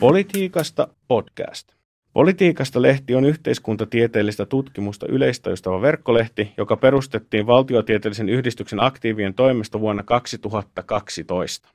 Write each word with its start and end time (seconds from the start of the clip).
Politiikasta 0.00 0.88
podcast. 1.08 1.68
Politiikasta 2.12 2.82
lehti 2.82 3.14
on 3.14 3.24
yhteiskuntatieteellistä 3.24 4.46
tutkimusta 4.46 5.06
yleistäjystava 5.06 5.82
verkkolehti, 5.82 6.52
joka 6.56 6.76
perustettiin 6.76 7.46
valtiotieteellisen 7.46 8.28
yhdistyksen 8.28 8.82
aktiivien 8.82 9.34
toimesta 9.34 9.80
vuonna 9.80 10.02
2012. 10.02 11.68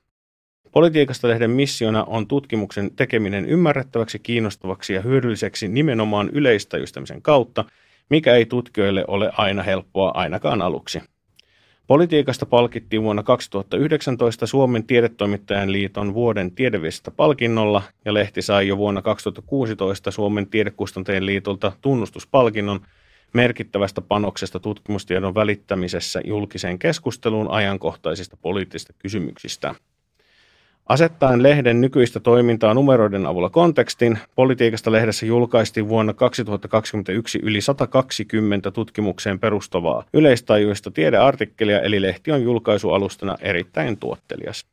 Politiikasta 0.72 1.28
lehden 1.28 1.52
missiona 1.52 2.04
on 2.04 2.28
tutkimuksen 2.28 2.96
tekeminen 2.96 3.46
ymmärrettäväksi, 3.46 4.20
kiinnostavaksi 4.20 4.94
ja 4.94 5.02
hyödylliseksi 5.02 5.68
nimenomaan 5.68 6.30
yleistäjystämisen 6.30 7.22
kautta, 7.22 7.66
mikä 8.10 8.36
ei 8.36 8.46
tutkijoille 8.46 9.06
ole 9.08 9.32
aina 9.38 9.64
helppoa 9.64 10.12
ainakaan 10.14 10.62
aluksi. 10.62 11.02
Politiikasta 11.88 12.46
palkittiin 12.46 13.04
vuonna 13.04 13.24
2019 13.24 14.48
Suomen 14.48 14.84
tiedetoimittajan 14.84 15.72
liiton 15.72 16.14
vuoden 16.14 16.52
tiedeviestintä 16.52 17.12
palkinnolla 17.12 17.82
ja 18.06 18.14
lehti 18.14 18.42
sai 18.42 18.68
jo 18.68 18.78
vuonna 18.78 19.02
2016 19.02 20.12
Suomen 20.12 20.48
tiedekustantajien 20.48 21.26
liitolta 21.26 21.72
tunnustuspalkinnon 21.82 22.80
merkittävästä 23.34 24.02
panoksesta 24.02 24.60
tutkimustiedon 24.60 25.36
välittämisessä 25.36 26.22
julkiseen 26.24 26.80
keskusteluun 26.80 27.52
ajankohtaisista 27.52 28.38
poliittisista 28.42 28.94
kysymyksistä. 29.00 29.76
Asettaen 30.90 31.44
lehden 31.44 31.82
nykyistä 31.82 32.20
toimintaa 32.20 32.74
numeroiden 32.74 33.26
avulla 33.26 33.50
kontekstin, 33.50 34.20
politiikasta 34.36 34.92
lehdessä 34.92 35.26
julkaistiin 35.26 35.90
vuonna 35.90 36.14
2021 36.14 37.40
yli 37.44 37.62
120 37.62 38.72
tutkimukseen 38.72 39.40
perustavaa 39.40 40.04
yleistajuista 40.14 40.92
tiedeartikkelia, 40.92 41.82
eli 41.82 42.02
lehti 42.02 42.32
on 42.32 42.44
julkaisualustana 42.44 43.38
erittäin 43.42 43.98
tuottelias. 43.98 44.66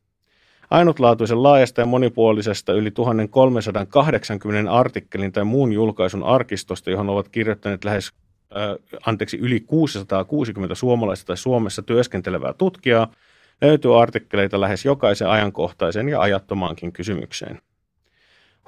Ainutlaatuisen 0.70 1.42
laajasta 1.42 1.80
ja 1.80 1.86
monipuolisesta 1.86 2.72
yli 2.72 2.90
1380 2.90 4.72
artikkelin 4.72 5.32
tai 5.32 5.44
muun 5.44 5.72
julkaisun 5.72 6.22
arkistosta, 6.22 6.90
johon 6.90 7.10
ovat 7.10 7.28
kirjoittaneet 7.28 7.84
lähes 7.84 8.12
äh, 8.56 8.98
anteeksi, 9.06 9.38
yli 9.38 9.60
660 9.60 10.74
suomalaista 10.74 11.26
tai 11.26 11.36
Suomessa 11.36 11.82
työskentelevää 11.82 12.52
tutkijaa, 12.52 13.12
löytyy 13.60 14.02
artikkeleita 14.02 14.60
lähes 14.60 14.84
jokaisen 14.84 15.28
ajankohtaisen 15.28 16.08
ja 16.08 16.20
ajattomaankin 16.20 16.92
kysymykseen. 16.92 17.60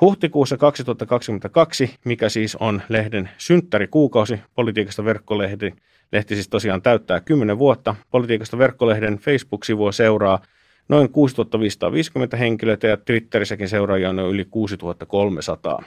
Huhtikuussa 0.00 0.56
2022, 0.56 1.94
mikä 2.04 2.28
siis 2.28 2.56
on 2.56 2.82
lehden 2.88 3.30
synttärikuukausi, 3.38 4.40
politiikasta 4.54 5.04
verkkolehti, 5.04 5.74
lehti 6.12 6.34
siis 6.34 6.48
tosiaan 6.48 6.82
täyttää 6.82 7.20
10 7.20 7.58
vuotta, 7.58 7.94
politiikasta 8.10 8.58
verkkolehden 8.58 9.18
Facebook-sivua 9.18 9.92
seuraa 9.92 10.38
noin 10.88 11.12
6550 11.12 12.36
henkilöitä 12.36 12.86
ja 12.86 12.96
Twitterissäkin 12.96 13.68
seuraajia 13.68 14.10
on 14.10 14.16
noin 14.16 14.34
yli 14.34 14.44
6300. 14.44 15.82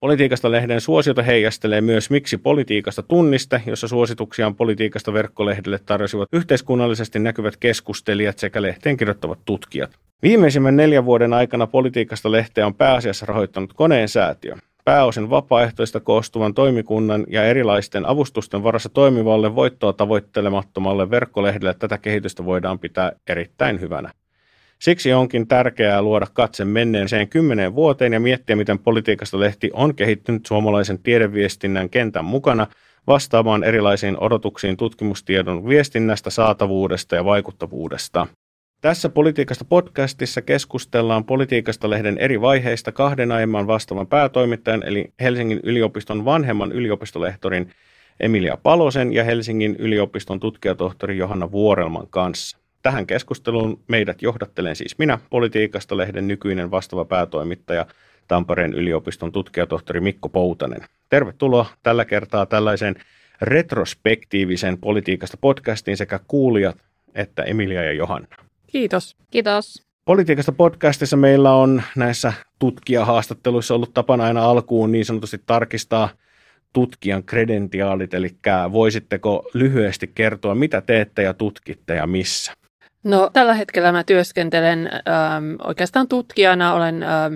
Politiikasta 0.00 0.50
lehden 0.50 0.80
suosiota 0.80 1.22
heijastelee 1.22 1.80
myös 1.80 2.10
Miksi 2.10 2.38
politiikasta 2.38 3.02
tunniste, 3.02 3.62
jossa 3.66 3.88
suosituksiaan 3.88 4.54
politiikasta 4.54 5.12
verkkolehdelle 5.12 5.78
tarjosivat 5.86 6.28
yhteiskunnallisesti 6.32 7.18
näkyvät 7.18 7.56
keskustelijat 7.56 8.38
sekä 8.38 8.62
lehteen 8.62 8.96
kirjoittavat 8.96 9.38
tutkijat. 9.44 9.90
Viimeisimmän 10.22 10.76
neljän 10.76 11.04
vuoden 11.04 11.32
aikana 11.32 11.66
politiikasta 11.66 12.32
lehteä 12.32 12.66
on 12.66 12.74
pääasiassa 12.74 13.26
rahoittanut 13.26 13.72
koneen 13.72 14.08
säätiö. 14.08 14.56
Pääosin 14.84 15.30
vapaaehtoista 15.30 16.00
koostuvan 16.00 16.54
toimikunnan 16.54 17.26
ja 17.28 17.44
erilaisten 17.44 18.06
avustusten 18.06 18.62
varassa 18.62 18.88
toimivalle 18.88 19.54
voittoa 19.54 19.92
tavoittelemattomalle 19.92 21.10
verkkolehdelle 21.10 21.74
tätä 21.74 21.98
kehitystä 21.98 22.44
voidaan 22.44 22.78
pitää 22.78 23.12
erittäin 23.26 23.80
hyvänä. 23.80 24.10
Siksi 24.80 25.12
onkin 25.12 25.48
tärkeää 25.48 26.02
luoda 26.02 26.26
katse 26.32 26.64
menneeseen 26.64 27.28
kymmeneen 27.28 27.74
vuoteen 27.74 28.12
ja 28.12 28.20
miettiä, 28.20 28.56
miten 28.56 28.78
politiikasta 28.78 29.40
lehti 29.40 29.70
on 29.72 29.94
kehittynyt 29.94 30.46
suomalaisen 30.46 30.98
tiedeviestinnän 30.98 31.90
kentän 31.90 32.24
mukana 32.24 32.66
vastaamaan 33.06 33.64
erilaisiin 33.64 34.16
odotuksiin 34.20 34.76
tutkimustiedon 34.76 35.68
viestinnästä, 35.68 36.30
saatavuudesta 36.30 37.16
ja 37.16 37.24
vaikuttavuudesta. 37.24 38.26
Tässä 38.80 39.08
Politiikasta 39.08 39.64
podcastissa 39.64 40.42
keskustellaan 40.42 41.24
Politiikasta 41.24 41.90
lehden 41.90 42.18
eri 42.18 42.40
vaiheista 42.40 42.92
kahden 42.92 43.32
aiemman 43.32 43.66
vastaavan 43.66 44.06
päätoimittajan 44.06 44.82
eli 44.86 45.12
Helsingin 45.20 45.60
yliopiston 45.62 46.24
vanhemman 46.24 46.72
yliopistolehtorin 46.72 47.70
Emilia 48.20 48.58
Palosen 48.62 49.12
ja 49.12 49.24
Helsingin 49.24 49.76
yliopiston 49.78 50.40
tutkijatohtori 50.40 51.16
Johanna 51.16 51.52
Vuorelman 51.52 52.06
kanssa. 52.10 52.59
Tähän 52.82 53.06
keskusteluun 53.06 53.80
meidät 53.88 54.22
johdattelen 54.22 54.76
siis 54.76 54.98
minä, 54.98 55.18
Politiikasta 55.30 55.96
lehden 55.96 56.28
nykyinen 56.28 56.70
vastaava 56.70 57.04
päätoimittaja, 57.04 57.86
Tampereen 58.28 58.74
yliopiston 58.74 59.32
tutkijatohtori 59.32 60.00
Mikko 60.00 60.28
Poutanen. 60.28 60.80
Tervetuloa 61.08 61.66
tällä 61.82 62.04
kertaa 62.04 62.46
tällaisen 62.46 62.94
retrospektiivisen 63.42 64.78
politiikasta 64.78 65.36
podcastiin 65.40 65.96
sekä 65.96 66.20
kuulijat 66.26 66.76
että 67.14 67.42
Emilia 67.42 67.82
ja 67.82 67.92
Johanna. 67.92 68.36
Kiitos. 68.66 69.16
Kiitos. 69.30 69.86
Politiikasta 70.04 70.52
podcastissa 70.52 71.16
meillä 71.16 71.52
on 71.52 71.82
näissä 71.96 72.32
tutkijahaastatteluissa 72.58 73.74
ollut 73.74 73.94
tapana 73.94 74.24
aina 74.24 74.44
alkuun 74.44 74.92
niin 74.92 75.04
sanotusti 75.04 75.40
tarkistaa 75.46 76.08
tutkijan 76.72 77.24
kredentiaalit, 77.24 78.14
eli 78.14 78.36
voisitteko 78.72 79.50
lyhyesti 79.54 80.06
kertoa, 80.14 80.54
mitä 80.54 80.80
teette 80.80 81.22
ja 81.22 81.34
tutkitte 81.34 81.94
ja 81.94 82.06
missä? 82.06 82.52
No 83.04 83.30
tällä 83.32 83.54
hetkellä 83.54 83.92
mä 83.92 84.04
työskentelen 84.04 84.90
ähm, 84.92 85.54
oikeastaan 85.64 86.08
tutkijana, 86.08 86.74
olen 86.74 87.02
ähm, 87.02 87.34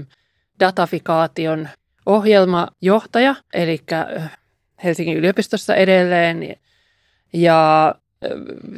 datafikaation 0.60 1.68
ohjelmajohtaja, 2.06 3.34
eli 3.54 3.80
äh, 3.92 4.32
Helsingin 4.84 5.16
yliopistossa 5.16 5.74
edelleen. 5.74 6.56
Ja 7.32 7.88
äh, 8.24 8.30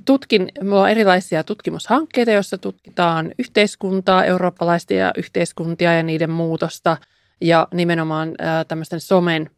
tutkin, 0.04 0.48
minulla 0.60 0.82
on 0.82 0.90
erilaisia 0.90 1.44
tutkimushankkeita, 1.44 2.30
joissa 2.30 2.58
tutkitaan 2.58 3.32
yhteiskuntaa, 3.38 4.24
eurooppalaisia 4.24 5.12
yhteiskuntia 5.16 5.94
ja 5.94 6.02
niiden 6.02 6.30
muutosta 6.30 6.96
ja 7.40 7.68
nimenomaan 7.74 8.28
äh, 8.28 8.66
tämmöisten 8.68 9.00
somen 9.00 9.50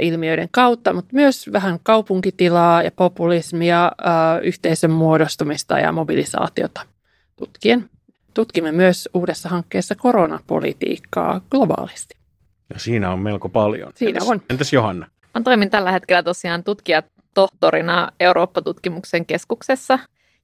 ilmiöiden 0.00 0.48
kautta, 0.50 0.92
mutta 0.92 1.10
myös 1.12 1.50
vähän 1.52 1.78
kaupunkitilaa 1.82 2.82
ja 2.82 2.90
populismia, 2.90 3.92
yhteisön 4.42 4.90
muodostumista 4.90 5.78
ja 5.78 5.92
mobilisaatiota 5.92 6.80
tutkien. 7.36 7.90
Tutkimme 8.34 8.72
myös 8.72 9.08
uudessa 9.14 9.48
hankkeessa 9.48 9.94
koronapolitiikkaa 9.94 11.40
globaalisti. 11.50 12.16
Ja 12.74 12.78
siinä 12.78 13.10
on 13.10 13.18
melko 13.18 13.48
paljon. 13.48 13.92
Siinä 13.94 14.16
entäs, 14.16 14.28
on. 14.28 14.42
Entäs 14.50 14.72
Johanna? 14.72 15.06
Mä 15.34 15.42
toimin 15.42 15.70
tällä 15.70 15.92
hetkellä 15.92 16.22
tosiaan 16.22 16.64
tutkijatohtorina 16.64 18.08
Eurooppa-tutkimuksen 18.20 19.26
keskuksessa. 19.26 19.98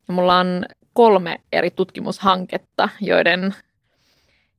Ja 0.08 0.14
mulla 0.14 0.38
on 0.38 0.64
kolme 0.92 1.40
eri 1.52 1.70
tutkimushanketta, 1.70 2.88
joiden 3.00 3.54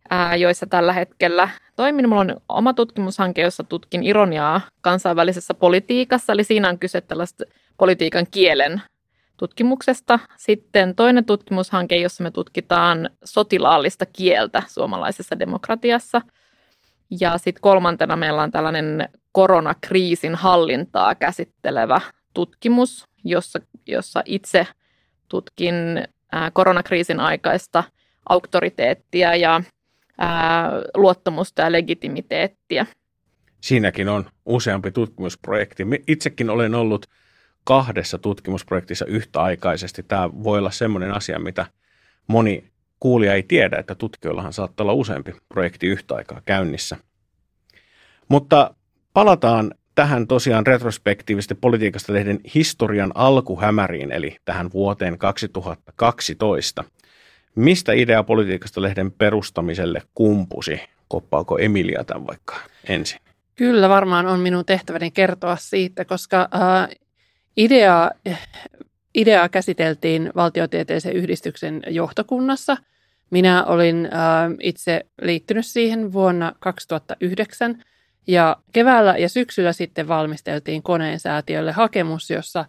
ää, 0.10 0.36
joissa 0.36 0.66
tällä 0.66 0.94
hetkellä 0.94 1.50
toimin. 1.78 2.10
Mulla 2.10 2.22
on 2.22 2.38
oma 2.50 2.74
tutkimushanke, 2.74 3.42
jossa 3.42 3.64
tutkin 3.64 4.04
ironiaa 4.04 4.62
kansainvälisessä 4.82 5.54
politiikassa, 5.54 6.34
eli 6.34 6.44
siinä 6.44 6.70
on 6.70 6.80
kyse 6.80 7.02
tällaista 7.02 7.44
politiikan 7.78 8.28
kielen 8.32 8.82
tutkimuksesta. 9.38 10.20
Sitten 10.38 10.96
toinen 10.96 11.26
tutkimushanke, 11.26 11.96
jossa 11.96 12.24
me 12.24 12.32
tutkitaan 12.32 13.10
sotilaallista 13.24 14.06
kieltä 14.06 14.64
suomalaisessa 14.68 15.40
demokratiassa. 15.40 16.22
Ja 17.20 17.38
sitten 17.38 17.62
kolmantena 17.62 18.16
meillä 18.16 18.42
on 18.42 18.52
tällainen 18.52 19.10
koronakriisin 19.32 20.36
hallintaa 20.36 21.16
käsittelevä 21.16 22.02
tutkimus, 22.34 23.06
jossa, 23.24 23.60
jossa 23.88 24.22
itse 24.26 24.68
tutkin 25.28 25.76
koronakriisin 26.54 27.20
aikaista 27.20 27.84
auktoriteettia 28.30 29.36
ja 29.36 29.62
ää, 30.18 30.72
luottamusta 30.96 31.62
ja 31.62 31.72
legitimiteettiä. 31.72 32.86
Siinäkin 33.62 34.10
on 34.10 34.30
useampi 34.46 34.92
tutkimusprojekti. 34.92 35.84
Itsekin 36.08 36.50
olen 36.50 36.76
ollut 36.76 37.06
kahdessa 37.64 38.18
tutkimusprojektissa 38.18 39.06
yhtäaikaisesti. 39.06 40.04
Tämä 40.04 40.30
voi 40.44 40.60
olla 40.60 40.72
sellainen 40.72 41.12
asia, 41.12 41.40
mitä 41.40 41.66
moni 42.28 42.72
kuulija 43.00 43.34
ei 43.34 43.44
tiedä, 43.44 43.78
että 43.78 43.96
tutkijoillahan 43.96 44.54
saattaa 44.54 44.84
olla 44.84 44.94
useampi 44.94 45.36
projekti 45.50 45.88
yhtä 45.88 46.16
aikaa 46.16 46.42
käynnissä. 46.46 46.98
Mutta 48.30 48.76
palataan 49.14 49.74
tähän 49.96 50.28
tosiaan 50.28 50.68
retrospektiivisesti 50.68 51.56
politiikasta 51.56 52.14
lehden 52.14 52.40
historian 52.56 53.12
alkuhämäriin, 53.16 54.12
eli 54.12 54.38
tähän 54.46 54.72
vuoteen 54.72 55.18
2012. 55.18 56.84
Mistä 57.58 57.94
idea 57.94 58.24
politiikasta 58.24 58.82
lehden 58.82 59.12
perustamiselle 59.12 60.02
kumpusi? 60.16 60.82
Koppaako 61.08 61.58
Emilia 61.58 62.04
tämän 62.04 62.28
vaikka 62.28 62.56
ensin? 62.90 63.20
Kyllä 63.56 63.90
varmaan 63.90 64.26
on 64.26 64.40
minun 64.40 64.66
tehtäväni 64.66 65.12
kertoa 65.12 65.56
siitä, 65.56 66.06
koska 66.06 66.50
äh, 66.56 66.90
idea, 69.14 69.50
käsiteltiin 69.52 70.32
valtiotieteellisen 70.36 71.14
yhdistyksen 71.14 71.84
johtokunnassa 71.88 72.78
Minä 73.30 73.66
olin 73.66 74.06
äh, 74.06 74.52
itse 74.62 75.06
liittynyt 75.22 75.66
siihen 75.66 76.14
vuonna 76.14 76.54
2009 76.60 77.84
ja 78.28 78.58
keväällä 78.72 79.18
ja 79.18 79.30
syksyllä 79.30 79.74
sitten 79.74 80.08
valmisteltiin 80.08 80.84
koneen 80.84 81.20
säätiölle 81.20 81.72
hakemus, 81.72 82.30
jossa 82.30 82.66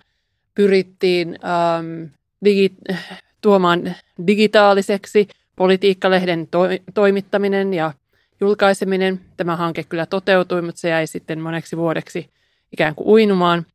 pyrittiin 0.54 1.38
ähm, 1.44 2.02
digi- 2.44 2.96
tuomaan 3.40 3.94
digitaaliseksi 4.26 5.28
politiikkalehden 5.56 6.46
to- 6.46 6.68
toimittaminen 6.94 7.74
ja 7.74 7.92
julkaiseminen. 8.40 9.20
Tämä 9.36 9.56
hanke 9.56 9.84
kyllä 9.84 10.06
toteutui, 10.06 10.62
mutta 10.62 10.80
se 10.80 10.88
jäi 10.88 11.06
sitten 11.06 11.40
moneksi 11.40 11.76
vuodeksi 11.76 12.30
ikään 12.72 12.94
kuin 12.94 13.08
uinumaan. 13.08 13.66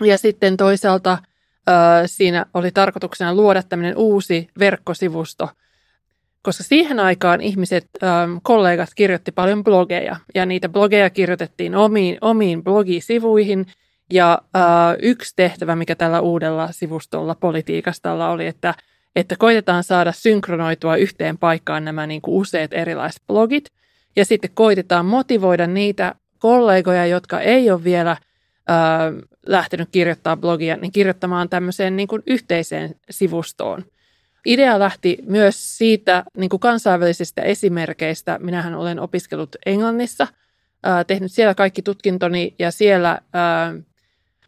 Ja 0.00 0.18
sitten 0.18 0.56
toisaalta 0.56 1.12
äh, 1.12 2.02
siinä 2.06 2.46
oli 2.54 2.70
tarkoituksena 2.70 3.34
luoda 3.34 3.62
tämmöinen 3.62 3.96
uusi 3.96 4.48
verkkosivusto, 4.58 5.48
koska 6.42 6.64
siihen 6.64 7.00
aikaan 7.00 7.40
ihmiset, 7.40 7.86
ähm, 8.02 8.36
kollegat 8.42 8.88
kirjoitti 8.94 9.32
paljon 9.32 9.64
blogeja 9.64 10.16
ja 10.34 10.46
niitä 10.46 10.68
blogeja 10.68 11.10
kirjoitettiin 11.10 11.74
omiin, 11.74 12.18
omiin 12.20 12.64
blogisivuihin. 12.64 13.66
Ja 14.12 14.38
äh, 14.56 14.62
yksi 15.02 15.32
tehtävä, 15.36 15.76
mikä 15.76 15.94
tällä 15.94 16.20
uudella 16.20 16.68
sivustolla 16.72 17.34
politiikasta 17.34 18.30
oli, 18.30 18.46
että, 18.46 18.74
että 19.16 19.36
koitetaan 19.38 19.84
saada 19.84 20.12
synkronoitua 20.12 20.96
yhteen 20.96 21.38
paikkaan 21.38 21.84
nämä 21.84 22.06
niin 22.06 22.22
kuin 22.22 22.34
useat 22.34 22.72
erilaiset 22.72 23.22
blogit. 23.26 23.64
Ja 24.16 24.24
sitten 24.24 24.50
koitetaan 24.54 25.06
motivoida 25.06 25.66
niitä 25.66 26.14
kollegoja, 26.38 27.06
jotka 27.06 27.40
ei 27.40 27.70
ole 27.70 27.84
vielä 27.84 28.10
äh, 28.10 28.18
lähtenyt 29.46 29.88
kirjoittamaan 29.92 30.40
blogia, 30.40 30.76
niin 30.76 30.92
kirjoittamaan 30.92 31.48
tämmöiseen 31.48 31.96
niin 31.96 32.08
kuin 32.08 32.22
yhteiseen 32.26 32.94
sivustoon. 33.10 33.84
Idea 34.46 34.78
lähti 34.78 35.18
myös 35.26 35.78
siitä 35.78 36.24
niin 36.36 36.50
kuin 36.50 36.60
kansainvälisistä 36.60 37.42
esimerkkeistä. 37.42 38.38
Minähän 38.42 38.74
olen 38.74 39.00
opiskellut 39.00 39.56
Englannissa, 39.66 40.26
äh, 40.86 41.06
tehnyt 41.06 41.32
siellä 41.32 41.54
kaikki 41.54 41.82
tutkintoni 41.82 42.54
ja 42.58 42.70
siellä 42.70 43.10
äh, 43.10 43.84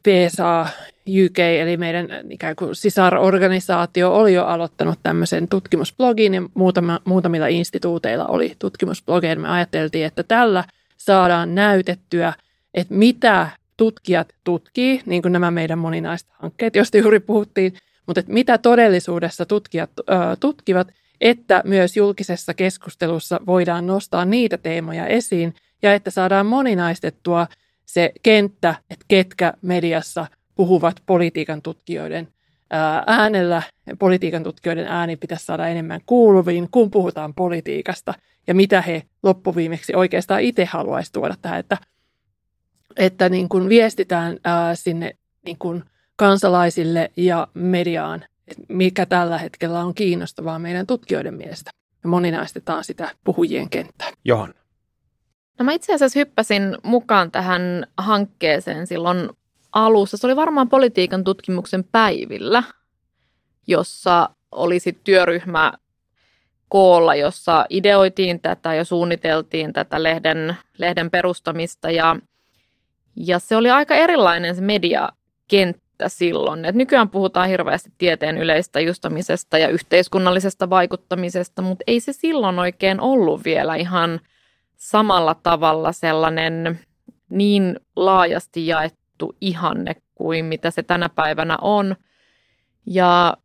PSA 0.07 0.67
UK, 1.09 1.39
eli 1.39 1.77
meidän 1.77 2.09
ikään 2.31 2.57
kuin 2.57 2.75
sisarorganisaatio, 2.75 4.15
oli 4.15 4.35
jo 4.35 4.45
aloittanut 4.45 4.99
tämmöisen 5.03 5.49
tutkimusblogin 5.49 6.35
ja 6.35 6.43
muutama, 6.55 7.01
muutamilla 7.05 7.47
instituuteilla 7.47 8.27
oli 8.27 8.55
tutkimusblogeja. 8.59 9.37
Me 9.37 9.49
ajateltiin, 9.49 10.07
että 10.07 10.23
tällä 10.23 10.65
saadaan 10.97 11.55
näytettyä, 11.55 12.33
että 12.75 12.95
mitä 12.95 13.49
tutkijat 13.77 14.29
tutkii, 14.45 15.03
niin 15.07 15.23
kuin 15.23 15.33
nämä 15.33 15.51
meidän 15.51 15.79
moninaiset 15.79 16.29
hankkeet, 16.33 16.77
joista 16.77 16.99
juuri 16.99 17.21
puhuttiin, 17.21 17.73
mutta 18.07 18.21
että 18.21 18.33
mitä 18.33 18.59
todellisuudessa 18.59 19.47
tutkijat 19.47 19.91
ö, 19.99 20.03
tutkivat, 20.41 20.89
että 21.21 21.63
myös 21.65 21.97
julkisessa 21.97 22.55
keskustelussa 22.55 23.41
voidaan 23.47 23.87
nostaa 23.87 24.25
niitä 24.25 24.59
teemoja 24.59 25.07
esiin 25.07 25.55
ja 25.83 25.95
että 25.95 26.11
saadaan 26.11 26.47
moninaistettua 26.47 27.47
se 27.87 28.13
kenttä, 28.23 28.75
että 28.91 29.05
ketkä 29.09 29.53
mediassa 29.63 30.27
puhuvat 30.55 30.97
politiikan 31.07 31.63
tutkijoiden 31.63 32.29
äänellä. 33.07 33.63
Politiikan 33.99 34.43
tutkijoiden 34.43 34.87
ääni 34.87 35.17
pitäisi 35.17 35.45
saada 35.45 35.67
enemmän 35.67 36.01
kuuluviin, 36.07 36.69
kun 36.71 36.91
puhutaan 36.91 37.35
politiikasta 37.35 38.15
ja 38.47 38.55
mitä 38.55 38.83
he 38.83 39.03
loppuviimeksi 39.23 39.95
oikeastaan 39.95 40.41
itse 40.41 40.65
haluaisivat 40.65 41.13
tuoda 41.13 41.35
tähän, 41.43 41.61
että, 41.61 41.79
että 42.97 43.29
niin 43.29 43.49
kuin 43.49 43.69
viestitään 43.69 44.39
ää, 44.45 44.75
sinne 44.75 45.17
niin 45.45 45.59
kuin 45.59 45.85
kansalaisille 46.17 47.11
ja 47.17 47.49
mediaan, 47.55 48.25
mikä 48.69 49.07
tällä 49.07 49.39
hetkellä 49.39 49.85
on 49.85 49.95
kiinnostavaa 49.95 50.59
meidän 50.59 50.87
tutkijoiden 50.87 51.35
mielestä. 51.35 51.71
Ja 52.05 52.09
moninaistetaan 52.09 52.85
sitä 52.85 53.11
puhujien 53.25 53.71
kenttää. 53.71 54.09
Johanna. 54.25 54.66
No 55.59 55.65
mä 55.65 55.73
itse 55.73 55.95
asiassa 55.95 56.19
hyppäsin 56.19 56.77
mukaan 56.83 57.31
tähän 57.31 57.87
hankkeeseen 57.97 58.87
silloin 58.87 59.31
alussa. 59.73 60.17
Se 60.17 60.27
oli 60.27 60.37
varmaan 60.37 60.69
politiikan 60.69 61.25
tutkimuksen 61.25 61.85
päivillä, 61.85 62.63
jossa 63.67 64.31
olisi 64.53 64.99
työryhmä 65.05 65.73
koolla, 66.69 67.15
jossa 67.15 67.67
ideoitiin 67.71 68.41
tätä 68.41 68.75
ja 68.75 68.85
suunniteltiin 68.85 69.73
tätä 69.73 70.03
lehden, 70.03 70.57
lehden 70.79 71.11
perustamista. 71.11 71.91
Ja, 71.91 72.17
ja 73.17 73.39
se 73.39 73.57
oli 73.57 73.71
aika 73.71 73.95
erilainen 73.95 74.55
se 74.55 74.61
mediakenttä 74.63 76.09
silloin. 76.09 76.65
Et 76.65 76.75
nykyään 76.75 77.09
puhutaan 77.09 77.49
hirveästi 77.49 77.93
tieteen 77.99 78.39
yleistä 78.39 78.81
justamisesta 78.81 79.59
ja 79.59 79.69
yhteiskunnallisesta 79.69 80.71
vaikuttamisesta, 80.71 81.63
mutta 81.63 81.85
ei 81.87 82.01
se 82.01 82.13
silloin 82.13 82.59
oikein 82.59 83.01
ollut 83.01 83.45
vielä 83.45 83.75
ihan 83.75 84.21
samalla 84.77 85.35
tavalla 85.43 85.93
sellainen 85.93 86.81
niin 87.31 87.81
laajasti 87.97 88.67
jaettu 88.67 89.37
ihanne 89.41 89.97
kuin 90.15 90.45
mitä 90.45 90.71
se 90.71 90.83
tänä 90.83 91.09
päivänä 91.09 91.59
on. 91.61 91.97
Ja 92.87 93.37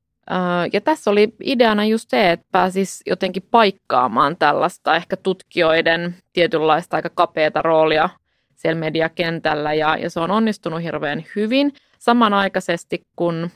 ja 0.73 0.81
tässä 0.81 1.11
oli 1.11 1.33
ideana 1.43 1.85
just 1.85 2.09
se, 2.09 2.31
että 2.31 2.45
pääsisi 2.51 3.03
jotenkin 3.05 3.43
paikkaamaan 3.51 4.37
tällaista 4.37 4.95
ehkä 4.95 5.17
tutkijoiden 5.17 6.15
tietynlaista 6.33 6.95
aika 6.95 7.09
kapeata 7.09 7.61
roolia 7.61 8.09
siellä 8.55 8.79
mediakentällä 8.79 9.73
ja, 9.73 9.97
ja 9.97 10.09
se 10.09 10.19
on 10.19 10.31
onnistunut 10.31 10.83
hirveän 10.83 11.25
hyvin. 11.35 11.73
Samanaikaisesti 11.99 13.01
kun 13.15 13.49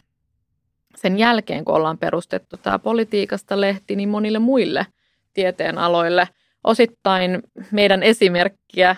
sen 0.95 1.18
jälkeen, 1.19 1.66
kun 1.66 1.75
ollaan 1.75 1.98
perustettu 1.98 2.57
tämä 2.57 2.80
politiikasta 2.80 3.62
lehti, 3.62 3.95
niin 3.95 4.10
monille 4.10 4.39
muille 4.39 4.86
tieteenaloille 5.33 6.28
osittain 6.65 7.44
meidän 7.71 8.03
esimerkkiä 8.03 8.95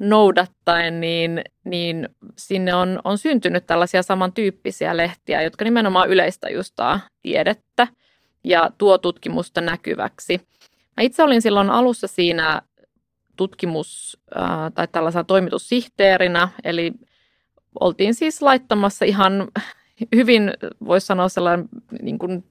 noudattaen, 0.00 1.00
niin, 1.00 1.44
niin 1.64 2.08
sinne 2.36 2.74
on, 2.74 3.00
on 3.04 3.18
syntynyt 3.18 3.66
tällaisia 3.66 4.02
samantyyppisiä 4.02 4.96
lehtiä, 4.96 5.42
jotka 5.42 5.64
nimenomaan 5.64 6.08
yleistäjustaa 6.08 7.00
tiedettä 7.22 7.86
ja 8.44 8.70
tuo 8.78 8.98
tutkimusta 8.98 9.60
näkyväksi. 9.60 10.40
Mä 10.96 11.02
itse 11.02 11.22
olin 11.22 11.42
silloin 11.42 11.70
alussa 11.70 12.06
siinä 12.06 12.62
tutkimus- 13.36 14.20
tai 14.74 14.88
tällaisena 14.92 15.24
toimitussihteerinä, 15.24 16.48
eli 16.64 16.92
oltiin 17.80 18.14
siis 18.14 18.42
laittamassa 18.42 19.04
ihan 19.04 19.48
hyvin, 20.14 20.52
voisi 20.84 21.06
sanoa 21.06 21.28
sellainen 21.28 21.68
niin 22.02 22.18
kuin 22.18 22.44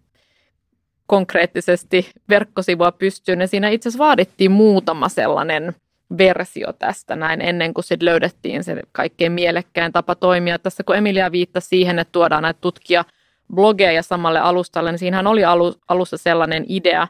konkreettisesti 1.08 2.12
verkkosivua 2.30 2.92
pystyyn. 2.92 3.42
Ja 3.42 3.48
siinä 3.48 3.70
itse 3.70 3.90
asiassa 3.90 4.06
vaadittiin 4.06 4.52
muutama 4.52 5.10
sellainen– 5.10 5.74
versio 6.18 6.74
tästä 6.74 7.16
näin 7.16 7.42
ennen 7.42 7.74
kuin 7.74 7.84
sitten 7.84 8.06
löydettiin 8.06 8.64
se 8.64 8.82
kaikkein 8.92 9.32
mielekkäin 9.32 9.92
tapa 9.92 10.16
toimia. 10.16 10.60
Tässä 10.60 10.84
kun 10.84 10.96
Emilia 10.96 11.32
viittasi 11.32 11.68
siihen, 11.68 12.00
että 12.00 12.12
tuodaan 12.12 12.44
näitä 12.44 12.62
tutkija 12.62 13.06
blogeja 13.54 14.04
samalle 14.04 14.40
alustalle, 14.40 14.92
niin 14.92 15.00
siinähän 15.00 15.28
oli 15.28 15.42
alussa 15.88 16.18
sellainen 16.18 16.66
idea, 16.68 17.08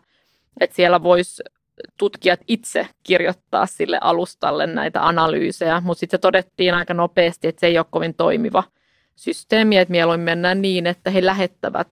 että 0.59 0.75
siellä 0.75 1.03
voisi 1.03 1.43
tutkijat 1.97 2.39
itse 2.47 2.87
kirjoittaa 3.03 3.65
sille 3.65 3.97
alustalle 4.01 4.67
näitä 4.67 5.07
analyysejä, 5.07 5.81
mutta 5.81 5.99
sitten 5.99 6.17
se 6.17 6.21
todettiin 6.21 6.73
aika 6.73 6.93
nopeasti, 6.93 7.47
että 7.47 7.59
se 7.59 7.67
ei 7.67 7.77
ole 7.77 7.85
kovin 7.89 8.13
toimiva 8.13 8.63
systeemi, 9.15 9.77
että 9.77 9.91
mieluummin 9.91 10.25
mennään 10.25 10.61
niin, 10.61 10.87
että 10.87 11.09
he 11.09 11.25
lähettävät 11.25 11.87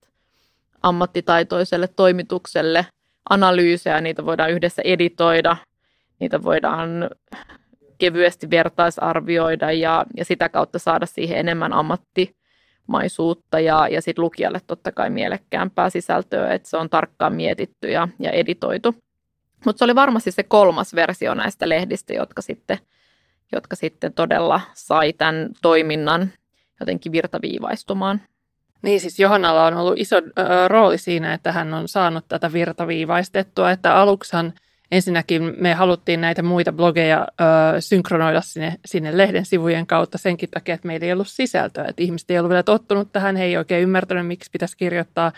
ammattitaitoiselle 0.86 1.88
toimitukselle 1.88 2.86
analyysejä, 3.30 4.00
niitä 4.00 4.26
voidaan 4.26 4.50
yhdessä 4.50 4.82
editoida, 4.84 5.56
niitä 6.20 6.42
voidaan 6.42 7.10
kevyesti 7.98 8.50
vertaisarvioida 8.50 9.72
ja, 9.72 10.04
ja 10.16 10.24
sitä 10.24 10.48
kautta 10.48 10.78
saada 10.78 11.06
siihen 11.06 11.38
enemmän 11.38 11.72
ammattimaisuutta 11.72 13.60
ja, 13.60 13.88
ja 13.88 14.02
sitten 14.02 14.24
lukijalle 14.24 14.60
totta 14.66 14.92
kai 14.92 15.10
mielekkäämpää 15.10 15.90
sisältöä, 15.90 16.54
että 16.54 16.68
se 16.68 16.76
on 16.76 16.90
tarkkaan 16.90 17.34
mietitty 17.34 17.90
ja, 17.90 18.08
ja 18.18 18.30
editoitu. 18.30 18.94
Mutta 19.64 19.78
se 19.78 19.84
oli 19.84 19.94
varmasti 19.94 20.30
se 20.30 20.42
kolmas 20.42 20.94
versio 20.94 21.34
näistä 21.34 21.68
lehdistä, 21.68 22.14
jotka 22.14 22.42
sitten, 22.42 22.78
jotka 23.52 23.76
sitten 23.76 24.12
todella 24.12 24.60
sai 24.74 25.12
tämän 25.12 25.48
toiminnan 25.62 26.30
jotenkin 26.80 27.12
virtaviivaistumaan. 27.12 28.20
Niin 28.86 29.00
siis 29.00 29.18
Johannalla 29.18 29.66
on 29.66 29.74
ollut 29.74 29.98
iso 29.98 30.16
rooli 30.68 30.98
siinä, 30.98 31.34
että 31.34 31.52
hän 31.52 31.74
on 31.74 31.88
saanut 31.88 32.24
tätä 32.28 32.52
virtaviivaistettua, 32.52 33.70
että 33.70 33.94
aluksihan– 33.94 34.52
ensinnäkin 34.90 35.54
me 35.58 35.74
haluttiin 35.74 36.20
näitä 36.20 36.42
muita 36.42 36.72
blogeja 36.72 37.28
ö, 37.40 37.80
synkronoida 37.80 38.40
sinne, 38.40 38.74
sinne 38.84 39.16
lehden 39.16 39.46
sivujen 39.46 39.86
kautta 39.86 40.18
senkin 40.18 40.50
takia, 40.50 40.74
että 40.74 40.86
meillä 40.86 41.06
ei 41.06 41.12
ollut 41.12 41.28
sisältöä. 41.28 41.84
Että 41.88 42.02
ihmiset 42.02 42.30
ei 42.30 42.38
ollut 42.38 42.48
vielä 42.48 42.62
tottunut 42.62 43.12
tähän, 43.12 43.36
he 43.36 43.44
ei 43.44 43.56
oikein 43.56 43.82
ymmärtänyt, 43.82 44.26
miksi 44.26 44.50
pitäisi 44.50 44.76
kirjoittaa 44.76 45.32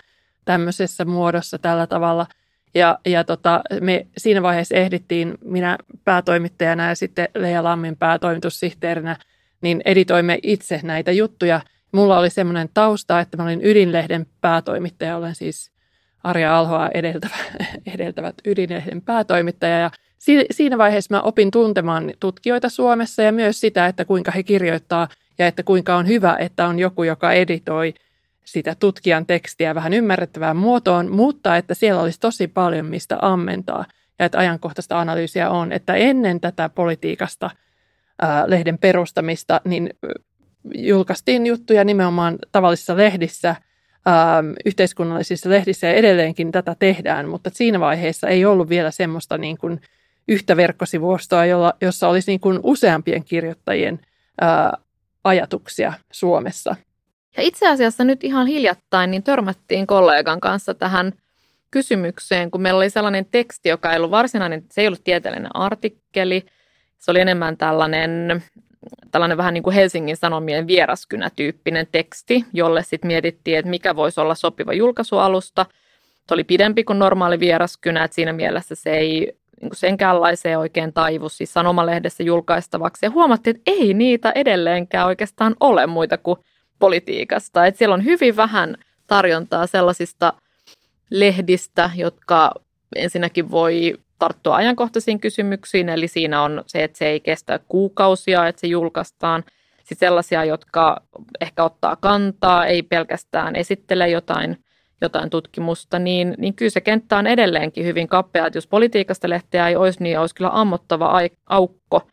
tämmöisessä 0.45 1.05
muodossa 1.05 1.59
tällä 1.59 1.87
tavalla. 1.87 2.26
Ja, 2.75 2.99
ja 3.07 3.25
tota, 3.25 3.61
me 3.81 4.07
siinä 4.17 4.43
vaiheessa 4.43 4.75
ehdittiin, 4.75 5.35
minä 5.45 5.78
päätoimittajana 6.05 6.88
ja 6.88 6.95
sitten 6.95 7.28
Leija 7.35 7.64
Lammin 7.64 7.97
päätoimitussihteerinä, 7.97 9.17
niin 9.61 9.83
editoimme 9.85 10.38
itse 10.43 10.81
näitä 10.83 11.12
juttuja. 11.12 11.61
Mulla 11.92 12.18
oli 12.18 12.30
semmoinen 12.30 12.68
tausta, 12.75 13.21
että 13.21 13.37
mä 13.37 13.42
olin 13.42 13.64
Ydinlehden 13.64 14.26
päätoimittaja, 14.40 15.16
olen 15.16 15.35
siis 15.35 15.71
Arja 16.25 16.59
Alhoa 16.59 16.88
edeltävä, 16.95 17.37
edeltävät 17.95 18.35
ydinlehden 18.45 19.02
päätoimittaja. 19.02 19.78
Ja 19.78 19.90
siinä 20.50 20.78
vaiheessa 20.78 21.14
mä 21.14 21.21
opin 21.21 21.50
tuntemaan 21.50 22.12
tutkijoita 22.21 22.68
Suomessa 22.68 23.23
ja 23.23 23.33
myös 23.33 23.61
sitä, 23.61 23.87
että 23.87 24.04
kuinka 24.04 24.30
he 24.30 24.42
kirjoittaa 24.42 25.09
ja 25.38 25.47
että 25.47 25.62
kuinka 25.62 25.97
on 25.97 26.07
hyvä, 26.09 26.37
että 26.38 26.66
on 26.66 26.78
joku, 26.78 27.02
joka 27.02 27.33
editoi 27.33 27.95
sitä 28.45 28.75
tutkijan 28.75 29.26
tekstiä 29.26 29.75
vähän 29.75 29.92
ymmärrettävään 29.92 30.57
muotoon, 30.57 31.11
mutta 31.11 31.57
että 31.57 31.75
siellä 31.75 32.02
olisi 32.02 32.21
tosi 32.21 32.49
paljon 32.49 32.87
mistä 32.87 33.18
ammentaa 33.23 33.85
ja 34.18 34.26
että 34.26 34.38
ajankohtaista 34.38 35.00
analyysiä 35.00 35.50
on, 35.50 35.73
että 35.73 35.95
ennen 35.95 36.40
tätä 36.40 36.68
politiikasta 36.68 37.50
lehden 38.47 38.78
perustamista, 38.78 39.61
niin 39.64 39.90
julkaistiin 40.74 41.46
juttuja 41.46 41.84
nimenomaan 41.84 42.38
tavallisissa 42.52 42.96
lehdissä, 42.96 43.56
ää, 44.06 44.44
yhteiskunnallisissa 44.66 45.50
lehdissä 45.50 45.86
ja 45.86 45.92
edelleenkin 45.92 46.52
tätä 46.52 46.76
tehdään, 46.78 47.28
mutta 47.28 47.50
siinä 47.52 47.80
vaiheessa 47.80 48.28
ei 48.28 48.44
ollut 48.44 48.68
vielä 48.68 48.90
semmoista 48.90 49.38
niin 49.38 49.58
kuin 49.58 49.80
yhtä 50.28 50.56
verkkosivustoa, 50.56 51.44
jolla, 51.44 51.72
jossa 51.80 52.08
olisi 52.08 52.30
niin 52.30 52.40
kuin 52.40 52.60
useampien 52.62 53.24
kirjoittajien 53.24 54.00
ää, 54.40 54.72
ajatuksia 55.24 55.92
Suomessa. 56.12 56.76
Ja 57.36 57.42
itse 57.42 57.68
asiassa 57.68 58.04
nyt 58.04 58.24
ihan 58.24 58.46
hiljattain 58.46 59.10
niin 59.10 59.22
törmättiin 59.22 59.86
kollegan 59.86 60.40
kanssa 60.40 60.74
tähän 60.74 61.12
kysymykseen, 61.70 62.50
kun 62.50 62.62
meillä 62.62 62.78
oli 62.78 62.90
sellainen 62.90 63.26
teksti, 63.30 63.68
joka 63.68 63.90
ei 63.90 63.96
ollut 63.96 64.10
varsinainen, 64.10 64.64
se 64.70 64.80
ei 64.80 64.86
ollut 64.86 65.04
tieteellinen 65.04 65.56
artikkeli, 65.56 66.46
se 66.98 67.10
oli 67.10 67.20
enemmän 67.20 67.56
tällainen, 67.56 68.42
tällainen 69.11 69.38
vähän 69.38 69.54
niin 69.54 69.62
kuin 69.62 69.75
Helsingin 69.75 70.16
Sanomien 70.16 70.66
vieraskynä-tyyppinen 70.66 71.87
teksti, 71.92 72.45
jolle 72.52 72.83
sitten 72.83 73.09
mietittiin, 73.09 73.59
että 73.59 73.71
mikä 73.71 73.97
voisi 73.97 74.21
olla 74.21 74.35
sopiva 74.35 74.73
julkaisualusta. 74.73 75.66
Se 76.28 76.35
oli 76.35 76.45
pidempi 76.45 76.85
kuin 76.85 76.99
normaali 76.99 77.40
vieraskynä, 77.40 78.04
että 78.04 78.14
siinä 78.14 78.33
mielessä 78.33 78.75
se 78.75 78.90
ei 78.90 79.33
niin 79.61 79.71
kuin 79.71 79.76
senkäänlaiseen 79.76 80.59
oikein 80.59 80.92
taivu 80.92 81.28
siis 81.28 81.52
sanomalehdessä 81.52 82.23
julkaistavaksi. 82.23 83.07
Ja 83.07 83.11
huomattiin, 83.11 83.57
että 83.57 83.71
ei 83.71 83.95
niitä 83.95 84.33
edelleenkään 84.35 85.07
oikeastaan 85.07 85.57
ole 85.61 85.87
muita 85.87 86.18
kuin 86.18 86.38
politiikasta. 86.78 87.66
Että 87.66 87.78
siellä 87.78 87.95
on 87.95 88.04
hyvin 88.04 88.37
vähän 88.37 88.76
tarjontaa 89.07 89.66
sellaisista 89.66 90.33
lehdistä, 91.11 91.90
jotka 91.97 92.52
ensinnäkin 92.97 93.50
voi 93.50 93.95
tarttua 94.18 94.56
ajankohtaisiin 94.56 95.20
kysymyksiin, 95.20 95.88
eli 95.88 96.08
siinä 96.08 96.42
on 96.42 96.64
se, 96.66 96.84
että 96.84 96.98
se 96.98 97.06
ei 97.06 97.20
kestä 97.20 97.60
kuukausia, 97.68 98.46
että 98.46 98.60
se 98.60 98.66
julkaistaan. 98.66 99.44
Sitten 99.78 100.06
sellaisia, 100.06 100.44
jotka 100.44 101.02
ehkä 101.40 101.64
ottaa 101.64 101.96
kantaa, 101.96 102.66
ei 102.66 102.82
pelkästään 102.82 103.56
esittele 103.56 104.08
jotain, 104.08 104.64
jotain 105.00 105.30
tutkimusta, 105.30 105.98
niin, 105.98 106.34
niin 106.38 106.54
kyllä 106.54 106.70
se 106.70 106.80
kenttä 106.80 107.16
on 107.16 107.26
edelleenkin 107.26 107.84
hyvin 107.84 108.08
kapea, 108.08 108.46
että 108.46 108.56
jos 108.56 108.66
politiikasta 108.66 109.28
lehteä 109.28 109.68
ei 109.68 109.76
olisi, 109.76 110.02
niin 110.02 110.18
olisi 110.18 110.34
kyllä 110.34 110.50
ammottava 110.52 111.20
aukko 111.46 112.08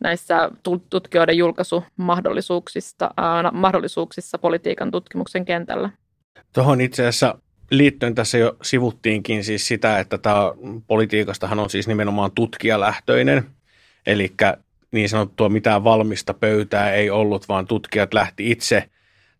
näissä 0.00 0.50
tutkijoiden 0.90 1.36
julkaisumahdollisuuksissa 1.36 3.10
ää, 3.16 3.50
mahdollisuuksissa 3.50 4.38
politiikan 4.38 4.90
tutkimuksen 4.90 5.44
kentällä. 5.44 5.90
Tuohon 6.52 6.80
itse 6.80 7.02
asiassa 7.02 7.38
liittyen 7.70 8.14
tässä 8.14 8.38
jo 8.38 8.56
sivuttiinkin 8.62 9.44
siis 9.44 9.68
sitä, 9.68 9.98
että 9.98 10.18
tämä 10.18 10.52
politiikastahan 10.86 11.58
on 11.58 11.70
siis 11.70 11.88
nimenomaan 11.88 12.30
tutkijalähtöinen, 12.34 13.44
eli 14.06 14.32
niin 14.90 15.08
sanottua 15.08 15.48
mitään 15.48 15.84
valmista 15.84 16.34
pöytää 16.34 16.92
ei 16.92 17.10
ollut, 17.10 17.48
vaan 17.48 17.66
tutkijat 17.66 18.14
lähti 18.14 18.50
itse 18.50 18.90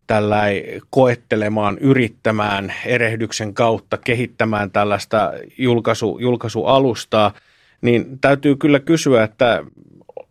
tällä 0.07 0.43
koettelemaan, 0.89 1.77
yrittämään 1.77 2.73
erehdyksen 2.85 3.53
kautta, 3.53 3.97
kehittämään 3.97 4.71
tällaista 4.71 5.33
julkaisu, 5.57 6.19
julkaisualustaa, 6.19 7.33
niin 7.81 8.19
täytyy 8.19 8.55
kyllä 8.55 8.79
kysyä, 8.79 9.23
että 9.23 9.63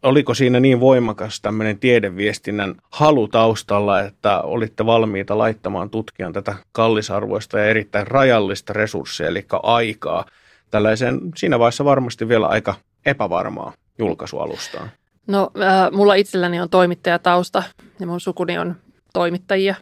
oliko 0.07 0.35
siinä 0.35 0.61
niin 0.61 0.81
voimakas 0.81 1.41
tämmöinen 1.41 1.79
tiedeviestinnän 1.79 2.75
halu 2.91 3.29
taustalla, 3.29 4.01
että 4.01 4.41
olitte 4.41 4.87
valmiita 4.87 5.39
laittamaan 5.39 5.91
tutkijan 5.91 6.33
tätä 6.33 6.55
kallisarvoista 6.73 7.59
ja 7.59 7.65
erittäin 7.65 8.07
rajallista 8.07 8.73
resursseja, 8.73 9.31
eli 9.31 9.47
aikaa, 9.63 10.25
tällaiseen 10.71 11.21
siinä 11.37 11.59
vaiheessa 11.59 11.85
varmasti 11.85 12.29
vielä 12.29 12.47
aika 12.47 12.75
epävarmaa 13.07 13.73
julkaisualustaan? 13.99 14.91
No, 15.27 15.51
äh, 15.63 15.93
mulla 15.93 16.15
itselläni 16.15 16.61
on 16.61 16.71
toimittajatausta 16.71 17.63
ja 18.01 18.07
mun 18.07 18.21
sukuni 18.21 18.59
on 18.59 18.77
toimittajia. 19.13 19.75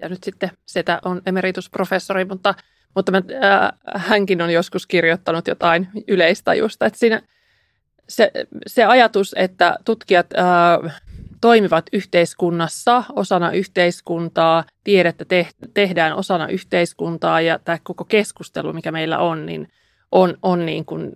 Ja 0.00 0.08
nyt 0.08 0.24
sitten 0.24 0.50
Setä 0.66 1.00
on 1.04 1.22
emeritusprofessori, 1.26 2.24
mutta, 2.24 2.54
mutta 2.94 3.12
mä, 3.12 3.18
äh, 3.18 3.70
hänkin 3.96 4.42
on 4.42 4.50
joskus 4.50 4.86
kirjoittanut 4.86 5.46
jotain 5.46 5.88
yleistajusta. 6.08 6.86
Että 6.86 6.98
siinä– 6.98 7.22
se, 8.08 8.30
se 8.66 8.84
ajatus, 8.84 9.34
että 9.38 9.76
tutkijat 9.84 10.26
ää, 10.36 10.78
toimivat 11.40 11.86
yhteiskunnassa 11.92 13.04
osana 13.16 13.52
yhteiskuntaa, 13.52 14.64
tiedettä 14.84 15.24
te, 15.24 15.48
tehdään 15.74 16.16
osana 16.16 16.48
yhteiskuntaa 16.48 17.40
ja 17.40 17.58
tämä 17.58 17.78
koko 17.82 18.04
keskustelu, 18.04 18.72
mikä 18.72 18.92
meillä 18.92 19.18
on, 19.18 19.46
niin 19.46 19.68
on, 20.12 20.34
on 20.42 20.66
niin 20.66 20.84
kuin, 20.84 21.12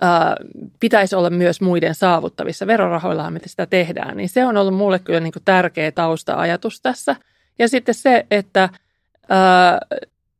ää, 0.00 0.36
pitäisi 0.80 1.16
olla 1.16 1.30
myös 1.30 1.60
muiden 1.60 1.94
saavuttavissa. 1.94 2.66
Verorahoillahan 2.66 3.32
me 3.32 3.40
sitä 3.46 3.66
tehdään, 3.66 4.16
niin 4.16 4.28
se 4.28 4.46
on 4.46 4.56
ollut 4.56 4.74
mulle 4.74 4.98
kyllä 4.98 5.20
niin 5.20 5.32
kuin 5.32 5.44
tärkeä 5.44 5.92
tausta-ajatus 5.92 6.80
tässä. 6.80 7.16
Ja 7.58 7.68
sitten 7.68 7.94
se, 7.94 8.26
että 8.30 8.68
ää, 9.28 9.80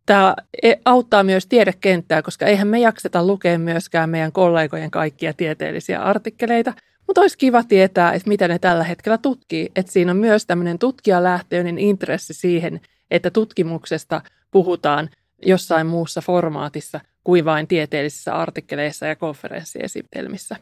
Tämä 0.06 0.37
e, 0.62 0.75
auttaa 0.84 1.23
myös 1.23 1.46
tiedekenttää, 1.46 2.23
koska 2.23 2.46
eihän 2.46 2.68
me 2.68 2.78
jakseta 2.78 3.26
lukea 3.26 3.58
myöskään 3.58 4.11
meidän 4.11 4.32
kollegojen 4.32 4.90
kaikkia 4.90 5.32
tieteellisiä 5.32 6.02
artikkeleita, 6.02 6.75
mutta 7.06 7.20
olisi 7.20 7.38
kiva 7.38 7.62
tietää, 7.62 8.12
että 8.12 8.28
mitä 8.28 8.49
ne 8.49 8.58
tällä 8.58 8.84
hetkellä 8.84 9.18
tutkii. 9.18 9.73
Että 9.76 9.92
siinä 9.92 10.11
on 10.11 10.16
myös 10.16 10.46
tämmöinen 10.46 10.78
tutkijalähtöinen 10.78 11.78
intressi 11.78 12.34
siihen, 12.34 12.80
että 13.11 13.30
tutkimuksesta 13.30 14.20
puhutaan 14.50 15.11
jossain 15.46 15.87
muussa 15.87 16.20
formaatissa 16.20 17.00
kuin 17.25 17.44
vain 17.44 17.66
tieteellisissä 17.66 18.34
artikkeleissa 18.34 19.06
ja 19.06 19.16
konferenssiesitelmissä. 19.16 20.56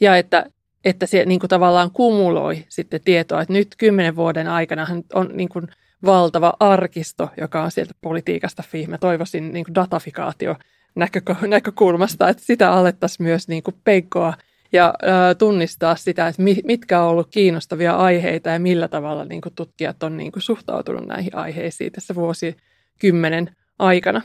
Ja 0.00 0.16
että, 0.16 0.46
että 0.84 1.06
se 1.06 1.24
niin 1.24 1.40
kuin 1.40 1.48
tavallaan 1.48 1.90
kumuloi 1.90 2.64
sitten 2.68 3.00
tietoa, 3.04 3.42
että 3.42 3.52
nyt 3.52 3.68
kymmenen 3.78 4.16
vuoden 4.16 4.48
aikana 4.48 4.86
on 5.14 5.30
niin 5.34 5.48
kuin– 5.48 5.68
valtava 6.04 6.54
arkisto, 6.60 7.30
joka 7.40 7.62
on 7.62 7.70
sieltä 7.70 7.94
politiikasta 8.00 8.62
fi. 8.66 8.86
Mä 8.86 8.98
toivoisin 8.98 9.52
niin 9.52 9.64
kuin 9.64 9.74
datafikaatio 9.74 10.56
näkökulmasta, 11.46 12.28
että 12.28 12.42
sitä 12.42 12.72
alettaisiin 12.72 13.24
myös 13.24 13.48
niin 13.48 13.62
kuin 13.62 13.76
peikkoa 13.84 14.34
ja 14.72 14.86
ä, 14.86 15.34
tunnistaa 15.34 15.96
sitä, 15.96 16.28
että 16.28 16.42
mitkä 16.64 17.02
on 17.02 17.08
ollut 17.08 17.28
kiinnostavia 17.30 17.96
aiheita 17.96 18.50
ja 18.50 18.58
millä 18.58 18.88
tavalla 18.88 19.24
niin 19.24 19.40
kuin 19.40 19.54
tutkijat 19.54 20.02
on 20.02 20.16
niin 20.16 20.32
kuin 20.32 20.42
suhtautunut 20.42 21.06
näihin 21.06 21.36
aiheisiin 21.36 21.92
tässä 21.92 22.14
vuosikymmenen 22.14 23.56
aikana. 23.78 24.22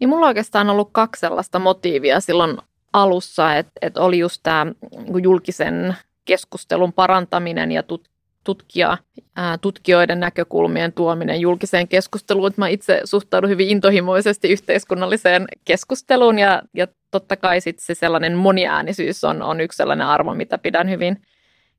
Niin 0.00 0.08
mulla 0.08 0.26
oikeastaan 0.26 0.66
on 0.66 0.72
ollut 0.72 0.88
kaksi 0.92 1.20
sellaista 1.20 1.58
motiivia 1.58 2.20
silloin 2.20 2.58
alussa, 2.92 3.56
että, 3.56 3.72
että 3.82 4.00
oli 4.00 4.18
just 4.18 4.40
tämä 4.42 4.66
niin 4.92 5.22
julkisen 5.22 5.96
keskustelun 6.24 6.92
parantaminen 6.92 7.72
ja 7.72 7.82
tut, 7.82 8.08
tutkija, 8.48 8.98
ää, 9.36 9.58
tutkijoiden 9.58 10.20
näkökulmien 10.20 10.92
tuominen 10.92 11.40
julkiseen 11.40 11.88
keskusteluun. 11.88 12.50
Mä 12.56 12.68
itse 12.68 13.00
suhtaudun 13.04 13.50
hyvin 13.50 13.68
intohimoisesti 13.68 14.48
yhteiskunnalliseen 14.48 15.44
keskusteluun 15.64 16.38
ja, 16.38 16.62
ja 16.74 16.86
totta 17.10 17.36
kai 17.36 17.60
sit 17.60 17.78
se 17.78 17.94
sellainen 17.94 18.36
moniäänisyys 18.36 19.24
on, 19.24 19.42
on 19.42 19.60
yksi 19.60 19.76
sellainen 19.76 20.06
arvo, 20.06 20.34
mitä 20.34 20.58
pidän 20.58 20.90
hyvin, 20.90 21.22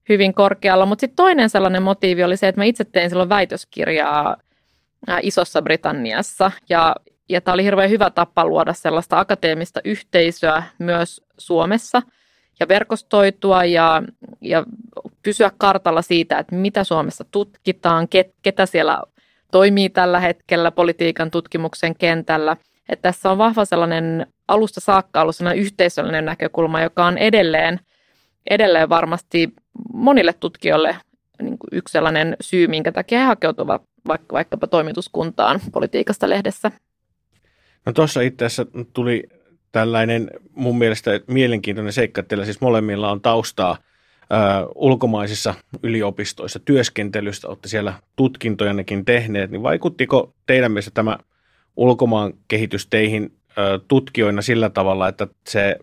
hyvin 0.09 0.33
korkealla. 0.33 0.85
Mutta 0.85 1.01
sitten 1.01 1.15
toinen 1.15 1.49
sellainen 1.49 1.83
motiivi 1.83 2.23
oli 2.23 2.37
se, 2.37 2.47
että 2.47 2.61
mä 2.61 2.65
itse 2.65 2.83
tein 2.83 3.09
silloin 3.09 3.29
väitöskirjaa 3.29 4.37
ää, 5.07 5.19
Isossa 5.21 5.61
Britanniassa 5.61 6.51
ja, 6.69 6.95
ja 7.29 7.41
tämä 7.41 7.53
oli 7.53 7.63
hirveän 7.63 7.89
hyvä 7.89 8.09
tapa 8.09 8.45
luoda 8.45 8.73
sellaista 8.73 9.19
akateemista 9.19 9.79
yhteisöä 9.83 10.63
myös 10.79 11.21
Suomessa– 11.37 12.01
ja 12.59 12.67
verkostoitua 12.67 13.65
ja, 13.65 14.03
ja 14.41 14.65
pysyä 15.23 15.51
kartalla 15.57 16.01
siitä, 16.01 16.37
että 16.39 16.55
mitä 16.55 16.83
Suomessa 16.83 17.25
tutkitaan, 17.31 18.07
ket, 18.07 18.33
ketä 18.41 18.65
siellä 18.65 19.01
toimii 19.51 19.89
tällä 19.89 20.19
hetkellä 20.19 20.71
politiikan 20.71 21.31
tutkimuksen 21.31 21.95
kentällä. 21.95 22.57
Että 22.89 23.01
tässä 23.09 23.31
on 23.31 23.37
vahva 23.37 23.65
sellainen 23.65 24.27
alusta 24.47 24.79
saakka 24.79 25.21
ollut 25.21 25.35
sellainen 25.35 25.63
yhteisöllinen 25.63 26.25
näkökulma, 26.25 26.81
joka 26.81 27.05
on 27.05 27.17
edelleen, 27.17 27.79
edelleen 28.49 28.89
varmasti 28.89 29.49
monille 29.93 30.33
tutkijoille 30.33 30.97
niin 31.41 31.57
kuin 31.57 31.69
yksi 31.71 31.91
sellainen 31.91 32.37
syy, 32.41 32.67
minkä 32.67 32.91
takia 32.91 33.19
he 33.19 33.25
hakeutuvat 33.25 33.81
vaikka, 34.07 34.33
vaikkapa 34.33 34.67
toimituskuntaan 34.67 35.59
politiikasta 35.71 36.29
lehdessä. 36.29 36.71
No 37.85 37.93
tuossa 37.93 38.21
itse 38.21 38.45
asiassa 38.45 38.65
tuli 38.93 39.23
tällainen 39.71 40.31
mun 40.51 40.77
mielestä 40.77 41.19
mielenkiintoinen 41.27 41.93
seikka, 41.93 42.21
että 42.21 42.45
siis 42.45 42.61
molemmilla 42.61 43.11
on 43.11 43.21
taustaa 43.21 43.77
ö, 43.77 44.35
ulkomaisissa 44.75 45.53
yliopistoissa 45.83 46.59
työskentelystä, 46.59 47.47
olette 47.47 47.69
siellä 47.69 47.93
tutkintojannekin 48.15 49.05
tehneet, 49.05 49.51
niin 49.51 49.63
vaikuttiko 49.63 50.33
teidän 50.45 50.71
mielestä 50.71 50.91
tämä 50.93 51.17
ulkomaan 51.75 52.33
kehitysteihin 52.47 53.39
tutkijoina 53.87 54.41
sillä 54.41 54.69
tavalla, 54.69 55.07
että 55.07 55.27
se 55.47 55.79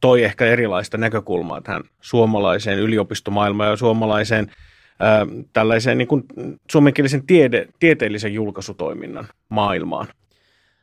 toi 0.00 0.24
ehkä 0.24 0.46
erilaista 0.46 0.98
näkökulmaa 0.98 1.60
tähän 1.60 1.82
suomalaiseen 2.00 2.78
yliopistomaailmaan 2.78 3.70
ja 3.70 3.76
suomalaiseen 3.76 4.52
ää, 5.00 5.26
tällaiseen 5.52 5.98
niin 5.98 6.08
kuin 6.08 6.24
suomenkielisen 6.70 7.26
tiede, 7.26 7.68
tieteellisen 7.78 8.34
julkaisutoiminnan 8.34 9.28
maailmaan? 9.48 10.06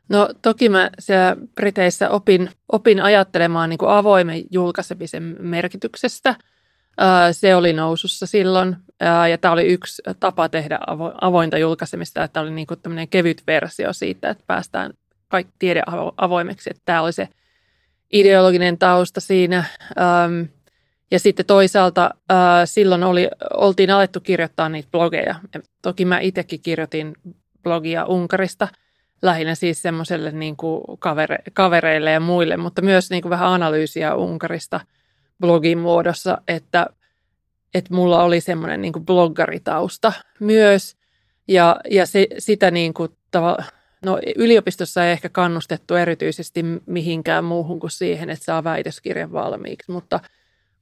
No 0.09 0.29
toki 0.41 0.69
mä 0.69 0.89
siellä 0.99 1.35
Briteissä 1.55 2.09
opin, 2.09 2.49
opin 2.71 3.01
ajattelemaan 3.01 3.69
niin 3.69 3.77
kuin 3.77 3.91
avoimen 3.91 4.43
julkaisemisen 4.51 5.35
merkityksestä. 5.39 6.35
Se 7.31 7.55
oli 7.55 7.73
nousussa 7.73 8.25
silloin 8.25 8.75
ja 9.29 9.37
tämä 9.37 9.51
oli 9.51 9.65
yksi 9.65 10.01
tapa 10.19 10.49
tehdä 10.49 10.79
avointa 11.21 11.57
julkaisemista, 11.57 12.23
että 12.23 12.41
oli 12.41 12.51
niin 12.51 12.67
kuin 12.67 13.07
kevyt 13.09 13.43
versio 13.47 13.93
siitä, 13.93 14.29
että 14.29 14.43
päästään 14.47 14.93
kaikki 15.27 15.53
tiede 15.59 15.83
avoimeksi. 16.17 16.69
Että 16.69 16.81
tämä 16.85 17.01
oli 17.01 17.13
se 17.13 17.29
ideologinen 18.13 18.77
tausta 18.77 19.21
siinä. 19.21 19.63
Ja 21.11 21.19
sitten 21.19 21.45
toisaalta 21.45 22.11
silloin 22.65 23.03
oli, 23.03 23.27
oltiin 23.53 23.91
alettu 23.91 24.19
kirjoittaa 24.19 24.69
niitä 24.69 24.89
blogeja. 24.91 25.35
Ja 25.53 25.61
toki 25.81 26.05
mä 26.05 26.19
itsekin 26.19 26.61
kirjoitin 26.61 27.15
blogia 27.63 28.05
Unkarista, 28.05 28.67
lähinnä 29.21 29.55
siis 29.55 29.81
semmoiselle 29.81 30.31
niin 30.31 30.55
kavere, 30.99 31.37
kavereille 31.53 32.11
ja 32.11 32.19
muille, 32.19 32.57
mutta 32.57 32.81
myös 32.81 33.09
niin 33.09 33.21
kuin 33.21 33.29
vähän 33.29 33.49
analyysiä 33.49 34.15
Unkarista 34.15 34.79
blogin 35.39 35.77
muodossa, 35.77 36.37
että, 36.47 36.87
että 37.73 37.93
mulla 37.93 38.23
oli 38.23 38.41
semmoinen 38.41 38.81
niin 38.81 38.93
kuin 38.93 39.05
bloggaritausta 39.05 40.13
myös. 40.39 40.97
Ja, 41.47 41.75
ja 41.91 42.05
se, 42.05 42.27
sitä 42.37 42.71
niin 42.71 42.93
kuin 42.93 43.11
tava, 43.31 43.57
No 44.05 44.19
yliopistossa 44.35 45.05
ei 45.05 45.11
ehkä 45.11 45.29
kannustettu 45.29 45.95
erityisesti 45.95 46.65
mihinkään 46.85 47.43
muuhun 47.43 47.79
kuin 47.79 47.91
siihen, 47.91 48.29
että 48.29 48.45
saa 48.45 48.63
väitöskirjan 48.63 49.31
valmiiksi, 49.31 49.91
mutta, 49.91 50.19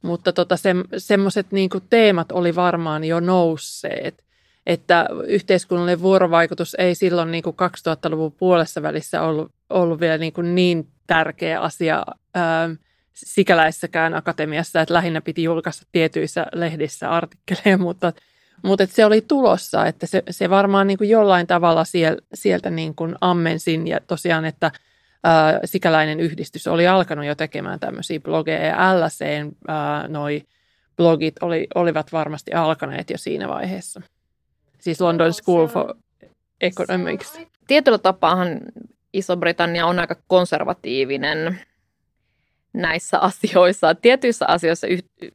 mutta 0.01 0.33
tota 0.33 0.57
se, 0.57 0.75
semmoiset 0.97 1.51
niin 1.51 1.69
teemat 1.89 2.31
oli 2.31 2.55
varmaan 2.55 3.03
jo 3.03 3.19
nousseet, 3.19 4.24
että 4.65 5.07
yhteiskunnallinen 5.27 6.01
vuorovaikutus 6.01 6.75
ei 6.79 6.95
silloin 6.95 7.31
niin 7.31 7.43
kuin 7.43 7.55
2000-luvun 7.55 8.31
puolessa 8.31 8.81
välissä 8.81 9.21
ollut, 9.21 9.51
ollut 9.69 9.99
vielä 9.99 10.17
niin, 10.17 10.33
kuin 10.33 10.55
niin 10.55 10.87
tärkeä 11.07 11.61
asia 11.61 12.05
ää, 12.33 12.69
sikäläissäkään 13.13 14.13
akatemiassa, 14.13 14.81
että 14.81 14.93
lähinnä 14.93 15.21
piti 15.21 15.43
julkaista 15.43 15.87
tietyissä 15.91 16.45
lehdissä 16.53 17.09
artikkeleja, 17.09 17.77
mutta 17.77 18.13
mutta 18.63 18.85
se 18.85 19.05
oli 19.05 19.21
tulossa, 19.21 19.85
että 19.85 20.05
se, 20.07 20.23
se 20.29 20.49
varmaan 20.49 20.87
niin 20.87 20.97
kuin 20.97 21.09
jollain 21.09 21.47
tavalla 21.47 21.83
siel, 21.83 22.17
sieltä 22.33 22.69
niin 22.69 22.95
kuin 22.95 23.15
ammensin 23.21 23.87
ja 23.87 23.99
tosiaan, 24.07 24.45
että 24.45 24.71
ää, 25.23 25.59
sikäläinen 25.65 26.19
yhdistys 26.19 26.67
oli 26.67 26.87
alkanut 26.87 27.25
jo 27.25 27.35
tekemään 27.35 27.79
tämmöisiä 27.79 28.19
blogeja 28.19 28.65
ja 28.65 29.05
LSEn 29.05 29.51
ää, 29.67 30.07
noi 30.07 30.41
blogit 30.97 31.35
oli, 31.41 31.67
olivat 31.75 32.11
varmasti 32.11 32.53
alkaneet 32.53 33.09
jo 33.09 33.17
siinä 33.17 33.47
vaiheessa. 33.47 34.01
Siis 34.85 35.01
London 35.01 35.33
School 35.33 35.67
for 35.67 35.95
Economics. 36.61 37.39
Tietyllä 37.67 37.97
tapaahan 37.97 38.61
Iso-Britannia 39.13 39.85
on 39.85 39.99
aika 39.99 40.15
konservatiivinen 40.27 41.59
näissä 42.73 43.19
asioissa. 43.19 43.95
Tietyissä 43.95 44.45
asioissa 44.47 44.87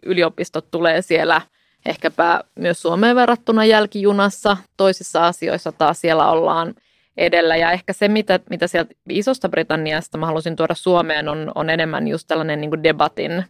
yliopistot 0.03 0.71
tulee 0.71 1.03
siellä– 1.03 1.41
ehkäpä 1.87 2.41
myös 2.55 2.83
Suomeen 2.83 3.17
verrattuna 3.17 3.65
jälkijunassa. 3.65 4.57
Toisissa 4.77 5.27
asioissa 5.27 5.73
taas 5.73 6.01
siellä 6.01 6.31
ollaan 6.31 6.75
edellä. 7.17 7.57
Ja 7.57 7.73
ehkä 7.73 7.93
se, 7.93 8.09
mitä, 8.09 8.41
mitä 8.51 8.67
sieltä 8.67 8.95
Isosta 9.09 9.49
Britanniasta 9.49 10.19
mä 10.19 10.27
halusin 10.27 10.57
tuoda 10.57 10.75
Suomeen, 10.75 11.29
on, 11.29 11.53
on 11.55 11.71
enemmän 11.71 12.09
just 12.09 12.29
tällainen 12.29 12.61
niin 12.61 12.71
kuin 12.71 12.83
debatin 12.83 13.45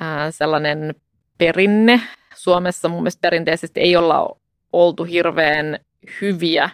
ää, 0.00 0.30
sellainen 0.30 0.94
perinne. 1.38 2.00
Suomessa 2.36 2.88
mun 2.88 3.02
mielestä 3.02 3.20
perinteisesti 3.20 3.80
ei 3.80 3.96
olla 3.96 4.36
oltu 4.74 5.04
hirveän 5.04 5.78
hyviä 6.20 6.70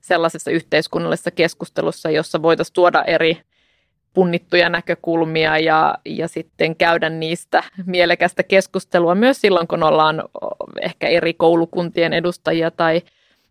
sellaisessa 0.00 0.50
yhteiskunnallisessa 0.50 1.30
keskustelussa, 1.30 2.10
jossa 2.10 2.42
voitaisiin 2.42 2.74
tuoda 2.74 3.04
eri 3.04 3.40
punnittuja 4.12 4.68
näkökulmia 4.68 5.58
ja, 5.58 5.98
ja 6.04 6.28
sitten 6.28 6.76
käydä 6.76 7.08
niistä 7.08 7.62
mielekästä 7.86 8.42
keskustelua 8.42 9.14
myös 9.14 9.40
silloin, 9.40 9.68
kun 9.68 9.82
ollaan 9.82 10.22
ehkä 10.82 11.08
eri 11.08 11.34
koulukuntien 11.34 12.12
edustajia 12.12 12.70
tai, 12.70 13.02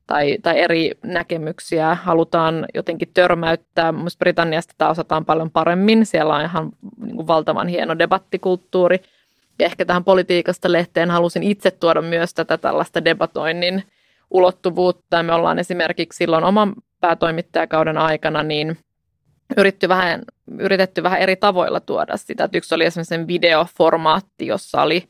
tai, 0.07 0.37
tai 0.43 0.59
eri 0.59 0.91
näkemyksiä 1.03 1.95
halutaan 1.95 2.65
jotenkin 2.73 3.11
törmäyttää. 3.13 3.91
Mielestäni 3.91 4.19
Britanniasta 4.19 4.73
tämä 4.77 4.91
osataan 4.91 5.25
paljon 5.25 5.51
paremmin. 5.51 6.05
Siellä 6.05 6.35
on 6.35 6.41
ihan 6.41 6.71
niin 6.97 7.15
kuin 7.15 7.27
valtavan 7.27 7.67
hieno 7.67 7.99
debattikulttuuri. 7.99 8.99
Ehkä 9.59 9.85
tähän 9.85 10.03
politiikasta 10.03 10.71
lehteen 10.71 11.11
halusin 11.11 11.43
itse 11.43 11.71
tuoda 11.71 12.01
myös 12.01 12.33
tätä 12.33 12.57
tällaista 12.57 13.05
debatoinnin 13.05 13.83
ulottuvuutta. 14.31 15.23
Me 15.23 15.33
ollaan 15.33 15.59
esimerkiksi 15.59 16.17
silloin 16.17 16.43
oman 16.43 16.73
päätoimittajakauden 17.01 17.97
aikana 17.97 18.43
niin 18.43 18.77
yritetty 19.57 19.89
vähän, 19.89 20.21
yritetty 20.59 21.03
vähän 21.03 21.19
eri 21.19 21.35
tavoilla 21.35 21.79
tuoda 21.79 22.17
sitä. 22.17 22.43
Että 22.43 22.57
yksi 22.57 22.75
oli 22.75 22.85
esimerkiksi 22.85 23.27
videoformaatti, 23.27 24.47
jossa 24.47 24.81
oli, 24.81 25.03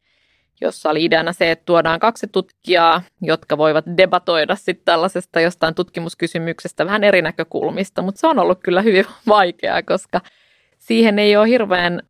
jossa 0.62 0.90
oli 0.90 1.04
ideana 1.06 1.34
se, 1.34 1.52
että 1.52 1.66
tuodaan 1.66 2.00
kaksi 2.00 2.28
tutkijaa, 2.28 3.02
jotka 3.22 3.58
voivat 3.58 3.86
debatoida 3.98 4.56
sitten 4.56 4.86
tällaisesta 4.86 5.42
jostain 5.42 5.76
tutkimuskysymyksestä 5.76 6.86
vähän 6.86 7.04
eri 7.04 7.22
näkökulmista, 7.22 8.02
mutta 8.02 8.20
se 8.20 8.28
on 8.28 8.40
ollut 8.40 8.60
kyllä 8.64 8.82
hyvin 8.82 9.06
vaikeaa, 9.28 9.84
koska 9.84 10.22
siihen 10.78 11.20
ei 11.20 11.38
ole 11.38 11.48
hirveän 11.48 12.02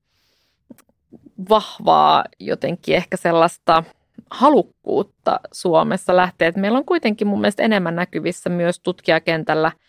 vahvaa 1.50 2.24
jotenkin 2.40 2.96
ehkä 2.96 3.18
sellaista 3.18 3.84
halukkuutta 4.32 5.40
Suomessa 5.52 6.16
lähteä. 6.16 6.48
Et 6.48 6.56
meillä 6.56 6.78
on 6.78 6.86
kuitenkin 6.86 7.28
mun 7.28 7.42
mielestä 7.42 7.64
enemmän 7.64 7.96
näkyvissä 7.96 8.50
myös 8.50 8.80
tutkijakentällä– 8.80 9.72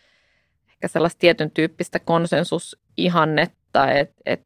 ehkä 0.76 0.88
sellaista 0.88 1.18
tietyn 1.18 1.50
tyyppistä 1.50 1.98
konsensusihannetta, 1.98 3.90
että 3.90 4.22
et, 4.26 4.42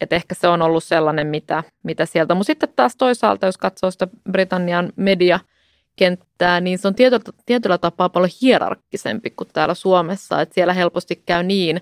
et 0.00 0.12
ehkä 0.12 0.34
se 0.34 0.48
on 0.48 0.62
ollut 0.62 0.84
sellainen, 0.84 1.26
mitä, 1.26 1.62
mitä 1.82 2.06
sieltä. 2.06 2.34
Mutta 2.34 2.46
sitten 2.46 2.68
taas 2.76 2.96
toisaalta, 2.96 3.46
jos 3.46 3.58
katsoo 3.58 3.90
sitä 3.90 4.08
Britannian 4.30 4.92
media, 4.96 5.40
kenttää, 5.96 6.60
niin 6.60 6.78
se 6.78 6.88
on 6.88 6.94
tietyllä, 6.94 7.22
tietyllä 7.46 7.78
tapaa 7.78 8.08
paljon 8.08 8.30
hierarkkisempi 8.42 9.30
kuin 9.30 9.48
täällä 9.52 9.74
Suomessa. 9.74 10.40
Että 10.40 10.54
siellä 10.54 10.72
helposti 10.72 11.22
käy 11.26 11.42
niin, 11.42 11.80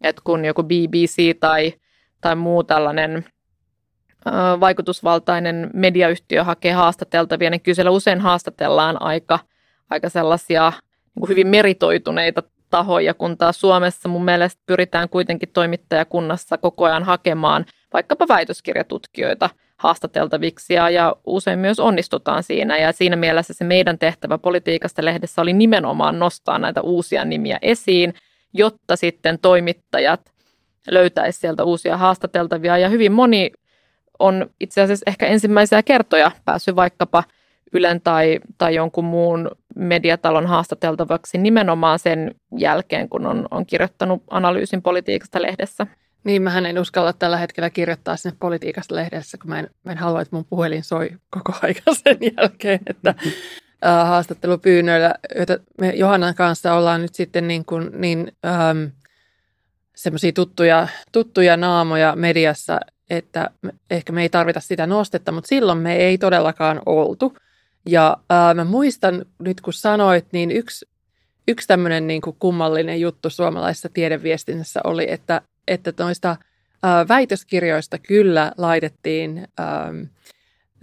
että 0.00 0.22
kun 0.24 0.44
joku 0.44 0.62
BBC 0.62 1.40
tai, 1.40 1.74
tai 2.22 2.36
muu 2.36 2.64
tällainen 2.64 3.24
vaikutusvaltainen 4.60 5.70
mediayhtiö 5.74 6.44
hakee 6.44 6.72
haastateltavia, 6.72 7.50
niin 7.50 7.60
kyllä 7.60 7.76
siellä 7.76 7.90
usein 7.90 8.20
haastatellaan 8.20 9.02
aika, 9.02 9.38
aika 9.90 10.08
sellaisia 10.08 10.72
niin 11.14 11.28
hyvin 11.28 11.46
meritoituneita 11.46 12.42
tahoja, 12.70 13.14
kun 13.14 13.38
taas 13.38 13.60
Suomessa 13.60 14.08
mun 14.08 14.24
mielestä 14.24 14.62
pyritään 14.66 15.08
kuitenkin 15.08 15.48
toimittajakunnassa 15.48 16.58
koko 16.58 16.84
ajan 16.84 17.02
hakemaan 17.04 17.64
vaikkapa 17.92 18.28
väitöskirjatutkijoita 18.28 19.50
haastateltaviksi 19.76 20.74
ja, 20.74 20.90
ja 20.90 21.16
usein 21.26 21.58
myös 21.58 21.80
onnistutaan 21.80 22.42
siinä. 22.42 22.78
Ja 22.78 22.92
siinä 22.92 23.16
mielessä 23.16 23.54
se 23.54 23.64
meidän 23.64 23.98
tehtävä 23.98 24.38
politiikasta 24.38 25.04
lehdessä 25.04 25.42
oli 25.42 25.52
nimenomaan 25.52 26.18
nostaa 26.18 26.58
näitä 26.58 26.80
uusia 26.80 27.24
nimiä 27.24 27.58
esiin, 27.62 28.14
jotta 28.52 28.96
sitten 28.96 29.38
toimittajat 29.38 30.31
löytäisi 30.88 31.40
sieltä 31.40 31.64
uusia 31.64 31.96
haastateltavia. 31.96 32.78
Ja 32.78 32.88
hyvin 32.88 33.12
moni 33.12 33.50
on 34.18 34.50
itse 34.60 34.80
asiassa 34.80 35.04
ehkä 35.06 35.26
ensimmäisiä 35.26 35.82
kertoja 35.82 36.30
päässyt 36.44 36.76
vaikkapa– 36.76 37.24
Ylen 37.72 38.00
tai, 38.00 38.40
tai 38.58 38.74
jonkun 38.74 39.04
muun 39.04 39.50
mediatalon 39.76 40.46
haastateltavaksi 40.46 41.38
nimenomaan 41.38 41.98
sen 41.98 42.34
jälkeen, 42.58 43.08
kun 43.08 43.26
on, 43.26 43.48
on 43.50 43.66
kirjoittanut 43.66 44.22
analyysin 44.30 44.82
politiikasta 44.82 45.42
lehdessä. 45.42 45.86
Niin, 46.24 46.42
mä 46.42 46.58
en 46.58 46.78
uskalla 46.78 47.12
tällä 47.12 47.36
hetkellä 47.36 47.70
kirjoittaa 47.70 48.16
sinne 48.16 48.36
politiikasta 48.40 48.94
lehdessä, 48.94 49.38
kun 49.38 49.50
mä 49.50 49.58
en, 49.58 49.70
mä 49.84 49.92
en 49.92 49.98
halua, 49.98 50.20
että 50.20 50.36
mun 50.36 50.44
puhelin 50.44 50.84
soi 50.84 51.10
koko 51.30 51.52
aika 51.62 51.80
sen 52.04 52.18
jälkeen, 52.36 52.80
että 52.86 53.14
äh, 53.86 54.08
haastattelupyynnöillä, 54.08 55.14
joita 55.36 55.58
me 55.80 55.90
Johannan 55.90 56.34
kanssa 56.34 56.74
ollaan 56.74 57.02
nyt 57.02 57.14
sitten 57.14 57.48
niin, 57.48 57.64
kuin, 57.64 57.90
niin 57.94 58.32
ähm, 58.46 58.84
semmoisia 59.96 60.32
tuttuja, 60.32 60.88
tuttuja 61.12 61.56
naamoja 61.56 62.16
mediassa, 62.16 62.80
että 63.10 63.50
ehkä 63.90 64.12
me 64.12 64.22
ei 64.22 64.28
tarvita 64.28 64.60
sitä 64.60 64.86
nostetta, 64.86 65.32
mutta 65.32 65.48
silloin 65.48 65.78
me 65.78 65.96
ei 65.96 66.18
todellakaan 66.18 66.82
oltu. 66.86 67.36
Ja 67.86 68.16
ää, 68.30 68.54
mä 68.54 68.64
muistan 68.64 69.24
nyt, 69.38 69.60
kun 69.60 69.72
sanoit, 69.72 70.26
niin 70.32 70.50
yksi, 70.50 70.88
yksi 71.48 71.68
tämmöinen 71.68 72.06
niin 72.06 72.20
kuin 72.20 72.36
kummallinen 72.38 73.00
juttu 73.00 73.30
suomalaisessa 73.30 73.88
tiedeviestinnässä 73.88 74.80
oli, 74.84 75.10
että, 75.10 75.42
että 75.68 75.92
noista 75.98 76.36
ää, 76.82 77.08
väitöskirjoista 77.08 77.98
kyllä 77.98 78.52
laitettiin, 78.58 79.48
ää, 79.58 79.92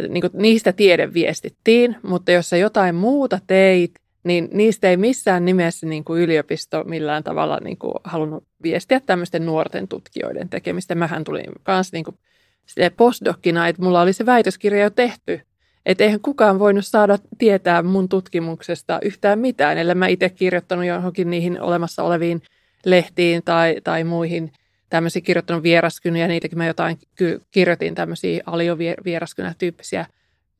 niin 0.07 0.21
kuin 0.21 0.31
niistä 0.33 0.73
tiede 0.73 1.13
viestittiin, 1.13 1.95
mutta 2.03 2.31
jos 2.31 2.49
sä 2.49 2.57
jotain 2.57 2.95
muuta 2.95 3.39
teit, 3.47 3.91
niin 4.23 4.49
niistä 4.51 4.89
ei 4.89 4.97
missään 4.97 5.45
nimessä 5.45 5.87
niin 5.87 6.03
kuin 6.03 6.21
yliopisto 6.21 6.83
millään 6.83 7.23
tavalla 7.23 7.59
niin 7.63 7.77
kuin 7.77 7.93
halunnut 8.03 8.43
viestiä 8.63 8.99
tämmöisten 8.99 9.45
nuorten 9.45 9.87
tutkijoiden 9.87 10.49
tekemistä. 10.49 10.95
Mähän 10.95 11.23
tulin 11.23 11.51
kanssa 11.63 11.97
niin 11.97 12.05
postdokkina, 12.97 13.67
että 13.67 13.81
mulla 13.81 14.01
oli 14.01 14.13
se 14.13 14.25
väitöskirja 14.25 14.83
jo 14.83 14.89
tehty. 14.89 15.41
Että 15.85 16.03
eihän 16.03 16.19
kukaan 16.19 16.59
voinut 16.59 16.85
saada 16.85 17.17
tietää 17.37 17.83
mun 17.83 18.09
tutkimuksesta 18.09 18.99
yhtään 19.03 19.39
mitään, 19.39 19.77
ellei 19.77 19.95
mä 19.95 20.07
itse 20.07 20.29
kirjoittanut 20.29 20.85
johonkin 20.85 21.29
niihin 21.29 21.61
olemassa 21.61 22.03
oleviin 22.03 22.41
lehtiin 22.85 23.41
tai, 23.45 23.75
tai 23.83 24.03
muihin 24.03 24.51
tämmöisiä 24.89 25.21
kirjoittanut 25.21 25.63
vieraskynyjä, 25.63 26.27
niitäkin 26.27 26.57
mä 26.57 26.67
jotain 26.67 26.97
kirjoitin 27.51 27.95
tämmöisiä 27.95 28.43
aliovieraskynnä-tyyppisiä 28.45 30.05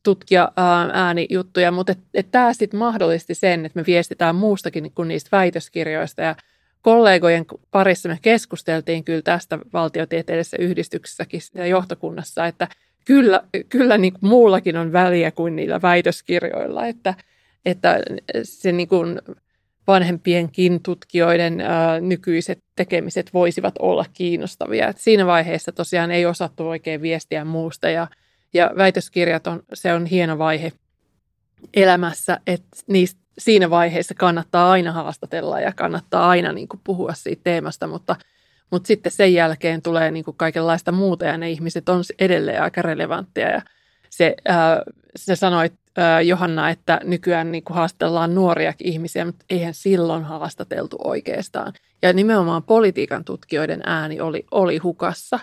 tutkia 0.04 0.52
äänijuttuja, 0.94 1.72
mutta 1.72 1.94
tämä 2.32 2.54
sitten 2.54 2.80
mahdollisti 2.80 3.36
sen, 3.36 3.66
että 3.66 3.80
me 3.80 3.86
viestitään 3.88 4.36
muustakin 4.36 4.92
kuin 4.96 5.08
niistä 5.08 5.30
väitöskirjoista 5.32 6.22
ja 6.22 6.36
kollegojen 6.82 7.46
parissa 7.72 8.10
me 8.10 8.20
keskusteltiin 8.22 9.04
kyllä 9.04 9.22
tästä 9.22 9.60
valtiotieteellisessä 9.74 10.58
yhdistyksessäkin 10.60 11.42
ja 11.54 11.66
johtokunnassa, 11.66 12.46
että 12.46 12.68
kyllä, 13.06 13.42
kyllä 13.70 13.98
niin 13.98 14.14
kuin 14.14 14.30
muullakin 14.30 14.78
on 14.78 14.94
väliä 14.94 15.32
kuin 15.32 15.56
niillä 15.56 15.82
väitöskirjoilla, 15.82 16.88
että, 16.88 17.14
että 17.66 18.00
se 18.44 18.72
niin 18.72 18.88
kuin 18.88 19.22
vanhempienkin 19.88 20.84
tutkijoiden 20.84 21.62
ää, 21.62 22.00
nykyiset 22.00 22.60
tekemiset 22.76 23.34
voisivat 23.34 23.74
olla 23.80 24.06
kiinnostavia. 24.14 24.88
Et 24.88 24.98
siinä 24.98 25.26
vaiheessa 25.26 25.72
tosiaan 25.72 26.12
ei 26.12 26.26
osattu 26.26 26.68
oikein 26.68 27.02
viestiä 27.02 27.46
muusta 27.46 27.90
ja, 27.90 28.08
ja 28.54 28.72
väitöskirjat 28.78 29.48
on, 29.48 29.64
se 29.74 29.94
on 29.94 30.06
hieno 30.06 30.38
vaihe 30.38 30.72
elämässä, 31.74 32.40
että 32.48 32.78
niistä, 32.88 33.22
siinä 33.38 33.70
vaiheessa 33.70 34.14
kannattaa 34.14 34.72
aina 34.72 34.92
haastatella 34.92 35.60
ja 35.60 35.74
kannattaa 35.74 36.30
aina 36.30 36.52
niin 36.52 36.68
kuin 36.68 36.82
puhua 36.84 37.14
siitä 37.14 37.42
teemasta, 37.44 37.88
mutta, 37.88 38.16
mutta 38.72 38.88
sitten 38.88 39.12
sen 39.12 39.34
jälkeen 39.34 39.82
tulee 39.82 40.12
niin 40.12 40.26
kuin 40.26 40.38
kaikenlaista 40.38 40.92
muuta 40.92 41.26
ja 41.26 41.38
ne 41.38 41.50
ihmiset 41.50 41.90
on 41.90 42.04
edelleen 42.20 42.64
aika 42.64 42.82
relevantteja 42.82 43.50
ja 43.50 43.62
se, 44.10 44.36
ää, 44.48 44.82
se 45.16 45.36
sanoit 45.36 45.74
Johanna, 46.26 46.70
että 46.70 47.00
nykyään 47.04 47.52
niin 47.52 47.64
kuin 47.64 47.76
haastellaan 47.76 48.36
nuoriakin 48.36 48.88
ihmisiä, 48.88 49.26
mutta 49.26 49.46
eihän 49.50 49.74
silloin 49.74 50.24
haastateltu 50.24 50.98
oikeastaan. 51.04 51.74
Ja 52.02 52.14
nimenomaan 52.14 52.64
politiikan 52.64 53.26
tutkijoiden 53.26 53.82
ääni 53.86 54.22
oli, 54.22 54.46
oli 54.52 54.78
hukassa, 54.78 55.40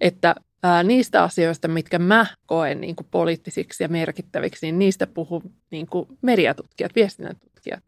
että 0.00 0.34
ää, 0.62 0.82
niistä 0.82 1.22
asioista, 1.22 1.68
mitkä 1.68 1.98
mä 1.98 2.26
koen 2.46 2.80
niin 2.80 2.96
kuin 2.96 3.06
poliittisiksi 3.10 3.82
ja 3.82 3.88
merkittäviksi, 3.88 4.66
niin 4.66 4.78
niistä 4.78 5.06
puhuu 5.06 5.42
niin 5.70 5.86
mediatutkijat, 6.22 6.94
viestinnän 6.94 7.36
tutkijat. 7.36 7.84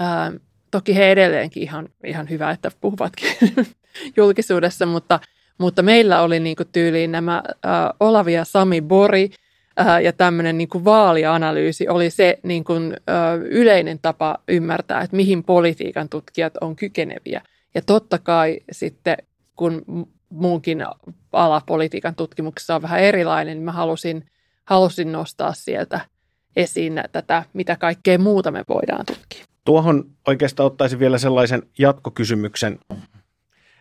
Ää, 0.00 0.32
toki 0.70 0.96
he 0.96 1.10
edelleenkin 1.10 1.62
ihan, 1.62 1.88
ihan 2.04 2.30
hyvä, 2.30 2.50
että 2.50 2.70
puhuvatkin 2.80 3.28
julkisuudessa, 4.16 4.86
mutta, 4.86 5.20
mutta 5.58 5.82
meillä 5.82 6.22
oli 6.22 6.40
niin 6.40 6.56
kuin 6.56 6.68
tyyliin 6.72 7.12
nämä 7.12 7.42
ää, 7.64 7.94
Olavi 8.00 8.32
ja 8.32 8.44
Sami 8.44 8.80
Bori– 8.80 9.30
ää, 9.78 10.00
ja 10.00 10.12
tämmöinen 10.12 10.58
niin 10.58 10.68
kuin 10.68 10.84
vaalianalyysi 10.84 11.88
oli 11.88 12.10
se 12.10 12.38
niin 12.42 12.64
kuin, 12.64 12.96
ää, 13.06 13.34
yleinen 13.34 13.98
tapa 14.02 14.38
ymmärtää, 14.48 15.00
että 15.00 15.16
mihin 15.16 15.44
politiikan 15.44 16.08
tutkijat 16.08 16.52
on 16.60 16.76
kykeneviä. 16.76 17.42
Ja 17.74 17.82
totta 17.82 18.18
kai 18.18 18.60
sitten, 18.72 19.16
kun 19.56 19.84
muunkin 20.30 20.84
ala 21.32 21.62
politiikan 21.66 22.14
tutkimuksessa 22.14 22.74
on 22.74 22.82
vähän 22.82 23.00
erilainen, 23.00 23.56
niin 23.56 23.64
mä 23.64 23.72
halusin, 23.72 24.26
halusin 24.64 25.12
nostaa 25.12 25.52
sieltä 25.52 26.00
esiin 26.56 27.02
tätä, 27.12 27.44
mitä 27.52 27.76
kaikkea 27.76 28.18
muuta 28.18 28.50
me 28.50 28.64
voidaan 28.68 29.06
tutkia. 29.06 29.44
Tuohon 29.64 30.04
oikeastaan 30.26 30.66
ottaisin 30.66 30.98
vielä 30.98 31.18
sellaisen 31.18 31.62
jatkokysymyksen, 31.78 32.78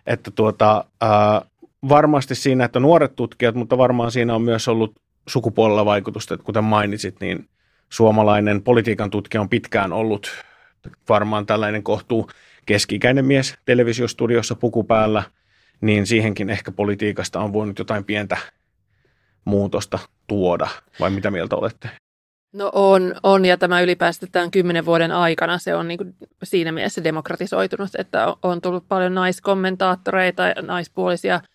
että 0.06 0.32
tuota, 0.32 0.86
ää, 1.02 1.42
varmasti 1.90 2.36
siinä, 2.36 2.66
että 2.66 2.80
nuoret 2.80 3.16
tutkijat, 3.16 3.56
mutta 3.56 3.78
varmaan 3.78 4.12
siinä 4.12 4.36
on 4.36 4.42
myös 4.42 4.68
ollut 4.68 4.96
sukupuolella 5.28 5.86
vaikutusta, 5.86 6.34
että 6.34 6.44
kuten 6.44 6.64
mainitsit, 6.64 7.20
niin 7.20 7.50
suomalainen 7.90 8.64
politiikan 8.64 9.10
tutkija 9.10 9.42
on 9.42 9.50
pitkään 9.50 9.94
ollut 9.94 10.44
varmaan 11.10 11.46
tällainen 11.46 11.84
kohtuu 11.84 12.30
keski-ikäinen 12.66 13.26
mies 13.26 13.56
televisiostudiossa 13.66 14.56
puku 14.56 14.84
päällä, 14.84 15.24
niin 15.82 16.08
siihenkin 16.08 16.50
ehkä 16.50 16.72
politiikasta 16.72 17.40
on 17.40 17.54
voinut 17.54 17.80
jotain 17.80 18.04
pientä 18.04 18.38
muutosta 19.46 20.00
tuoda, 20.28 20.68
vai 21.00 21.10
mitä 21.10 21.32
mieltä 21.32 21.56
olette? 21.56 21.90
No 22.54 22.72
on, 22.74 23.16
on 23.24 23.46
ja 23.46 23.58
tämä 23.58 23.82
ylipäänsä 23.82 24.28
tämän 24.32 24.52
kymmenen 24.52 24.86
vuoden 24.86 25.12
aikana. 25.12 25.58
Se 25.58 25.76
on 25.76 25.88
niin 25.88 25.98
kuin 25.98 26.16
siinä 26.44 26.72
mielessä 26.72 27.04
demokratisoitunut, 27.04 27.90
että 27.98 28.36
on 28.44 28.62
tullut 28.62 28.88
paljon 28.88 29.16
naiskommentaattoreita 29.16 30.44
ja 30.44 30.62
naispuolisia– 30.62 31.42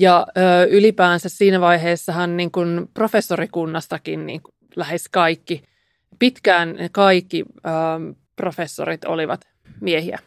ja 0.00 0.26
ö, 0.36 0.64
ylipäänsä 0.70 1.28
siinä 1.28 1.60
vaiheessahan 1.60 2.36
niin 2.36 2.50
kuin 2.50 2.88
professorikunnastakin 2.94 4.26
niin 4.26 4.42
kuin 4.42 4.54
lähes 4.76 5.08
kaikki, 5.08 5.62
pitkään 6.18 6.76
kaikki 6.92 7.44
ö, 7.56 7.70
professorit 8.36 9.04
olivat 9.04 9.40
miehiä 9.80 10.18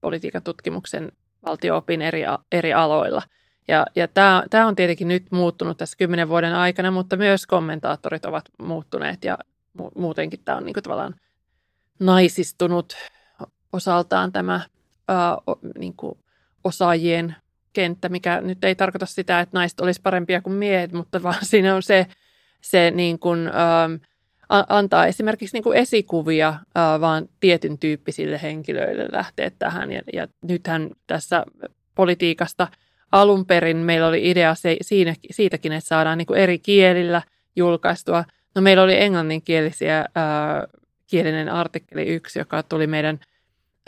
politiikan 0.00 0.42
tutkimuksen 0.42 1.12
valtioopin 1.46 2.02
eri, 2.02 2.22
eri 2.52 2.72
aloilla. 2.72 3.22
Ja, 3.68 3.86
ja 3.96 4.08
tämä, 4.08 4.44
tämä 4.50 4.66
on 4.66 4.76
tietenkin 4.76 5.08
nyt 5.08 5.26
muuttunut 5.30 5.78
tässä 5.78 5.96
kymmenen 5.96 6.28
vuoden 6.28 6.54
aikana, 6.54 6.90
mutta 6.90 7.16
myös 7.16 7.46
kommentaattorit 7.46 8.24
ovat 8.24 8.44
muuttuneet 8.58 9.24
ja 9.24 9.38
mu- 9.78 9.92
muutenkin 9.98 10.40
tämä 10.44 10.58
on 10.58 10.64
niin 10.64 10.74
kuin 10.74 10.84
tavallaan 10.84 11.14
naisistunut 12.00 12.96
osaltaan 13.72 14.32
tämä 14.32 14.60
ää, 15.08 15.36
o, 15.36 15.58
niin 15.78 15.94
kuin 15.96 16.18
osaajien 16.64 17.36
kenttä, 17.72 18.08
mikä 18.08 18.40
nyt 18.40 18.64
ei 18.64 18.74
tarkoita 18.74 19.06
sitä, 19.06 19.40
että 19.40 19.58
naiset 19.58 19.80
olisi 19.80 20.00
parempia 20.02 20.40
kuin 20.40 20.54
miehet, 20.54 20.92
mutta 20.92 21.22
vaan 21.22 21.38
siinä 21.42 21.74
on 21.74 21.82
se, 21.82 22.06
se 22.60 22.90
niin 22.90 23.18
kuin, 23.18 23.46
ähm, 23.46 23.94
antaa 24.68 25.06
esimerkiksi 25.06 25.56
niin 25.56 25.62
kuin 25.62 25.78
esikuvia 25.78 26.54
vaan 27.00 27.28
tietyn 27.40 27.78
tyyppisille 27.78 28.42
henkilöille 28.42 29.06
lähteä 29.12 29.50
tähän. 29.58 29.92
Ja, 29.92 30.02
ja 30.12 30.28
nythän 30.44 30.90
tässä 31.06 31.44
politiikasta 31.94 32.68
alun 33.12 33.46
perin 33.46 33.76
meillä 33.76 34.06
oli 34.06 34.30
idea 34.30 34.54
se, 34.54 34.76
siinä, 34.82 35.14
siitäkin, 35.30 35.72
että 35.72 35.88
saadaan 35.88 36.18
niin 36.18 36.26
kuin 36.26 36.40
eri 36.40 36.58
kielillä 36.58 37.22
julkaistua. 37.56 38.24
No 38.54 38.62
meillä 38.62 38.82
oli 38.82 39.00
englanninkielisiä 39.00 39.98
äh, 39.98 40.04
kielinen 41.06 41.48
artikkeli 41.48 42.06
yksi, 42.06 42.38
joka 42.38 42.62
tuli 42.62 42.86
meidän– 42.86 43.18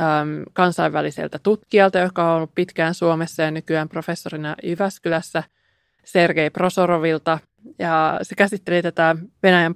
äm, 0.01 0.43
kansainväliseltä 0.53 1.39
tutkijalta, 1.39 1.99
joka 1.99 2.31
on 2.31 2.37
ollut 2.37 2.55
pitkään 2.55 2.95
Suomessa 2.95 3.43
ja 3.43 3.51
nykyään 3.51 3.89
professorina 3.89 4.55
Jyväskylässä, 4.63 5.43
Sergei 6.05 6.51
Prosorovilta. 6.51 7.39
Ja 7.79 8.19
se 8.23 8.35
käsitteli 8.35 8.83
tätä 8.83 9.17
Venäjän 9.43 9.75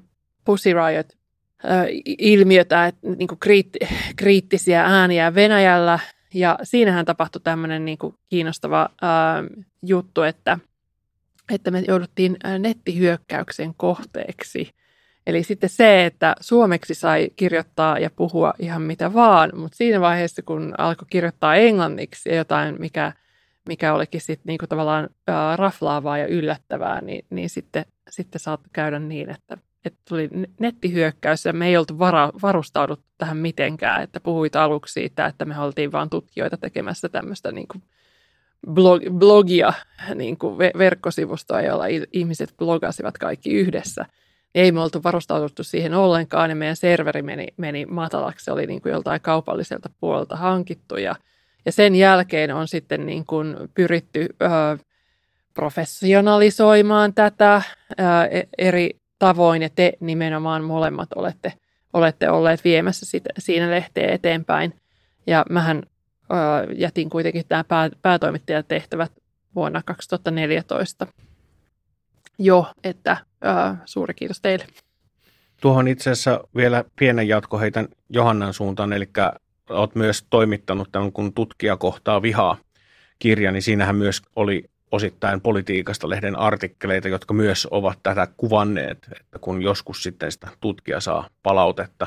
Pussy 0.48 0.70
Riot-ilmiötä, 0.72 2.86
että 2.86 3.08
niin 3.08 3.28
kuin 3.28 3.38
kriitti, 3.38 3.78
kriittisiä 4.16 4.84
ääniä 4.84 5.34
Venäjällä. 5.34 5.98
Ja 6.34 6.58
siinähän 6.62 7.04
tapahtui 7.04 7.40
tämmöinen 7.44 7.84
niin 7.84 7.98
kuin 7.98 8.14
kiinnostava 8.28 8.88
ää, 9.02 9.44
juttu, 9.82 10.22
että, 10.22 10.58
että 11.54 11.70
me 11.70 11.84
jouduttiin 11.88 12.36
nettihyökkäyksen 12.58 13.74
kohteeksi– 13.76 14.70
Eli 15.26 15.42
sitten 15.42 15.70
se, 15.70 16.06
että 16.06 16.34
suomeksi 16.40 16.94
sai 16.94 17.30
kirjoittaa 17.36 17.98
ja 17.98 18.10
puhua 18.16 18.54
ihan 18.58 18.82
mitä 18.82 19.14
vaan, 19.14 19.50
mutta 19.54 19.76
siinä 19.76 20.00
vaiheessa, 20.00 20.42
kun 20.42 20.74
alkoi 20.78 21.06
kirjoittaa 21.10 21.56
englanniksi 21.56 22.34
jotain, 22.34 22.76
mikä, 22.78 23.12
mikä 23.68 23.94
olikin 23.94 24.20
sitten 24.20 24.44
niinku 24.46 24.66
tavallaan 24.66 25.08
ää, 25.26 25.56
raflaavaa 25.56 26.18
ja 26.18 26.26
yllättävää, 26.26 27.00
niin, 27.00 27.24
niin 27.30 27.50
sitten, 27.50 27.84
sitten 28.10 28.40
saattoi 28.40 28.70
käydä 28.72 28.98
niin, 28.98 29.30
että, 29.30 29.58
että 29.84 29.98
tuli 30.08 30.28
nettihyökkäys 30.60 31.44
ja 31.44 31.52
me 31.52 31.66
ei 31.66 31.76
oltu 31.76 31.98
vara, 31.98 32.32
varustauduttu 32.42 33.06
tähän 33.18 33.36
mitenkään, 33.36 34.02
että 34.02 34.20
puhuit 34.20 34.56
aluksi 34.56 34.92
siitä, 34.92 35.26
että 35.26 35.44
me 35.44 35.60
oltiin 35.60 35.92
vain 35.92 36.10
tutkijoita 36.10 36.56
tekemässä 36.56 37.08
tämmöistä 37.08 37.52
niinku 37.52 37.78
blog, 38.72 39.02
blogia, 39.10 39.72
niinku 40.14 40.58
verkkosivustoa, 40.58 41.62
jolla 41.62 41.84
ihmiset 42.12 42.54
blogasivat 42.58 43.18
kaikki 43.18 43.50
yhdessä– 43.50 44.06
ei 44.54 44.72
me 44.72 44.80
oltu 44.80 45.02
varustauduttu 45.02 45.64
siihen 45.64 45.94
ollenkaan 45.94 46.50
ja 46.50 46.56
meidän 46.56 46.76
serveri 46.76 47.22
meni, 47.22 47.46
meni 47.56 47.86
matalaksi. 47.86 48.44
Se 48.44 48.52
oli 48.52 48.66
niin 48.66 48.82
kuin 48.82 48.92
joltain 48.92 49.20
kaupalliselta 49.20 49.90
puolelta 50.00 50.36
hankittu 50.36 50.96
ja, 50.96 51.16
ja 51.66 51.72
sen 51.72 51.94
jälkeen 51.94 52.54
on 52.54 52.68
sitten 52.68 53.06
niin 53.06 53.26
kuin 53.26 53.56
pyritty 53.74 54.26
ö, 54.42 54.78
professionalisoimaan 55.54 57.14
tätä 57.14 57.62
e, 57.98 58.04
eri 58.58 58.90
tavoin 59.18 59.62
ja 59.62 59.68
te 59.70 59.92
nimenomaan 60.00 60.64
molemmat 60.64 61.08
olette, 61.14 61.52
olette 61.92 62.30
olleet 62.30 62.64
viemässä 62.64 63.06
sitä, 63.06 63.30
siinä 63.38 63.70
lehteä 63.70 64.12
eteenpäin. 64.12 64.74
Ja 65.26 65.44
mähän 65.50 65.82
ö, 65.82 66.72
jätin 66.74 67.10
kuitenkin 67.10 67.44
tämä 67.48 67.64
pää, 67.64 67.90
päätoimittajatehtävät 68.02 69.12
vuonna 69.54 69.82
2014 69.82 71.06
jo, 72.38 72.72
että 72.84 73.16
ää, 73.40 73.76
suuri 73.84 74.14
kiitos 74.14 74.40
teille. 74.40 74.66
Tuohon 75.60 75.88
itse 75.88 76.10
asiassa 76.10 76.40
vielä 76.56 76.84
pienen 76.98 77.28
jatko 77.28 77.58
heitän 77.58 77.88
Johannan 78.08 78.54
suuntaan, 78.54 78.92
eli 78.92 79.08
olet 79.70 79.94
myös 79.94 80.26
toimittanut 80.30 80.88
tämän, 80.92 81.12
kun 81.12 81.32
tutkija 81.32 81.76
kohtaa 81.76 82.22
vihaa 82.22 82.56
kirja, 83.18 83.52
niin 83.52 83.62
siinähän 83.62 83.96
myös 83.96 84.22
oli 84.36 84.64
osittain 84.92 85.40
politiikasta 85.40 86.08
lehden 86.08 86.38
artikkeleita, 86.38 87.08
jotka 87.08 87.34
myös 87.34 87.68
ovat 87.70 87.98
tätä 88.02 88.28
kuvanneet, 88.36 89.08
että 89.20 89.38
kun 89.40 89.62
joskus 89.62 90.02
sitten 90.02 90.32
sitä 90.32 90.48
tutkija 90.60 91.00
saa 91.00 91.28
palautetta 91.42 92.06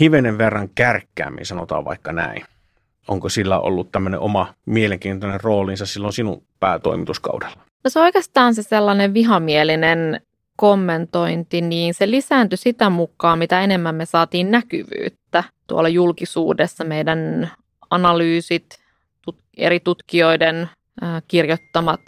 hivenen 0.00 0.38
verran 0.38 0.68
kärkkäämmin, 0.74 1.46
sanotaan 1.46 1.84
vaikka 1.84 2.12
näin. 2.12 2.44
Onko 3.08 3.28
sillä 3.28 3.60
ollut 3.60 3.92
tämmöinen 3.92 4.20
oma 4.20 4.54
mielenkiintoinen 4.66 5.40
roolinsa 5.40 5.86
silloin 5.86 6.12
sinun 6.12 6.42
päätoimituskaudella? 6.60 7.56
No 7.84 7.90
se 7.90 8.00
oikeastaan 8.00 8.54
se 8.54 8.62
sellainen 8.62 9.14
vihamielinen 9.14 10.20
kommentointi, 10.56 11.60
niin 11.60 11.94
se 11.94 12.10
lisääntyi 12.10 12.58
sitä 12.58 12.90
mukaan, 12.90 13.38
mitä 13.38 13.60
enemmän 13.60 13.94
me 13.94 14.04
saatiin 14.06 14.50
näkyvyyttä 14.50 15.44
tuolla 15.66 15.88
julkisuudessa. 15.88 16.84
Meidän 16.84 17.50
analyysit, 17.90 18.82
eri 19.56 19.80
tutkijoiden 19.80 20.68
kirjoittamat 21.28 22.00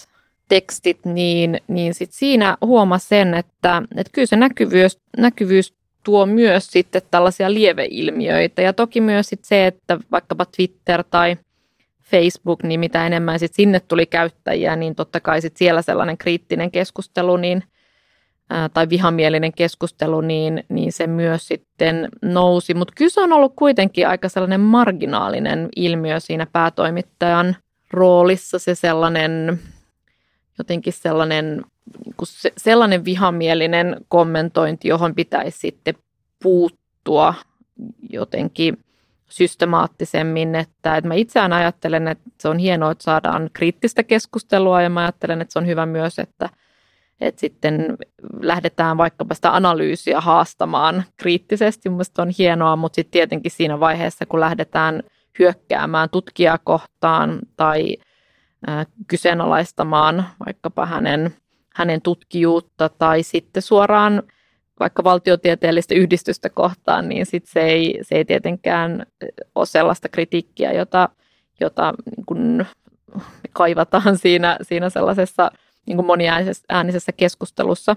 tekstit, 0.48 0.98
niin, 1.04 1.60
niin 1.68 1.94
sit 1.94 2.12
siinä 2.12 2.56
huomasi 2.60 3.08
sen, 3.08 3.34
että, 3.34 3.82
että 3.96 4.10
kyllä 4.12 4.26
se 4.26 4.36
näkyvyys, 4.36 4.98
näkyvyys 5.16 5.74
tuo 6.04 6.26
myös 6.26 6.66
sitten 6.66 7.02
tällaisia 7.10 7.54
lieveilmiöitä. 7.54 8.62
Ja 8.62 8.72
toki 8.72 9.00
myös 9.00 9.28
sit 9.28 9.44
se, 9.44 9.66
että 9.66 9.98
vaikkapa 10.12 10.44
Twitter 10.56 11.04
tai 11.10 11.36
Facebook, 12.10 12.62
niin 12.62 12.80
mitä 12.80 13.06
enemmän 13.06 13.38
sit 13.38 13.54
sinne 13.54 13.80
tuli 13.80 14.06
käyttäjiä, 14.06 14.76
niin 14.76 14.94
totta 14.94 15.20
kai 15.20 15.40
sit 15.40 15.56
siellä 15.56 15.82
sellainen 15.82 16.18
kriittinen 16.18 16.70
keskustelu 16.70 17.36
niin, 17.36 17.62
ää, 18.50 18.68
tai 18.68 18.88
vihamielinen 18.88 19.52
keskustelu, 19.52 20.20
niin, 20.20 20.64
niin 20.68 20.92
se 20.92 21.06
myös 21.06 21.48
sitten 21.48 22.08
nousi. 22.22 22.74
Mutta 22.74 22.94
kyllä 22.96 23.10
se 23.10 23.20
on 23.20 23.32
ollut 23.32 23.52
kuitenkin 23.56 24.08
aika 24.08 24.28
sellainen 24.28 24.60
marginaalinen 24.60 25.68
ilmiö 25.76 26.20
siinä 26.20 26.46
päätoimittajan 26.52 27.56
roolissa 27.94 28.58
se 28.58 28.74
sellainen, 28.74 29.60
jotenkin 30.58 30.92
sellainen, 30.92 31.64
niin 32.04 32.14
se, 32.24 32.52
sellainen 32.56 33.04
vihamielinen 33.04 33.96
kommentointi, 34.08 34.88
johon 34.88 35.14
pitäisi 35.14 35.58
sitten 35.58 35.94
puuttua 36.42 37.34
jotenkin 38.10 38.84
systemaattisemmin, 39.28 40.54
että, 40.54 40.96
että 40.96 41.08
mä 41.08 41.14
itse 41.14 41.40
ajattelen, 41.40 42.08
että 42.08 42.30
se 42.40 42.48
on 42.48 42.58
hienoa, 42.58 42.90
että 42.90 43.04
saadaan 43.04 43.50
kriittistä 43.52 44.02
keskustelua 44.02 44.82
ja 44.82 44.90
mä 44.90 45.00
ajattelen, 45.00 45.40
että 45.40 45.52
se 45.52 45.58
on 45.58 45.66
hyvä 45.66 45.86
myös, 45.86 46.18
että, 46.18 46.48
että 47.20 47.40
sitten 47.40 47.96
lähdetään 48.40 48.96
vaikkapa 48.96 49.34
sitä 49.34 49.56
analyysiä 49.56 50.20
haastamaan 50.20 51.04
kriittisesti. 51.16 51.88
Mielestäni 51.88 52.28
on 52.28 52.34
hienoa, 52.38 52.76
mutta 52.76 52.94
sitten 52.96 53.12
tietenkin 53.12 53.50
siinä 53.50 53.80
vaiheessa, 53.80 54.26
kun 54.26 54.40
lähdetään– 54.40 55.02
hyökkäämään 55.38 56.10
tutkijakohtaan 56.10 57.38
tai 57.56 57.96
kyseenalaistamaan 59.06 60.26
vaikkapa 60.46 60.86
hänen, 60.86 61.34
hänen 61.74 62.02
tutkijuutta 62.02 62.88
tai 62.88 63.22
sitten 63.22 63.62
suoraan 63.62 64.22
vaikka 64.80 65.04
valtiotieteellistä 65.04 65.94
yhdistystä 65.94 66.50
kohtaan, 66.50 67.08
niin 67.08 67.26
sit 67.26 67.46
se, 67.46 67.60
ei, 67.60 67.98
se 68.02 68.14
ei 68.14 68.24
tietenkään 68.24 69.06
ole 69.54 69.66
sellaista 69.66 70.08
kritiikkiä, 70.08 70.72
jota, 70.72 71.08
jota 71.60 71.94
niin 72.16 72.26
kun 72.26 72.66
kaivataan 73.52 74.18
siinä, 74.18 74.58
siinä 74.62 74.90
sellaisessa 74.90 75.50
niin 75.86 76.06
moniäänisessä 76.06 77.12
keskustelussa. 77.16 77.96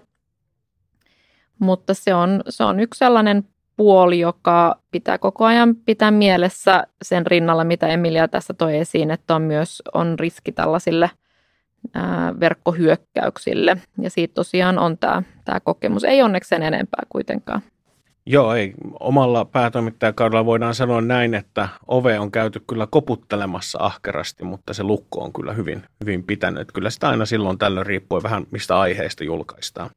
Mutta 1.59 1.93
se 1.93 2.13
on, 2.13 2.43
se 2.49 2.63
on 2.63 2.79
yksi 2.79 2.97
sellainen 2.97 3.43
puoli, 3.77 4.19
joka 4.19 4.75
pitää 4.91 5.17
koko 5.17 5.45
ajan 5.45 5.75
pitää 5.75 6.11
mielessä 6.11 6.87
sen 7.01 7.27
rinnalla, 7.27 7.63
mitä 7.63 7.87
Emilia 7.87 8.27
tässä 8.27 8.53
toi 8.53 8.77
esiin, 8.77 9.11
että 9.11 9.35
on 9.35 9.41
myös 9.41 9.83
on 9.93 10.19
riski 10.19 10.51
tällaisille 10.51 11.11
ää, 11.93 12.39
verkkohyökkäyksille. 12.39 13.77
Ja 14.01 14.09
siitä 14.09 14.33
tosiaan 14.33 14.79
on 14.79 14.97
tämä, 14.97 15.23
tämä 15.45 15.59
kokemus. 15.59 16.03
Ei 16.03 16.21
onneksi 16.21 16.49
sen 16.49 16.63
enempää 16.63 17.03
kuitenkaan. 17.09 17.61
Joo, 18.25 18.53
ei. 18.53 18.73
Omalla 18.99 19.45
päätoimittajakaudella 19.45 20.45
voidaan 20.45 20.75
sanoa 20.75 21.01
näin, 21.01 21.33
että 21.33 21.69
ove 21.87 22.19
on 22.19 22.31
käyty 22.31 22.61
kyllä 22.67 22.87
koputtelemassa 22.91 23.79
ahkerasti, 23.81 24.43
mutta 24.43 24.73
se 24.73 24.83
lukko 24.83 25.23
on 25.23 25.33
kyllä 25.33 25.53
hyvin, 25.53 25.83
hyvin 26.01 26.23
pitänyt. 26.23 26.71
Kyllä 26.71 26.89
sitä 26.89 27.09
aina 27.09 27.25
silloin 27.25 27.57
tällöin 27.57 27.85
riippuu 27.85 28.23
vähän 28.23 28.45
mistä 28.51 28.79
aiheesta 28.79 29.23
julkaistaan. 29.23 29.89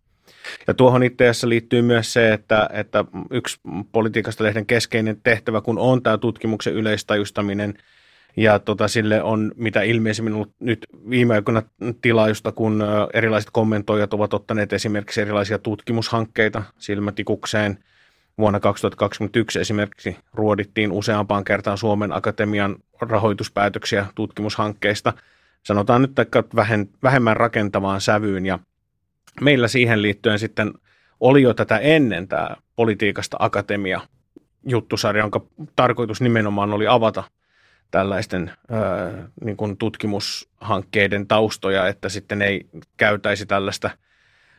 Ja 0.67 0.75
tuohon 0.75 1.03
itse 1.03 1.29
asiassa 1.29 1.49
liittyy 1.49 1.83
myös 1.83 2.13
se, 2.13 2.33
että, 2.33 2.71
että 2.73 3.05
yksi 3.31 3.61
politiikasta 3.93 4.45
lehden 4.45 4.67
keskeinen 4.67 5.21
tehtävä, 5.23 5.61
kun 5.61 5.79
on 5.79 6.03
tämä 6.03 6.19
tutkimuksen 6.19 6.75
yleistajustaminen, 6.75 7.75
ja 8.37 8.59
tota, 8.59 8.89
sille 8.89 9.23
on 9.23 9.53
mitä 9.57 9.83
ilmeisemmin 9.83 10.35
ollut 10.35 10.53
nyt 10.61 10.87
viime 11.11 11.35
aikoina 11.35 11.63
tilaajusta, 12.03 12.53
kun 12.53 12.85
erilaiset 13.15 13.51
kommentoijat 13.53 14.15
ovat 14.15 14.35
ottaneet 14.35 14.73
esimerkiksi 14.73 15.21
erilaisia 15.21 15.59
tutkimushankkeita 15.59 16.63
silmätikukseen. 16.79 17.79
Vuonna 18.39 18.61
2021 18.61 19.59
esimerkiksi 19.59 20.17
ruodittiin 20.35 20.93
useampaan 20.93 21.45
kertaan 21.45 21.79
Suomen 21.79 22.13
Akatemian 22.13 22.77
rahoituspäätöksiä 23.01 24.07
tutkimushankkeista. 24.15 25.13
Sanotaan 25.63 26.03
nyt 26.03 26.13
vähemmän 27.03 27.37
rakentavaan 27.37 28.01
sävyyn 28.01 28.47
ja 28.47 28.59
meillä 29.41 29.69
siihen 29.69 30.03
liittyen 30.03 30.39
sitten 30.39 30.73
oli 31.21 31.43
jo 31.43 31.55
tätä 31.55 31.79
ennen 31.79 32.29
tämä 32.29 32.57
Politiikasta 32.77 33.37
Akatemia 33.41 34.01
juttusarja, 34.69 35.23
jonka 35.23 35.41
tarkoitus 35.77 36.21
nimenomaan 36.21 36.73
oli 36.73 36.87
avata 36.87 37.25
tällaisten 37.91 38.53
ää, 38.71 39.29
niin 39.45 39.57
kuin 39.57 39.77
tutkimushankkeiden 39.77 41.27
taustoja, 41.27 41.89
että 41.89 42.09
sitten 42.09 42.43
ei 42.43 42.67
käytäisi 42.97 43.47
tällaista 43.47 43.91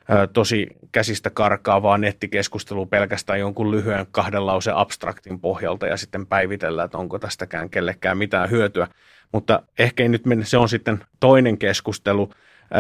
ää, 0.10 0.28
tosi 0.28 0.68
käsistä 0.92 1.30
karkaavaa 1.30 1.98
nettikeskustelua 1.98 2.86
pelkästään 2.86 3.40
jonkun 3.40 3.72
lyhyen 3.72 4.06
kahden 4.12 4.46
lause 4.46 4.72
abstraktin 4.76 5.40
pohjalta 5.40 5.88
ja 5.88 5.98
sitten 5.98 6.28
päivitellä, 6.28 6.84
että 6.84 6.98
onko 6.98 7.20
tästäkään 7.20 7.70
kellekään 7.70 8.18
mitään 8.18 8.50
hyötyä. 8.50 8.88
Mutta 9.32 9.64
ehkä 9.80 10.04
ei 10.04 10.10
nyt 10.10 10.26
mennä, 10.26 10.46
se 10.46 10.58
on 10.58 10.70
sitten 10.70 11.04
toinen 11.20 11.58
keskustelu. 11.58 12.32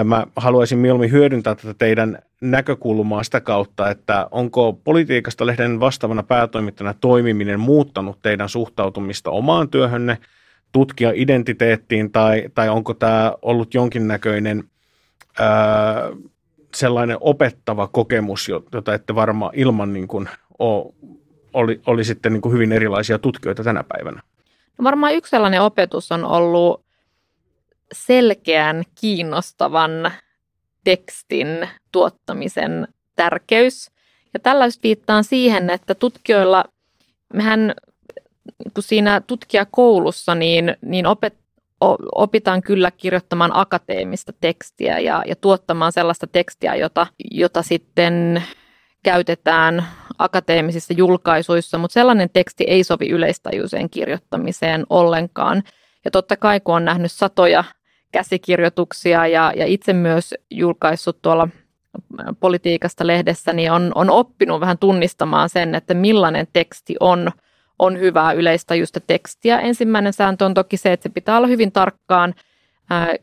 Mä 0.03 0.27
haluaisin 0.35 0.77
mieluummin 0.77 1.11
hyödyntää 1.11 1.55
tätä 1.55 1.73
teidän 1.73 2.19
näkökulmaa 2.41 3.23
sitä 3.23 3.41
kautta, 3.41 3.89
että 3.89 4.27
onko 4.31 4.73
politiikasta 4.73 5.45
lehden 5.45 5.79
vastaavana 5.79 6.23
päätoimittajana 6.23 6.93
toimiminen 7.01 7.59
muuttanut 7.59 8.19
teidän 8.21 8.49
suhtautumista 8.49 9.31
omaan 9.31 9.69
työhönne, 9.69 10.17
tutkia 10.71 11.11
identiteettiin 11.15 12.11
tai, 12.11 12.49
tai 12.53 12.69
onko 12.69 12.93
tämä 12.93 13.33
ollut 13.41 13.73
jonkinnäköinen 13.73 14.63
ää, 15.39 16.09
sellainen 16.75 17.17
opettava 17.19 17.87
kokemus, 17.87 18.49
jota 18.49 18.93
ette 18.93 19.15
varmaan 19.15 19.51
ilman 19.55 19.93
niin 19.93 20.07
kuin 20.07 20.29
ole, 20.59 20.93
oli, 21.53 21.81
oli 21.85 22.03
sitten 22.03 22.33
niin 22.33 22.41
kuin 22.41 22.53
hyvin 22.53 22.71
erilaisia 22.71 23.19
tutkijoita 23.19 23.63
tänä 23.63 23.83
päivänä? 23.83 24.21
No 24.77 24.83
varmaan 24.83 25.13
yksi 25.13 25.29
sellainen 25.29 25.61
opetus 25.61 26.11
on 26.11 26.25
ollut 26.25 26.80
selkeän, 27.91 28.83
kiinnostavan 29.01 30.11
tekstin 30.83 31.69
tuottamisen 31.91 32.87
tärkeys. 33.15 33.91
Ja 34.33 34.39
tällaiset 34.39 34.83
viittaan 34.83 35.23
siihen, 35.23 35.69
että 35.69 35.95
tutkijoilla, 35.95 36.65
mehän 37.33 37.73
kun 38.73 38.83
siinä 38.83 39.21
tutkijakoulussa, 39.27 40.35
niin, 40.35 40.77
niin 40.81 41.07
opet, 41.07 41.33
opitaan 42.15 42.61
kyllä 42.61 42.91
kirjoittamaan 42.91 43.51
akateemista 43.53 44.33
tekstiä 44.41 44.99
ja, 44.99 45.23
ja 45.27 45.35
tuottamaan 45.35 45.91
sellaista 45.91 46.27
tekstiä, 46.27 46.75
jota, 46.75 47.07
jota 47.31 47.61
sitten 47.61 48.43
käytetään 49.03 49.85
akateemisissa 50.17 50.93
julkaisuissa, 50.93 51.77
mutta 51.77 51.93
sellainen 51.93 52.29
teksti 52.33 52.63
ei 52.67 52.83
sovi 52.83 53.09
yleistajuiseen 53.09 53.89
kirjoittamiseen 53.89 54.83
ollenkaan. 54.89 55.63
Ja 56.05 56.11
totta 56.11 56.37
kai, 56.37 56.59
kun 56.59 56.75
on 56.75 56.85
nähnyt 56.85 57.11
satoja 57.11 57.63
käsikirjoituksia 58.11 59.27
ja, 59.27 59.53
ja 59.55 59.65
itse 59.65 59.93
myös 59.93 60.35
julkaissut 60.51 61.21
tuolla 61.21 61.47
politiikasta 62.39 63.07
lehdessä, 63.07 63.53
niin 63.53 63.71
on, 63.71 63.91
on 63.95 64.09
oppinut 64.09 64.59
vähän 64.59 64.77
tunnistamaan 64.77 65.49
sen, 65.49 65.75
että 65.75 65.93
millainen 65.93 66.47
teksti 66.53 66.95
on, 66.99 67.31
on 67.79 67.99
hyvää 67.99 68.31
yleistajuista 68.31 68.99
tekstiä. 68.99 69.59
Ensimmäinen 69.59 70.13
sääntö 70.13 70.45
on 70.45 70.53
toki 70.53 70.77
se, 70.77 70.93
että 70.93 71.03
se 71.03 71.09
pitää 71.09 71.37
olla 71.37 71.47
hyvin 71.47 71.71
tarkkaan, 71.71 72.33
ää, 72.89 73.15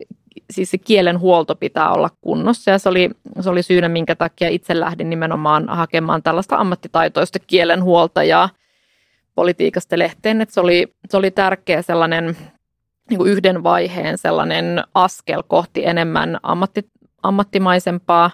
siis 0.51 0.71
se 0.71 0.77
kielen 0.77 1.19
huolto 1.19 1.55
pitää 1.55 1.91
olla 1.91 2.09
kunnossa 2.21 2.71
ja 2.71 2.79
se 2.79 2.89
oli, 2.89 3.09
se 3.39 3.49
oli 3.49 3.63
syynä, 3.63 3.89
minkä 3.89 4.15
takia 4.15 4.49
itse 4.49 4.79
lähdin 4.79 5.09
nimenomaan 5.09 5.69
hakemaan 5.69 6.23
tällaista 6.23 6.55
ammattitaitoista 6.55 7.39
kielenhuoltajaa 7.39 8.49
politiikasta 9.35 9.99
lehteen, 9.99 10.41
että 10.41 10.53
se 10.53 10.59
oli, 10.59 10.93
se 11.09 11.17
oli 11.17 11.31
tärkeä 11.31 11.81
sellainen 11.81 12.37
niin 13.09 13.17
kuin 13.17 13.31
yhden 13.31 13.63
vaiheen 13.63 14.17
sellainen 14.17 14.83
askel 14.93 15.43
kohti 15.47 15.85
enemmän 15.85 16.39
ammatti, 16.43 16.89
ammattimaisempaa 17.23 18.31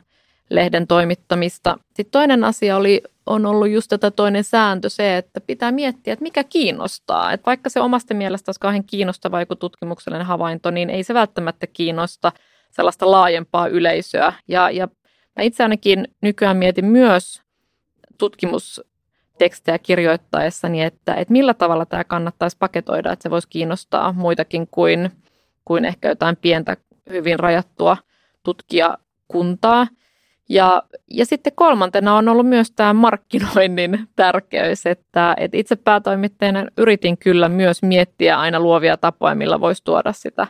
lehden 0.49 0.88
toimittamista. 0.88 1.77
Sitten 1.85 2.11
toinen 2.11 2.43
asia 2.43 2.77
oli, 2.77 3.01
on 3.25 3.45
ollut 3.45 3.69
just 3.69 3.89
tätä 3.89 4.11
toinen 4.11 4.43
sääntö 4.43 4.89
se, 4.89 5.17
että 5.17 5.41
pitää 5.41 5.71
miettiä, 5.71 6.13
että 6.13 6.23
mikä 6.23 6.43
kiinnostaa. 6.43 7.33
Että 7.33 7.45
vaikka 7.45 7.69
se 7.69 7.79
omasta 7.79 8.13
mielestä 8.13 8.49
olisi 8.49 8.59
kauhean 8.59 8.83
kiinnostava 8.83 9.39
joku 9.39 9.55
tutkimuksellinen 9.55 10.25
havainto, 10.27 10.71
niin 10.71 10.89
ei 10.89 11.03
se 11.03 11.13
välttämättä 11.13 11.67
kiinnosta 11.67 12.31
sellaista 12.71 13.11
laajempaa 13.11 13.67
yleisöä. 13.67 14.33
Ja, 14.47 14.69
ja 14.69 14.88
mä 15.35 15.43
itse 15.43 15.63
ainakin 15.63 16.07
nykyään 16.21 16.57
mietin 16.57 16.85
myös 16.85 17.41
tutkimustekstejä 19.35 19.79
kirjoittaessani, 19.79 20.83
että, 20.83 21.13
että 21.13 21.31
millä 21.31 21.53
tavalla 21.53 21.85
tämä 21.85 22.03
kannattaisi 22.03 22.57
paketoida, 22.59 23.11
että 23.11 23.23
se 23.23 23.29
voisi 23.29 23.47
kiinnostaa 23.49 24.13
muitakin 24.13 24.67
kuin, 24.71 25.11
kuin 25.65 25.85
ehkä 25.85 26.09
jotain 26.09 26.37
pientä, 26.37 26.77
hyvin 27.09 27.39
rajattua 27.39 27.97
tutkijakuntaa. 28.43 29.87
Ja, 30.49 30.83
ja 31.11 31.25
sitten 31.25 31.53
kolmantena 31.55 32.15
on 32.15 32.29
ollut 32.29 32.47
myös 32.47 32.71
tämä 32.71 32.93
markkinoinnin 32.93 34.07
tärkeys, 34.15 34.85
että, 34.85 35.33
että 35.37 35.57
itse 35.57 35.75
päätoimittajana 35.75 36.65
yritin 36.77 37.17
kyllä 37.17 37.49
myös 37.49 37.83
miettiä 37.83 38.39
aina 38.39 38.59
luovia 38.59 38.97
tapoja, 38.97 39.35
millä 39.35 39.59
voisi 39.59 39.83
tuoda 39.83 40.13
sitä 40.13 40.47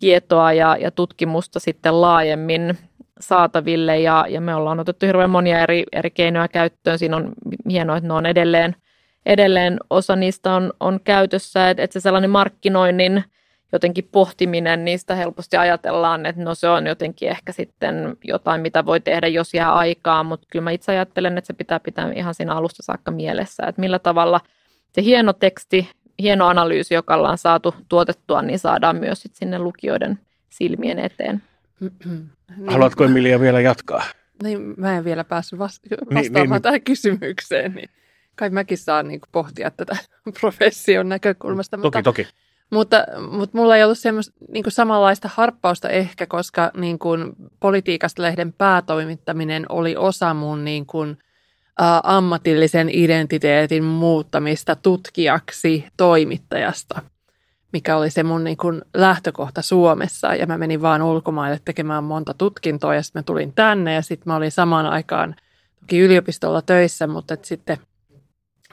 tietoa 0.00 0.52
ja, 0.52 0.76
ja 0.76 0.90
tutkimusta 0.90 1.60
sitten 1.60 2.00
laajemmin 2.00 2.78
saataville 3.20 4.00
ja, 4.00 4.26
ja 4.28 4.40
me 4.40 4.54
ollaan 4.54 4.80
otettu 4.80 5.06
hirveän 5.06 5.30
monia 5.30 5.60
eri, 5.60 5.84
eri 5.92 6.10
keinoja 6.10 6.48
käyttöön. 6.48 6.98
Siinä 6.98 7.16
on 7.16 7.32
hienoa, 7.70 7.96
että 7.96 8.08
ne 8.08 8.14
on 8.14 8.26
edelleen, 8.26 8.76
edelleen 9.26 9.78
osa 9.90 10.16
niistä 10.16 10.52
on, 10.52 10.72
on 10.80 11.00
käytössä, 11.04 11.70
että, 11.70 11.82
että 11.82 11.92
se 11.92 12.00
sellainen 12.00 12.30
markkinoinnin 12.30 13.24
jotenkin 13.72 14.08
pohtiminen, 14.12 14.84
niistä 14.84 15.14
helposti 15.14 15.56
ajatellaan, 15.56 16.26
että 16.26 16.42
no 16.42 16.54
se 16.54 16.68
on 16.68 16.86
jotenkin 16.86 17.28
ehkä 17.28 17.52
sitten 17.52 18.16
jotain, 18.24 18.60
mitä 18.60 18.86
voi 18.86 19.00
tehdä, 19.00 19.26
jos 19.26 19.54
jää 19.54 19.72
aikaa, 19.72 20.22
mutta 20.24 20.46
kyllä 20.50 20.62
mä 20.62 20.70
itse 20.70 20.92
ajattelen, 20.92 21.38
että 21.38 21.46
se 21.46 21.52
pitää 21.52 21.80
pitää 21.80 22.12
ihan 22.12 22.34
siinä 22.34 22.54
alusta 22.54 22.82
saakka 22.82 23.10
mielessä, 23.10 23.66
että 23.66 23.80
millä 23.80 23.98
tavalla 23.98 24.40
se 24.92 25.02
hieno 25.02 25.32
teksti, 25.32 25.88
hieno 26.18 26.46
analyysi, 26.46 26.94
joka 26.94 27.14
ollaan 27.14 27.38
saatu 27.38 27.74
tuotettua, 27.88 28.42
niin 28.42 28.58
saadaan 28.58 28.96
myös 28.96 29.22
sit 29.22 29.34
sinne 29.34 29.58
lukijoiden 29.58 30.18
silmien 30.50 30.98
eteen. 30.98 31.42
Niin. 32.56 32.68
Haluatko 32.72 33.04
Emilia 33.04 33.40
vielä 33.40 33.60
jatkaa? 33.60 34.02
Niin, 34.42 34.74
mä 34.76 34.96
en 34.96 35.04
vielä 35.04 35.24
päässyt 35.24 35.58
vastaamaan 35.58 36.06
niin, 36.10 36.32
niin, 36.32 36.50
niin, 36.50 36.62
tähän 36.62 36.82
kysymykseen, 36.82 37.74
niin 37.74 37.90
kai 38.36 38.50
mäkin 38.50 38.78
saan 38.78 39.08
niin 39.08 39.20
pohtia 39.32 39.70
tätä 39.70 39.96
profession 40.40 41.08
näkökulmasta. 41.08 41.76
Toki, 41.76 41.86
mutta, 41.86 42.02
toki. 42.02 42.26
Mutta, 42.70 43.06
mutta 43.30 43.58
mulla 43.58 43.76
ei 43.76 43.84
ollut 43.84 43.98
semmoista 43.98 44.34
niin 44.48 44.64
samanlaista 44.68 45.30
harppausta 45.34 45.88
ehkä, 45.88 46.26
koska 46.26 46.70
niin 46.76 46.98
kuin, 46.98 47.32
politiikasta 47.60 48.22
lehden 48.22 48.52
päätoimittaminen 48.52 49.66
oli 49.68 49.96
osa 49.96 50.34
mun 50.34 50.64
niin 50.64 50.86
kuin, 50.86 51.18
ä, 51.80 52.00
ammatillisen 52.02 52.88
identiteetin 52.92 53.84
muuttamista 53.84 54.76
tutkijaksi 54.76 55.84
toimittajasta, 55.96 57.02
mikä 57.72 57.96
oli 57.96 58.10
se 58.10 58.22
mun 58.22 58.44
niin 58.44 58.56
kuin, 58.56 58.82
lähtökohta 58.94 59.62
Suomessa. 59.62 60.34
Ja 60.34 60.46
mä 60.46 60.58
menin 60.58 60.82
vaan 60.82 61.02
ulkomaille 61.02 61.60
tekemään 61.64 62.04
monta 62.04 62.34
tutkintoa 62.34 62.94
ja 62.94 63.02
sitten 63.02 63.20
mä 63.20 63.22
tulin 63.22 63.52
tänne 63.52 63.94
ja 63.94 64.02
sitten 64.02 64.30
mä 64.30 64.36
olin 64.36 64.52
samaan 64.52 64.86
aikaan 64.86 65.34
toki 65.80 65.98
yliopistolla 65.98 66.62
töissä, 66.62 67.06
mutta 67.06 67.36
sitten 67.42 67.78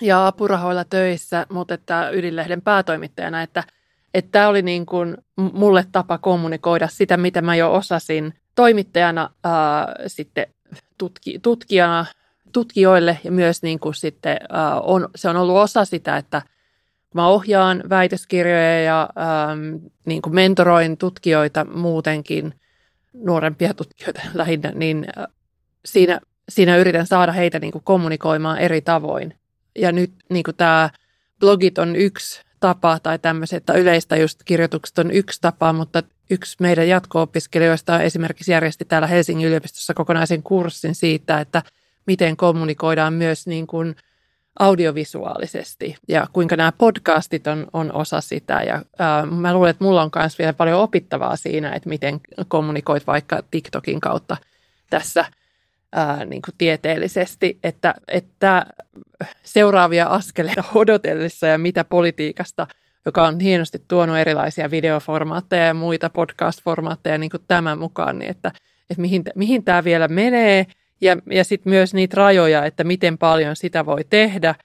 ja 0.02 0.28
apurahoilla 0.28 0.84
töissä, 0.84 1.46
mutta 1.50 1.74
että 1.74 2.10
Ydinlehden 2.10 2.62
päätoimittajana, 2.62 3.42
että– 3.42 3.64
että 4.18 4.32
tämä 4.32 4.48
oli 4.48 4.62
niin 4.62 4.86
kuin 4.86 5.18
mulle 5.36 5.86
tapa 5.92 6.18
kommunikoida 6.18 6.88
sitä, 6.88 7.18
mitä 7.18 7.42
mä 7.42 7.56
jo 7.56 7.74
osasin 7.74 8.34
toimittajana 8.56 9.30
ää, 9.44 9.96
sitten 10.08 10.48
tutki, 10.98 11.40
tutkijana, 11.40 12.06
tutkijoille 12.52 13.20
ja 13.24 13.32
myös 13.32 13.64
niin 13.64 13.80
kuin 13.80 13.96
sitten 13.96 14.38
ää, 14.50 14.80
on, 14.82 15.10
se 15.16 15.30
on 15.30 15.38
ollut 15.38 15.58
osa 15.58 15.86
sitä, 15.86 16.18
että 16.18 16.42
mä 17.22 17.28
ohjaan 17.28 17.84
väitöskirjoja 17.90 18.82
ja 18.82 19.10
ää, 19.16 19.56
niin 20.06 20.22
kuin 20.22 20.36
mentoroin 20.36 20.98
tutkijoita 20.98 21.66
muutenkin, 21.66 22.54
nuorempia 23.14 23.74
tutkijoita 23.74 24.22
lähinnä, 24.34 24.72
niin 24.76 25.06
ää, 25.16 25.28
siinä, 25.86 26.20
siinä 26.50 26.78
yritän 26.78 27.08
saada 27.08 27.32
heitä 27.32 27.60
niin 27.60 27.72
kuin 27.72 27.84
kommunikoimaan 27.84 28.58
eri 28.58 28.82
tavoin. 28.82 29.34
Ja 29.76 29.92
nyt 29.92 30.12
niin 30.30 30.44
kuin 30.44 30.56
tämä 30.56 30.90
blogit 31.40 31.78
on 31.78 31.96
yksi 31.96 32.42
tapa 32.60 33.00
tai 33.00 33.20
tämmöiset, 33.20 33.58
että 33.58 33.74
yleistä 33.74 34.16
just 34.16 34.44
kirjoitukset 34.46 35.00
on 35.00 35.12
yksi 35.12 35.42
tapa, 35.42 35.74
mutta 35.74 36.04
yksi 36.30 36.58
meidän 36.60 36.88
jatko-opiskelijoista 36.88 38.02
esimerkiksi 38.02 38.52
järjesti 38.52 38.86
täällä 38.86 39.08
Helsingin 39.08 39.48
yliopistossa 39.48 39.94
kokonaisen 39.94 40.44
kurssin 40.44 40.96
siitä, 40.96 41.40
että 41.40 41.64
miten 42.08 42.38
kommunikoidaan 42.38 43.14
myös 43.14 43.48
niin 43.48 43.68
kuin 43.68 43.96
audiovisuaalisesti 44.60 45.96
ja 46.08 46.28
kuinka 46.34 46.56
nämä 46.56 46.72
podcastit 46.72 47.48
on, 47.48 47.68
on 47.74 47.94
osa 47.94 48.22
sitä. 48.22 48.62
Ja 48.62 48.82
ää, 49.00 49.26
mä 49.26 49.54
luulen, 49.54 49.70
että 49.70 49.84
mulla 49.84 50.04
on 50.04 50.10
myös 50.16 50.40
vielä 50.40 50.54
paljon 50.54 50.82
opittavaa 50.82 51.36
siinä, 51.36 51.72
että 51.72 51.90
miten 51.90 52.20
kommunikoit 52.48 53.08
vaikka 53.08 53.44
TikTokin 53.52 54.00
kautta 54.00 54.38
tässä 54.90 55.26
ää, 55.92 56.26
niin 56.26 56.42
kuin 56.42 56.56
tieteellisesti, 56.58 57.60
että, 57.64 57.94
että 58.08 58.66
seuraavia 59.44 60.08
askeleita 60.08 60.64
odotellessa 60.76 61.48
ja 61.48 61.58
mitä 61.58 61.84
politiikasta, 61.84 62.68
joka 63.06 63.28
on 63.28 63.40
hienosti 63.40 63.84
tuonut 63.88 64.18
erilaisia 64.18 64.72
videoformaatteja 64.72 65.66
ja 65.66 65.74
muita 65.74 66.10
podcast-formaatteja 66.10 67.18
niin 67.18 67.30
kuin 67.30 67.44
tämän 67.48 67.80
mukaan, 67.80 68.20
niin 68.20 68.32
että, 68.32 68.52
että 68.90 69.02
mihin, 69.02 69.24
mihin 69.36 69.64
tämä 69.64 69.84
vielä 69.84 70.08
menee 70.08 70.66
ja, 71.02 71.18
ja 71.32 71.44
sitten 71.44 71.70
myös 71.70 71.94
niitä 71.94 72.18
rajoja, 72.18 72.66
että 72.66 72.84
miten 72.84 73.18
paljon 73.18 73.56
sitä 73.56 73.86
voi 73.86 74.04
tehdä. 74.10 74.56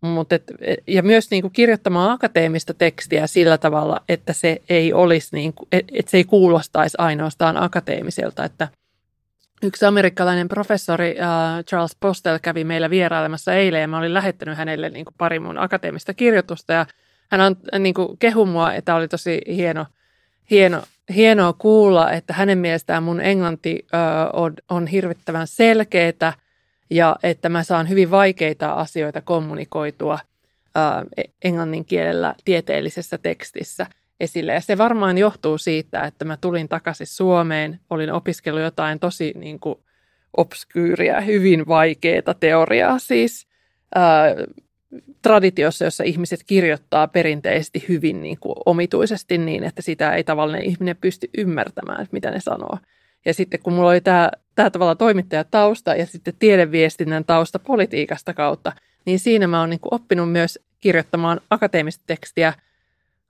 Mutta 0.00 0.34
et, 0.34 0.44
ja 0.86 1.02
myös 1.02 1.30
niin 1.30 1.42
kuin 1.42 1.52
kirjoittamaan 1.52 2.10
akateemista 2.10 2.74
tekstiä 2.74 3.26
sillä 3.26 3.58
tavalla, 3.58 4.00
että 4.08 4.32
se 4.32 4.62
ei 4.68 4.92
olisi 4.92 5.36
niin 5.36 5.52
kuin, 5.52 5.68
että 5.72 6.10
se 6.10 6.16
ei 6.16 6.24
kuulostaisi 6.24 6.96
ainoastaan 7.00 7.56
akateemiselta, 7.56 8.44
että 8.44 8.68
Yksi 9.62 9.84
amerikkalainen 9.84 10.48
professori 10.48 11.10
uh, 11.10 11.64
Charles 11.64 11.96
Postel 12.00 12.38
kävi 12.42 12.64
meillä 12.64 12.90
vierailemassa 12.90 13.54
eilen 13.54 13.80
ja 13.80 13.88
mä 13.88 13.98
olin 13.98 14.14
lähettänyt 14.14 14.58
hänelle 14.58 14.90
niin 14.90 15.04
kuin 15.04 15.14
pari 15.18 15.38
mun 15.38 15.58
akateemista 15.58 16.14
kirjoitusta 16.14 16.72
ja 16.72 16.86
hän 17.30 17.40
on 17.40 17.56
niin 17.78 17.94
kuin 17.94 18.18
kehu 18.18 18.46
mua, 18.46 18.74
että 18.74 18.94
oli 18.94 19.08
tosi 19.08 19.40
hieno, 19.46 19.86
hieno, 20.50 20.82
hienoa 21.14 21.52
kuulla, 21.52 22.12
että 22.12 22.32
hänen 22.32 22.58
mielestään 22.58 23.02
mun 23.02 23.20
englanti 23.20 23.78
uh, 23.84 24.40
on, 24.42 24.54
on 24.70 24.86
hirvittävän 24.86 25.46
selkeää 25.46 26.32
ja 26.90 27.16
että 27.22 27.48
mä 27.48 27.62
saan 27.62 27.88
hyvin 27.88 28.10
vaikeita 28.10 28.72
asioita 28.72 29.20
kommunikoitua 29.20 30.14
uh, 30.14 31.28
englannin 31.44 31.84
kielellä 31.84 32.34
tieteellisessä 32.44 33.18
tekstissä– 33.18 33.86
esille. 34.20 34.52
Ja 34.52 34.60
se 34.60 34.78
varmaan 34.78 35.18
johtuu 35.18 35.58
siitä, 35.58 36.00
että 36.00 36.24
mä 36.24 36.36
tulin 36.36 36.68
takaisin 36.68 37.06
Suomeen, 37.06 37.80
olin 37.90 38.12
opiskellut 38.12 38.62
jotain 38.62 38.98
tosi 38.98 39.32
niin 39.36 39.60
kuin 39.60 39.78
obskyyriä, 40.36 41.20
hyvin 41.20 41.68
vaikeaa 41.68 42.34
teoriaa 42.40 42.98
siis 42.98 43.46
ää, 43.94 44.24
traditiossa, 45.22 45.84
jossa 45.84 46.04
ihmiset 46.04 46.40
kirjoittaa 46.46 47.08
perinteisesti 47.08 47.84
hyvin 47.88 48.22
niin 48.22 48.38
kuin 48.40 48.54
omituisesti 48.66 49.38
niin, 49.38 49.64
että 49.64 49.82
sitä 49.82 50.14
ei 50.14 50.24
tavallinen 50.24 50.64
ihminen 50.64 50.96
pysty 50.96 51.30
ymmärtämään, 51.38 52.02
että 52.02 52.14
mitä 52.14 52.30
ne 52.30 52.40
sanoo. 52.40 52.78
Ja 53.24 53.34
sitten 53.34 53.60
kun 53.62 53.72
mulla 53.72 53.90
oli 53.90 54.00
tämä, 54.00 54.30
tämä 54.54 54.70
tavalla 54.70 54.94
toimittajatausta 54.94 55.94
ja 55.94 56.06
sitten 56.06 56.34
tiedeviestinnän 56.38 57.24
tausta 57.24 57.58
politiikasta 57.58 58.34
kautta, 58.34 58.72
niin 59.06 59.18
siinä 59.18 59.46
mä 59.46 59.60
oon 59.60 59.70
niin 59.70 59.80
kuin 59.80 59.94
oppinut 59.94 60.32
myös 60.32 60.58
kirjoittamaan 60.80 61.40
akateemista 61.50 62.04
tekstiä– 62.06 62.52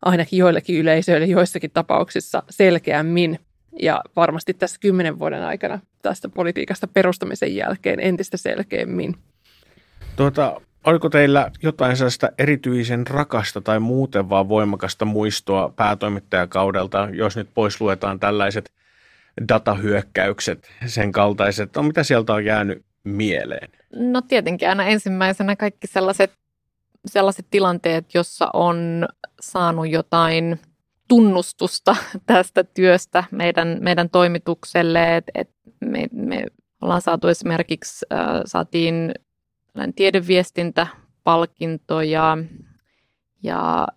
ainakin 0.02 0.38
joillekin 0.38 0.76
yleisöille 0.76 1.26
joissakin 1.26 1.70
tapauksissa 1.70 2.42
selkeämmin. 2.50 3.38
Ja 3.80 4.02
varmasti 4.16 4.54
tässä 4.54 4.80
kymmenen 4.80 5.18
vuoden 5.18 5.42
aikana 5.42 5.80
tästä 6.02 6.28
politiikasta 6.28 6.88
perustamisen 6.88 7.56
jälkeen 7.56 8.00
entistä 8.00 8.36
selkeämmin. 8.36 9.16
Tuota, 10.16 10.60
oliko 10.84 11.08
teillä 11.10 11.50
jotain 11.62 11.96
sellaista 11.96 12.28
erityisen 12.38 13.06
rakasta 13.06 13.60
tai 13.60 13.80
muuten 13.80 14.28
vaan 14.28 14.48
voimakasta 14.48 15.04
muistoa 15.04 15.72
päätoimittajakaudelta, 15.76 17.08
jos 17.12 17.36
nyt 17.36 17.48
pois 17.54 17.80
luetaan 17.80 18.20
tällaiset 18.20 18.72
datahyökkäykset, 19.48 20.70
sen 20.86 21.12
kaltaiset, 21.12 21.76
on 21.76 21.84
mitä 21.84 22.02
sieltä 22.02 22.34
on 22.34 22.44
jäänyt 22.44 22.84
mieleen? 23.04 23.70
No 23.96 24.20
tietenkin 24.20 24.68
aina 24.68 24.84
ensimmäisenä 24.84 25.56
kaikki 25.56 25.86
sellaiset 25.86 26.32
sellaiset 27.06 27.46
tilanteet, 27.50 28.14
jossa 28.14 28.50
on 28.52 29.08
saanut 29.40 29.90
jotain 29.90 30.60
tunnustusta 31.08 31.96
tästä 32.26 32.64
työstä 32.64 33.24
meidän, 33.30 33.78
meidän 33.80 34.10
toimitukselle. 34.10 35.16
Et, 35.16 35.24
et 35.34 35.50
me, 35.80 36.06
me 36.12 36.46
ollaan 36.80 37.02
saatu 37.02 37.28
esimerkiksi, 37.28 38.06
äh, 38.12 38.18
saatiin 38.44 39.14
tiedeviestintäpalkinto 39.96 42.00
ja, 42.00 42.38
ja 43.42 43.88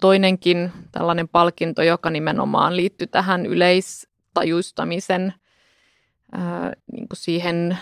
toinenkin 0.00 0.72
tällainen 0.92 1.28
palkinto, 1.28 1.82
joka 1.82 2.10
nimenomaan 2.10 2.76
liittyy 2.76 3.06
tähän 3.06 3.46
yleistajuistamisen 3.46 5.34
niin 6.92 7.08
kuin 7.08 7.16
siihen 7.16 7.78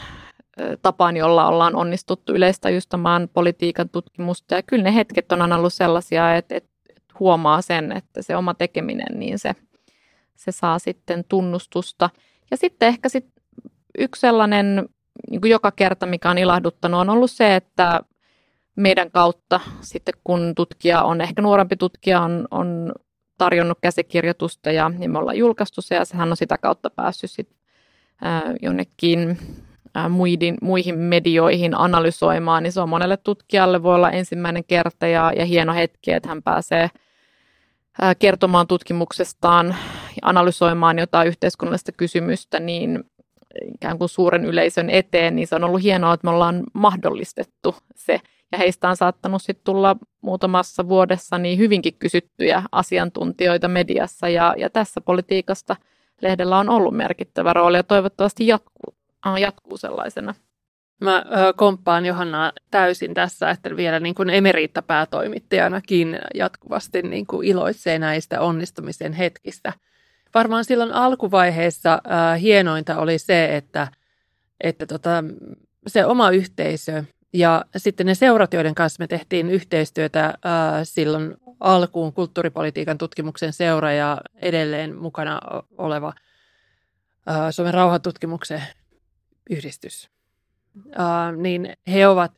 tapaan, 0.82 1.16
jolla 1.16 1.49
ollaan 1.49 1.76
onnistuttu 1.76 2.32
yleistajustamaan 2.32 3.28
politiikan 3.32 3.89
tutkimusta. 3.89 4.55
Ja 4.55 4.62
kyllä 4.62 4.85
ne 4.85 4.95
hetket 4.95 5.32
on 5.32 5.53
ollut 5.53 5.72
sellaisia, 5.72 6.37
että, 6.37 6.57
että 6.57 6.70
huomaa 7.20 7.62
sen, 7.62 7.93
että 7.93 8.22
se 8.22 8.37
oma 8.37 8.55
tekeminen, 8.55 9.18
niin 9.18 9.39
se, 9.39 9.55
se 10.35 10.53
saa 10.53 10.78
sitten 10.78 11.24
tunnustusta. 11.28 12.11
Ja 12.51 12.57
sitten 12.57 12.89
ehkä 12.89 13.09
sit 13.09 13.26
yksi 13.99 14.20
sellainen 14.20 14.89
niin 15.30 15.40
kuin 15.40 15.50
joka 15.50 15.70
kerta, 15.70 16.06
mikä 16.06 16.30
on 16.30 16.38
ilahduttanut, 16.38 17.00
on 17.00 17.10
ollut 17.10 17.30
se, 17.30 17.56
että 17.56 18.00
meidän 18.76 19.10
kautta 19.10 19.60
sitten 19.80 20.14
kun 20.24 20.52
tutkija 20.56 21.02
on, 21.02 21.20
ehkä 21.20 21.42
nuorempi 21.42 21.76
tutkija 21.76 22.20
on, 22.20 22.48
on 22.50 22.92
tarjonnut 23.38 23.78
käsikirjoitusta 23.80 24.70
ja, 24.70 24.88
niin 24.88 25.10
me 25.10 25.18
ollaan 25.18 25.38
julkaistu 25.38 25.82
se 25.82 25.94
ja 25.94 26.04
sehän 26.04 26.30
on 26.30 26.36
sitä 26.36 26.58
kautta 26.58 26.90
päässyt 26.90 27.30
sitten 27.30 27.58
jonnekin 28.62 29.38
muihin, 30.08 30.56
muihin 30.62 30.98
medioihin 30.98 31.78
analysoimaan, 31.78 32.62
niin 32.62 32.72
se 32.72 32.80
on 32.80 32.88
monelle 32.88 33.16
tutkijalle 33.16 33.82
voi 33.82 33.94
olla 33.94 34.10
ensimmäinen 34.10 34.64
kerta 34.64 35.06
ja, 35.06 35.32
ja 35.36 35.44
hieno 35.44 35.74
hetki, 35.74 36.12
että 36.12 36.28
hän 36.28 36.42
pääsee 36.42 36.90
kertomaan 38.18 38.66
tutkimuksestaan 38.66 39.66
ja 40.08 40.20
analysoimaan 40.22 40.98
jotain 40.98 41.28
yhteiskunnallista 41.28 41.92
kysymystä, 41.92 42.60
niin 42.60 43.04
ikään 43.74 43.98
kuin 43.98 44.09
suuren 44.09 44.44
yleisön 44.44 44.90
eteen, 44.90 45.36
niin 45.36 45.46
se 45.46 45.55
on 45.55 45.64
ollut 45.64 45.82
hienoa, 45.82 46.14
että 46.14 46.26
me 46.26 46.30
ollaan 46.30 46.62
mahdollistettu 46.72 47.76
se. 47.96 48.20
Ja 48.52 48.59
heistä 48.59 48.88
on 48.88 48.96
saattanut 48.96 49.42
sitten 49.42 49.64
tulla 49.64 49.96
muutamassa 50.20 50.88
vuodessa 50.88 51.38
niin 51.38 51.59
hyvinkin 51.59 51.94
kysyttyjä 51.98 52.62
asiantuntijoita 52.72 53.68
mediassa, 53.68 54.28
ja, 54.28 54.55
ja 54.59 54.70
tässä 54.70 55.00
politiikasta 55.00 55.76
lehdellä 56.22 56.59
on 56.59 56.68
ollut 56.68 56.96
merkittävä 56.96 57.52
rooli, 57.52 57.76
ja 57.76 57.82
toivottavasti 57.82 58.46
jatkuu, 58.46 58.94
jatkuu 59.40 59.76
sellaisena. 59.76 60.34
Mä 61.00 61.16
ö, 61.16 61.52
komppaan 61.57 62.07
Johanna 62.07 62.52
täysin 62.70 63.14
tässä, 63.14 63.50
että 63.50 63.76
vielä 63.76 64.00
niin 64.00 64.14
kuin 64.14 64.30
emeriitta-päätoimittajanakin 64.30 66.18
jatkuvasti 66.34 67.02
niin 67.02 67.26
kuin 67.26 67.48
iloitsee 67.48 67.98
näistä 67.98 68.40
onnistumisen 68.40 69.12
hetkistä– 69.12 69.72
varmaan 70.35 70.64
silloin 70.64 70.93
alkuvaiheessa 70.93 71.93
äh, 71.93 72.41
hienointa 72.41 72.99
oli 72.99 73.18
se, 73.18 73.57
että, 73.57 73.89
että 74.61 74.87
tota, 74.87 75.24
se 75.87 76.07
oma 76.07 76.30
yhteisö 76.30 77.05
ja 77.32 77.64
sitten 77.76 78.07
ne 78.07 78.14
seurat, 78.14 78.55
joiden 78.55 78.74
kanssa 78.74 79.03
me 79.03 79.07
tehtiin 79.07 79.51
yhteistyötä 79.51 80.24
äh, 80.24 80.35
silloin 80.82 81.35
alkuun 81.61 82.12
kulttuuripolitiikan 82.12 82.99
tutkimuksen 82.99 83.53
seura 83.53 83.93
ja 83.93 84.20
edelleen 84.35 84.97
mukana 84.97 85.41
oleva 85.78 86.12
äh, 87.28 87.37
Suomen 87.51 87.74
rauhatutkimuksen 87.74 88.62
yhdistys, 89.51 90.11
äh, 91.01 91.37
niin 91.37 91.76
he 91.93 92.09
ovat 92.09 92.32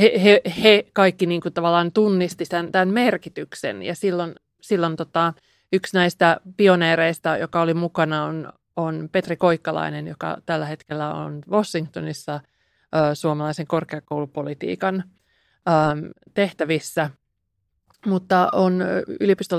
he, 0.00 0.12
he, 0.24 0.40
he 0.62 0.86
kaikki 0.92 1.26
niin 1.26 1.40
kuin 1.40 1.54
tavallaan 1.54 1.92
tunnisti 1.92 2.44
tämän, 2.44 2.72
tämän 2.72 2.88
merkityksen 2.88 3.82
ja 3.82 3.94
silloin, 3.94 4.34
silloin 4.60 4.96
tota, 4.96 5.32
Yksi 5.72 5.96
näistä 5.96 6.40
pioneereista, 6.56 7.36
joka 7.36 7.60
oli 7.60 7.74
mukana, 7.74 8.24
on, 8.24 8.52
on 8.76 9.08
Petri 9.12 9.36
Koikkalainen, 9.36 10.06
joka 10.06 10.38
tällä 10.46 10.66
hetkellä 10.66 11.14
on 11.14 11.42
Washingtonissa 11.50 12.34
ö, 12.34 13.14
suomalaisen 13.14 13.66
korkeakoulupolitiikan 13.66 15.04
ö, 15.68 16.12
tehtävissä, 16.34 17.10
mutta 18.06 18.48
on 18.52 18.84
yliopisto, 19.20 19.56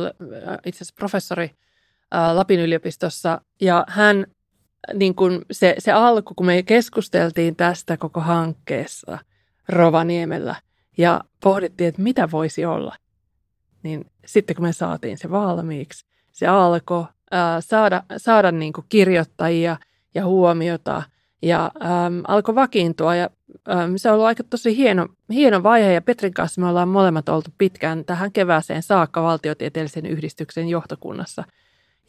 itse 0.65 0.77
asiassa 0.77 0.95
professori 0.97 1.51
ö, 1.51 2.35
Lapin 2.35 2.59
yliopistossa, 2.59 3.41
ja 3.61 3.85
hän 3.87 4.25
niin 4.93 5.15
kuin 5.15 5.41
se, 5.51 5.75
se 5.79 5.91
alku, 5.91 6.33
kun 6.33 6.45
me 6.45 6.63
keskusteltiin 6.63 7.55
tästä 7.55 7.97
koko 7.97 8.19
hankkeessa 8.19 9.17
Rovaniemellä 9.69 10.55
ja 10.97 11.21
pohdittiin, 11.43 11.87
että 11.87 12.01
mitä 12.01 12.31
voisi 12.31 12.65
olla, 12.65 12.95
niin 13.83 14.11
sitten 14.25 14.55
kun 14.55 14.65
me 14.65 14.73
saatiin 14.73 15.17
se 15.17 15.31
valmiiksi, 15.31 16.05
se 16.31 16.47
alkoi 16.47 17.05
ää, 17.31 17.61
saada, 17.61 18.03
saada 18.17 18.51
niin 18.51 18.73
kuin 18.73 18.85
kirjoittajia 18.89 19.77
ja 20.15 20.25
huomiota 20.25 21.03
ja 21.41 21.71
äm, 21.81 22.21
alkoi 22.27 22.55
vakiintua 22.55 23.15
ja 23.15 23.29
äm, 23.69 23.93
se 23.95 24.09
on 24.09 24.13
ollut 24.13 24.27
aika 24.27 24.43
tosi 24.43 24.77
hieno, 24.77 25.07
hieno 25.29 25.63
vaihe 25.63 25.93
ja 25.93 26.01
Petrin 26.01 26.33
kanssa 26.33 26.61
me 26.61 26.67
ollaan 26.67 26.87
molemmat 26.87 27.29
oltu 27.29 27.49
pitkään 27.57 28.05
tähän 28.05 28.31
kevääseen 28.31 28.83
saakka 28.83 29.23
valtiotieteellisen 29.23 30.05
yhdistyksen 30.05 30.69
johtokunnassa. 30.69 31.43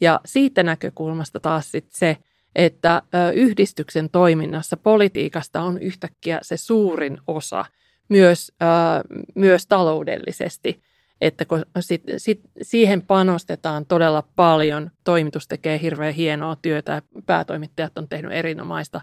Ja 0.01 0.19
siitä 0.25 0.63
näkökulmasta 0.63 1.39
taas 1.39 1.71
sit 1.71 1.85
se, 1.89 2.17
että 2.55 3.01
yhdistyksen 3.33 4.09
toiminnassa 4.09 4.77
politiikasta 4.77 5.61
on 5.61 5.77
yhtäkkiä 5.77 6.39
se 6.41 6.57
suurin 6.57 7.17
osa 7.27 7.65
myös, 8.09 8.51
myös 9.35 9.67
taloudellisesti– 9.67 10.79
että 11.23 11.45
kun 11.45 11.65
sit, 11.79 12.03
sit, 12.17 12.41
siihen 12.61 13.01
panostetaan 13.01 13.85
todella 13.85 14.23
paljon, 14.35 14.91
toimitus 15.03 15.47
tekee 15.47 15.81
hirveän 15.81 16.13
hienoa 16.13 16.57
työtä, 16.61 17.01
päätoimittajat 17.25 17.97
on 17.97 18.09
tehnyt 18.09 18.31
erinomaista 18.31 19.01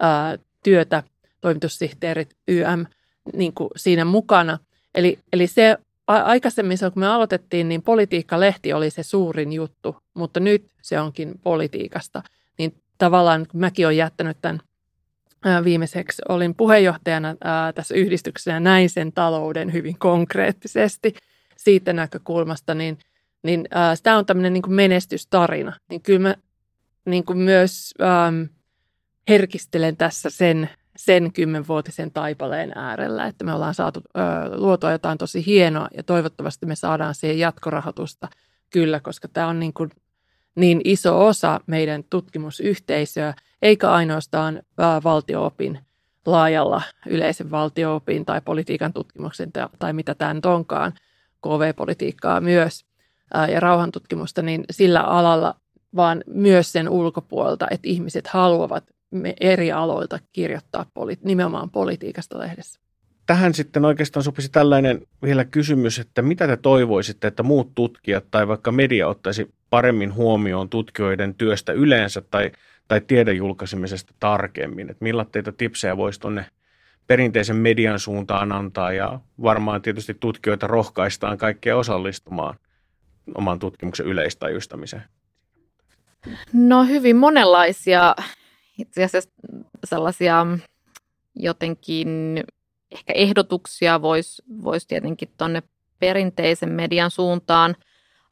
ää, 0.00 0.38
työtä, 0.64 1.02
toimitussihteerit, 1.40 2.36
YM, 2.48 2.86
niin 3.34 3.52
kuin 3.52 3.70
siinä 3.76 4.04
mukana. 4.04 4.58
Eli, 4.94 5.18
eli 5.32 5.46
se 5.46 5.76
aikaisemmin, 6.06 6.78
kun 6.92 7.00
me 7.00 7.06
aloitettiin, 7.06 7.68
niin 7.68 7.82
politiikka-lehti 7.82 8.72
oli 8.72 8.90
se 8.90 9.02
suurin 9.02 9.52
juttu, 9.52 9.96
mutta 10.14 10.40
nyt 10.40 10.66
se 10.82 11.00
onkin 11.00 11.34
politiikasta. 11.42 12.22
Niin 12.58 12.74
tavallaan, 12.98 13.46
kun 13.50 13.60
mäkin 13.60 13.86
olen 13.86 13.96
jättänyt 13.96 14.36
tämän 14.40 14.60
viimeiseksi, 15.64 16.22
olin 16.28 16.54
puheenjohtajana 16.54 17.36
ää, 17.44 17.72
tässä 17.72 17.94
yhdistyksessä 17.94 18.50
ja 18.50 18.60
näin 18.60 18.90
sen 18.90 19.12
talouden 19.12 19.72
hyvin 19.72 19.98
konkreettisesti– 19.98 21.14
siitä 21.66 21.92
näkökulmasta, 21.92 22.74
niin, 22.74 22.98
niin 23.42 23.68
äh, 23.76 23.98
tämä 24.02 24.18
on 24.18 24.26
tämmöinen 24.26 24.52
niin 24.52 24.74
menestystarina. 24.74 25.72
Niin 25.90 26.02
kyllä 26.02 26.28
mä 26.28 26.34
niin 27.04 27.24
kuin 27.24 27.38
myös 27.38 27.94
ähm, 28.02 28.42
herkistelen 29.28 29.96
tässä 29.96 30.30
sen, 30.30 30.70
sen 30.96 31.32
kymmenvuotisen 31.32 32.10
taipaleen 32.10 32.72
äärellä, 32.74 33.26
että 33.26 33.44
me 33.44 33.52
ollaan 33.52 33.74
saatu 33.74 34.00
äh, 34.18 34.24
luotua 34.58 34.92
jotain 34.92 35.18
tosi 35.18 35.46
hienoa 35.46 35.88
ja 35.96 36.02
toivottavasti 36.02 36.66
me 36.66 36.74
saadaan 36.74 37.14
siihen 37.14 37.38
jatkorahoitusta 37.38 38.28
kyllä, 38.70 39.00
koska 39.00 39.28
tämä 39.28 39.48
on 39.48 39.60
niin, 39.60 39.72
kuin 39.72 39.90
niin 40.54 40.80
iso 40.84 41.26
osa 41.26 41.60
meidän 41.66 42.04
tutkimusyhteisöä, 42.10 43.34
eikä 43.62 43.90
ainoastaan 43.90 44.56
äh, 44.56 45.04
valtioopin 45.04 45.78
laajalla 46.26 46.82
yleisen 47.06 47.50
valtioopin 47.50 48.24
tai 48.24 48.40
politiikan 48.40 48.92
tutkimuksen 48.92 49.52
tai, 49.52 49.68
tai 49.78 49.92
mitä 49.92 50.14
tämä 50.14 50.34
nyt 50.34 50.46
onkaan, 50.46 50.92
KV-politiikkaa 51.42 52.40
myös 52.40 52.84
ja 53.52 53.60
rauhantutkimusta, 53.60 54.42
niin 54.42 54.64
sillä 54.70 55.00
alalla, 55.00 55.54
vaan 55.96 56.24
myös 56.26 56.72
sen 56.72 56.88
ulkopuolelta, 56.88 57.66
että 57.70 57.88
ihmiset 57.88 58.26
haluavat 58.26 58.84
eri 59.40 59.72
aloilta 59.72 60.18
kirjoittaa 60.32 60.86
poli- 60.94 61.18
nimenomaan 61.24 61.70
politiikasta 61.70 62.38
lehdessä. 62.38 62.80
Tähän 63.26 63.54
sitten 63.54 63.84
oikeastaan 63.84 64.24
sopisi 64.24 64.48
tällainen 64.52 65.06
vielä 65.22 65.44
kysymys, 65.44 65.98
että 65.98 66.22
mitä 66.22 66.46
te 66.46 66.56
toivoisitte, 66.56 67.26
että 67.26 67.42
muut 67.42 67.74
tutkijat 67.74 68.24
tai 68.30 68.48
vaikka 68.48 68.72
media 68.72 69.08
ottaisi 69.08 69.54
paremmin 69.70 70.14
huomioon 70.14 70.68
tutkijoiden 70.68 71.34
työstä 71.34 71.72
yleensä 71.72 72.22
tai, 72.30 72.52
tai 72.88 73.00
tiedejulkaisemisesta 73.00 74.14
tarkemmin? 74.20 74.90
Että 74.90 75.04
millä 75.04 75.26
teitä 75.32 75.52
tipsejä 75.52 75.96
voisi 75.96 76.20
tuonne 76.20 76.46
perinteisen 77.06 77.56
median 77.56 77.98
suuntaan 77.98 78.52
antaa 78.52 78.92
ja 78.92 79.20
varmaan 79.42 79.82
tietysti 79.82 80.14
tutkijoita 80.14 80.66
rohkaistaan 80.66 81.38
kaikkea 81.38 81.76
osallistumaan 81.76 82.58
oman 83.34 83.58
tutkimuksen 83.58 84.06
yleistajustamiseen? 84.06 85.02
No 86.52 86.84
hyvin 86.84 87.16
monenlaisia 87.16 88.14
itse 88.78 89.04
asiassa 89.04 89.30
sellaisia 89.84 90.46
jotenkin 91.34 92.08
ehkä 92.90 93.12
ehdotuksia 93.12 94.02
voisi 94.02 94.42
vois 94.62 94.86
tietenkin 94.86 95.28
tuonne 95.38 95.62
perinteisen 95.98 96.68
median 96.68 97.10
suuntaan 97.10 97.76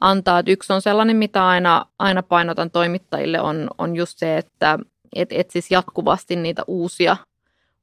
antaa. 0.00 0.38
Et 0.38 0.48
yksi 0.48 0.72
on 0.72 0.82
sellainen, 0.82 1.16
mitä 1.16 1.48
aina, 1.48 1.86
aina 1.98 2.22
painotan 2.22 2.70
toimittajille, 2.70 3.40
on, 3.40 3.70
on 3.78 3.96
just 3.96 4.18
se, 4.18 4.38
että 4.38 4.78
et 5.14 5.32
etsisi 5.32 5.74
jatkuvasti 5.74 6.36
niitä 6.36 6.62
uusia– 6.66 7.16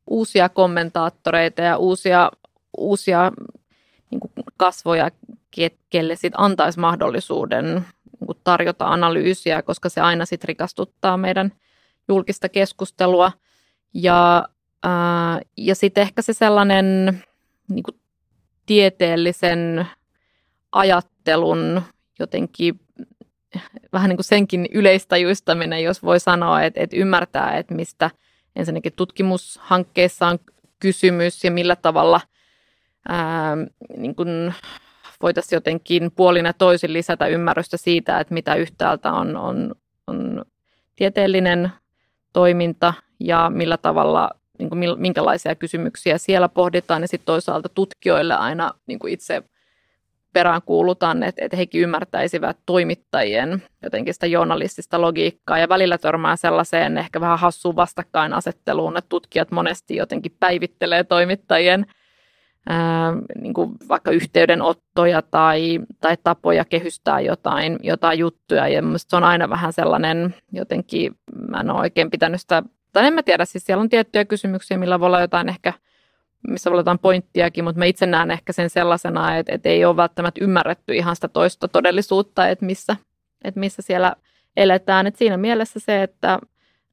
uusia 0.07 0.49
kommentaattoreita 0.49 1.61
ja 1.61 1.77
uusia, 1.77 2.31
uusia 2.77 3.31
niin 4.11 4.19
kuin 4.19 4.31
kasvoja, 4.57 5.11
kelle 5.89 6.15
sit 6.15 6.33
antaisi 6.37 6.79
mahdollisuuden 6.79 7.65
niin 8.19 8.27
kuin 8.27 8.37
tarjota 8.43 8.87
analyysiä, 8.87 9.61
koska 9.61 9.89
se 9.89 10.01
aina 10.01 10.25
sit 10.25 10.43
rikastuttaa 10.43 11.17
meidän 11.17 11.51
julkista 12.07 12.49
keskustelua. 12.49 13.31
Ja, 13.93 14.49
ja 15.57 15.75
sitten 15.75 16.01
ehkä 16.01 16.21
se 16.21 16.33
sellainen 16.33 17.21
niin 17.69 17.83
kuin 17.83 17.99
tieteellisen 18.65 19.87
ajattelun 20.71 21.81
jotenkin 22.19 22.79
vähän 23.93 24.09
niin 24.09 24.17
kuin 24.17 24.25
senkin 24.25 24.65
yleistajuistaminen, 24.71 25.83
jos 25.83 26.03
voi 26.03 26.19
sanoa, 26.19 26.61
että, 26.61 26.79
että 26.79 26.95
ymmärtää, 26.95 27.57
että 27.57 27.75
mistä 27.75 28.11
ensinnäkin 28.55 28.93
tutkimushankkeessa 28.95 30.27
on 30.27 30.39
kysymys 30.79 31.43
ja 31.43 31.51
millä 31.51 31.75
tavalla 31.75 32.21
ää, 33.09 33.57
niin 33.97 34.15
voitaisiin 35.21 35.57
jotenkin 35.57 36.11
puolin 36.15 36.45
ja 36.45 36.53
toisin 36.53 36.93
lisätä 36.93 37.27
ymmärrystä 37.27 37.77
siitä, 37.77 38.19
että 38.19 38.33
mitä 38.33 38.55
yhtäältä 38.55 39.13
on, 39.13 39.37
on, 39.37 39.75
on 40.07 40.45
tieteellinen 40.95 41.71
toiminta 42.33 42.93
ja 43.19 43.49
millä 43.49 43.77
tavalla, 43.77 44.29
niin 44.59 44.69
minkälaisia 44.97 45.55
kysymyksiä 45.55 46.17
siellä 46.17 46.49
pohditaan. 46.49 47.01
Ja 47.01 47.07
sitten 47.07 47.25
toisaalta 47.25 47.69
tutkijoille 47.69 48.33
aina 48.33 48.71
niin 48.87 48.99
itse 49.07 49.43
peräänkuulutan, 50.33 51.23
että, 51.23 51.45
että 51.45 51.57
hekin 51.57 51.81
ymmärtäisivät 51.81 52.57
toimittajien 52.65 53.63
jotenkin 53.83 54.13
sitä 54.13 54.25
journalistista 54.25 55.01
logiikkaa. 55.01 55.57
Ja 55.57 55.69
välillä 55.69 55.97
törmää 55.97 56.35
sellaiseen 56.35 56.97
ehkä 56.97 57.21
vähän 57.21 57.39
hassuun 57.39 57.75
vastakkainasetteluun, 57.75 58.97
että 58.97 59.09
tutkijat 59.09 59.51
monesti 59.51 59.95
jotenkin 59.95 60.35
päivittelee 60.39 61.03
toimittajien 61.03 61.85
ää, 62.69 63.13
niin 63.41 63.53
kuin 63.53 63.71
vaikka 63.89 64.11
yhteydenottoja 64.11 65.21
tai, 65.21 65.79
tai 66.01 66.17
tapoja 66.23 66.65
kehystää 66.65 67.19
jotain, 67.19 67.79
jotain 67.83 68.19
juttuja. 68.19 68.67
Ja 68.67 68.81
se 68.97 69.15
on 69.15 69.23
aina 69.23 69.49
vähän 69.49 69.73
sellainen 69.73 70.35
jotenkin, 70.51 71.15
mä 71.49 71.59
en 71.59 71.69
ole 71.69 71.79
oikein 71.79 72.11
pitänyt 72.11 72.41
sitä, 72.41 72.63
tai 72.93 73.05
en 73.05 73.13
mä 73.13 73.23
tiedä, 73.23 73.45
siis 73.45 73.65
siellä 73.65 73.81
on 73.81 73.89
tiettyjä 73.89 74.25
kysymyksiä, 74.25 74.77
millä 74.77 74.99
voi 74.99 75.07
olla 75.07 75.21
jotain 75.21 75.49
ehkä 75.49 75.73
missä 76.47 76.69
jotain 76.69 76.99
pointtiakin, 76.99 77.63
mutta 77.63 77.79
mä 77.79 77.85
itse 77.85 78.05
näen 78.05 78.31
ehkä 78.31 78.53
sen 78.53 78.69
sellaisena, 78.69 79.37
että, 79.37 79.55
että 79.55 79.69
ei 79.69 79.85
ole 79.85 79.97
välttämättä 79.97 80.43
ymmärretty 80.43 80.95
ihan 80.95 81.15
sitä 81.15 81.27
toista 81.27 81.67
todellisuutta, 81.67 82.47
että 82.47 82.65
missä, 82.65 82.95
että 83.43 83.59
missä 83.59 83.81
siellä 83.81 84.15
eletään. 84.57 85.07
Että 85.07 85.17
siinä 85.17 85.37
mielessä 85.37 85.79
se, 85.79 86.03
että 86.03 86.39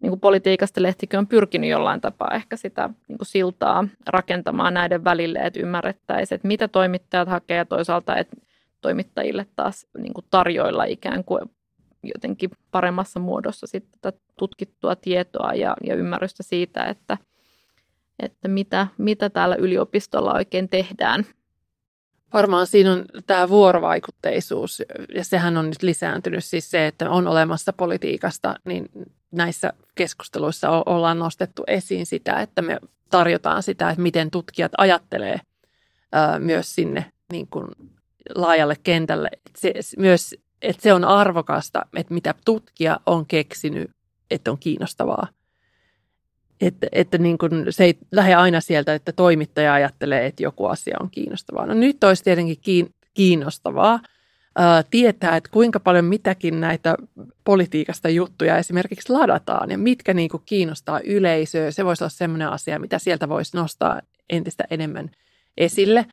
niin 0.01 0.11
kuin 0.11 0.21
politiikasta 0.21 0.83
lehtikin 0.83 1.19
on 1.19 1.27
pyrkinyt 1.27 1.71
jollain 1.71 2.01
tapaa 2.01 2.35
ehkä 2.35 2.57
sitä 2.57 2.91
niin 3.09 3.19
kuin 3.19 3.27
siltaa 3.27 3.89
rakentamaan 4.07 4.75
näiden 4.75 5.05
välille, 5.05 5.39
että 5.39 5.61
ymmärrettäisiin, 5.61 6.37
että 6.37 6.49
mitä 6.49 6.69
toimittajat 6.69 7.29
hakee 7.29 7.57
ja 7.57 7.65
toisaalta, 7.65 8.17
että 8.17 8.37
toimittajille 8.81 9.47
taas 9.57 9.87
niin 9.99 10.15
kuin 10.15 10.27
tarjoilla 10.31 10.85
ikään 10.85 11.25
kuin 11.25 11.41
jotenkin 12.03 12.51
paremmassa 12.71 13.21
muodossa 13.21 13.67
sitten 13.67 14.01
tätä 14.01 14.19
tutkittua 14.39 14.97
tietoa 14.97 15.55
ja, 15.55 15.77
ja 15.85 15.95
ymmärrystä 15.95 16.43
siitä, 16.43 16.85
että– 16.85 17.19
että 18.19 18.49
mitä, 18.49 18.87
mitä 18.99 19.31
täällä 19.31 19.57
yliopistolla 19.57 20.33
oikein 20.33 20.69
tehdään. 20.69 21.27
Varmaan 22.33 22.67
siinä 22.67 22.93
on 22.93 23.05
tämä 23.27 23.49
vuorovaikutteisuus, 23.49 24.83
ja 25.15 25.25
sehän 25.25 25.57
on 25.57 25.67
nyt 25.67 25.83
lisääntynyt 25.83 26.45
siis 26.45 26.71
se, 26.71 26.87
että 26.87 27.11
on 27.11 27.29
olemassa 27.29 27.73
politiikasta, 27.73 28.55
niin 28.65 28.89
näissä 29.31 29.73
keskusteluissa 29.95 30.71
ollaan 30.71 31.19
nostettu 31.19 31.65
esiin 31.67 32.07
sitä, 32.07 32.41
että 32.41 32.63
me 32.63 32.79
tarjotaan 33.11 33.63
sitä, 33.63 33.91
että 33.91 34.03
miten 34.03 34.31
tutkijat 34.31 34.73
ajattelee 34.79 35.41
myös 36.39 36.75
sinne 36.75 37.13
niin 37.33 37.47
kuin 37.47 37.67
laajalle 38.35 38.77
kentälle. 38.83 39.29
Se, 39.57 39.75
myös, 39.99 40.37
että 40.63 40.83
se 40.83 40.93
on 40.93 41.05
arvokasta, 41.05 41.87
että 41.97 42.15
mitä 42.15 42.35
tutkija 42.45 43.01
on 43.07 43.27
keksinyt, 43.27 43.91
että 44.31 44.51
on 44.51 44.59
kiinnostavaa. 44.59 45.29
Että, 46.61 46.87
että 46.93 47.19
niin 47.19 47.39
kuin 47.39 47.67
se 47.71 47.85
ei 47.85 47.99
lähde 48.13 48.35
aina 48.35 48.61
sieltä, 48.61 48.95
että 48.95 49.13
toimittaja 49.13 49.73
ajattelee, 49.73 50.27
että 50.27 50.43
joku 50.43 50.67
asia 50.67 50.97
on 51.01 51.11
kiinnostavaa. 51.11 51.67
No 51.67 51.75
nyt 51.75 52.05
olisi 52.05 52.25
tietenkin 52.25 52.95
kiinnostavaa 53.15 54.01
ää, 54.57 54.83
tietää, 54.91 55.37
että 55.37 55.51
kuinka 55.51 55.81
paljon 55.81 56.05
mitäkin 56.05 56.61
näitä 56.61 56.95
politiikasta 57.45 58.09
juttuja 58.09 58.59
esimerkiksi 58.59 59.13
ladataan 59.13 59.71
ja 59.71 59.79
mitkä 59.79 60.15
niin 60.15 60.29
kuin 60.29 60.43
kiinnostaa 60.47 61.01
yleisöä. 61.01 61.71
Se 61.71 61.85
voisi 61.85 62.05
olla 62.05 62.11
sellainen 62.11 62.49
asia, 62.49 62.79
mitä 62.79 62.99
sieltä 62.99 63.29
voisi 63.29 63.57
nostaa 63.57 64.01
entistä 64.31 64.65
enemmän 64.71 65.11
esille. 65.57 66.07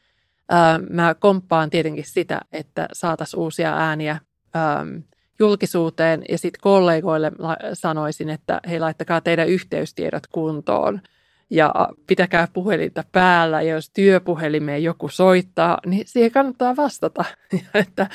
Ää, 0.50 0.80
mä 0.89 1.16
komppaan 1.20 1.70
tietenkin 1.70 2.06
sitä, 2.06 2.41
että 2.52 2.88
saataisiin 2.93 3.39
uusia 3.39 3.78
ääniä 3.78 4.20
ää, 4.54 4.86
julkisuuteen 5.40 6.24
ja 6.30 6.38
sitten 6.38 6.62
kollegoille 6.62 7.32
sanoisin, 7.74 8.30
että 8.30 8.60
hei 8.70 8.80
laittakaa 8.80 9.22
teidän 9.22 9.50
yhteystiedot 9.50 10.28
kuntoon 10.28 11.02
ja 11.50 11.74
pitäkää 12.08 12.48
puhelinta 12.54 13.04
päällä 13.12 13.62
ja 13.62 13.74
jos 13.74 13.90
työpuhelimeen 13.90 14.84
joku 14.84 15.10
soittaa, 15.10 15.80
niin 15.86 16.04
siihen 16.08 16.32
kannattaa 16.32 16.76
vastata. 16.76 17.26
että, 17.74 18.08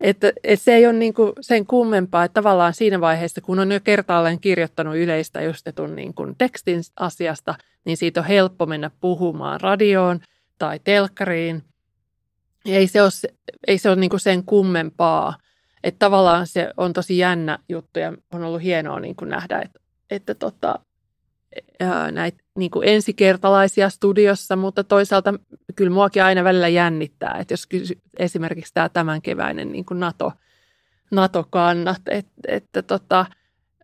että, 0.00 0.32
että 0.44 0.64
se 0.64 0.74
ei 0.74 0.86
ole 0.86 0.92
niin 0.92 1.14
kuin 1.14 1.32
sen 1.40 1.66
kummempaa, 1.66 2.24
että 2.24 2.34
tavallaan 2.34 2.74
siinä 2.74 3.00
vaiheessa, 3.00 3.40
kun 3.40 3.58
on 3.58 3.72
jo 3.72 3.80
kertaalleen 3.80 4.40
kirjoittanut 4.40 4.96
yleistä 4.96 5.42
justetun 5.42 5.96
niin 5.96 6.14
kuin 6.14 6.34
tekstin 6.38 6.80
asiasta, 6.96 7.54
niin 7.84 7.96
siitä 7.96 8.20
on 8.20 8.26
helppo 8.26 8.66
mennä 8.66 8.90
puhumaan 9.00 9.60
radioon 9.60 10.20
tai 10.58 10.80
telkkariin. 10.84 11.62
Ei 12.66 12.86
se 12.86 13.02
ole, 13.02 13.10
ei 13.66 13.78
se 13.78 13.88
ole 13.88 13.96
niin 13.96 14.10
kuin 14.10 14.20
sen 14.20 14.44
kummempaa 14.44 15.34
että 15.84 15.98
tavallaan 15.98 16.46
se 16.46 16.70
on 16.76 16.92
tosi 16.92 17.18
jännä 17.18 17.58
juttu 17.68 17.98
ja 17.98 18.12
on 18.32 18.44
ollut 18.44 18.62
hienoa 18.62 19.00
niin 19.00 19.16
kuin 19.16 19.28
nähdä, 19.28 19.60
että, 19.60 19.80
että 20.10 20.34
tota, 20.34 20.78
näitä 22.12 22.38
niin 22.58 22.70
kuin 22.70 22.88
ensikertalaisia 22.88 23.90
studiossa, 23.90 24.56
mutta 24.56 24.84
toisaalta 24.84 25.34
kyllä 25.76 25.90
muakin 25.90 26.24
aina 26.24 26.44
välillä 26.44 26.68
jännittää, 26.68 27.36
että 27.40 27.52
jos 27.52 27.66
kysy, 27.66 27.98
esimerkiksi 28.18 28.74
tämä 28.74 28.88
tämän 28.88 29.22
keväinen 29.22 29.72
niin 29.72 29.84
kuin 29.84 30.00
NATO, 30.00 30.32
NATO-kannat, 31.10 32.02
että, 32.10 32.32
että 32.48 32.82
tota, 32.82 33.26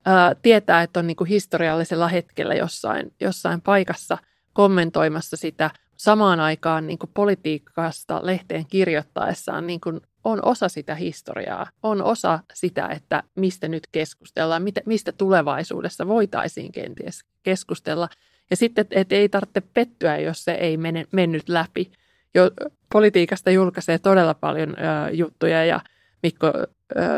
ää, 0.05 0.34
tietää, 0.34 0.82
että 0.82 1.01
on 1.01 1.07
niin 1.07 1.16
kuin 1.16 1.28
historiallisella 1.28 2.09
hetkellä 2.09 2.55
jossain, 2.55 3.12
jossain 3.20 3.61
paikassa 3.61 4.18
kommentoimassa 4.61 5.36
sitä, 5.36 5.70
samaan 5.96 6.40
aikaan 6.40 6.86
niin 6.86 6.98
kuin 6.98 7.11
politiikasta 7.14 8.20
lehteen 8.22 8.66
kirjoittaessaan 8.66 9.66
niin 9.66 9.80
kuin 9.80 10.00
on 10.24 10.44
osa 10.44 10.68
sitä 10.68 10.94
historiaa, 10.94 11.66
on 11.82 12.02
osa 12.02 12.38
sitä, 12.54 12.88
että 12.88 13.22
mistä 13.36 13.68
nyt 13.68 13.86
keskustellaan, 13.92 14.62
mistä 14.86 15.12
tulevaisuudessa 15.12 16.06
voitaisiin 16.06 16.72
kenties 16.72 17.24
keskustella. 17.42 18.08
Ja 18.50 18.56
sitten, 18.56 18.86
että 18.90 19.14
ei 19.14 19.28
tarvitse 19.28 19.62
pettyä, 19.74 20.18
jos 20.18 20.44
se 20.44 20.52
ei 20.52 20.76
mene, 20.76 21.06
mennyt 21.12 21.48
läpi. 21.48 21.90
Jo, 22.34 22.50
politiikasta 22.92 23.50
julkaisee 23.50 23.98
todella 23.98 24.34
paljon 24.34 24.70
ö, 24.70 25.11
juttuja 25.11 25.64
ja 25.64 25.80
Mikko, 26.22 26.46
ö, 26.46 26.64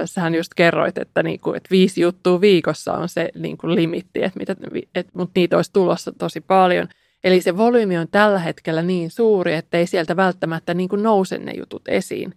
sähän 0.05 0.35
just 0.35 0.55
kerroit, 0.57 0.99
että, 0.99 1.23
niinku, 1.23 1.53
että 1.55 1.69
viisi 1.71 2.01
juttua 2.01 2.41
viikossa 2.41 2.93
on 2.93 3.09
se 3.09 3.29
niinku, 3.35 3.75
limitti, 3.75 4.25
että 4.25 4.39
mitä, 4.39 4.57
et, 4.95 5.09
mutta 5.15 5.33
niitä 5.35 5.57
olisi 5.57 5.73
tulossa 5.73 6.13
tosi 6.19 6.41
paljon. 6.41 6.89
Eli 7.25 7.41
se 7.41 7.57
volyymi 7.57 7.99
on 7.99 8.09
tällä 8.11 8.39
hetkellä 8.39 8.83
niin 8.83 9.11
suuri, 9.11 9.55
että 9.55 9.79
ei 9.79 9.87
sieltä 9.87 10.17
välttämättä 10.17 10.75
niinku, 10.75 10.97
nouse 10.97 11.39
ne 11.39 11.53
jutut 11.57 11.83
esiin. 11.89 12.35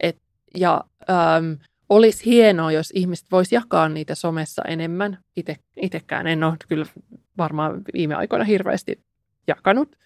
Et, 0.00 0.16
ja 0.56 0.84
äm, 1.10 1.58
olisi 1.88 2.24
hienoa, 2.24 2.72
jos 2.72 2.90
ihmiset 2.94 3.26
vois 3.32 3.52
jakaa 3.52 3.88
niitä 3.88 4.14
somessa 4.14 4.62
enemmän. 4.68 5.18
Ite, 5.36 5.56
itekään 5.76 6.26
en 6.26 6.44
ole 6.44 6.56
kyllä 6.68 6.86
varmaan 7.38 7.82
viime 7.92 8.14
aikoina 8.14 8.44
hirveästi 8.44 9.00
jakanut, 9.46 9.96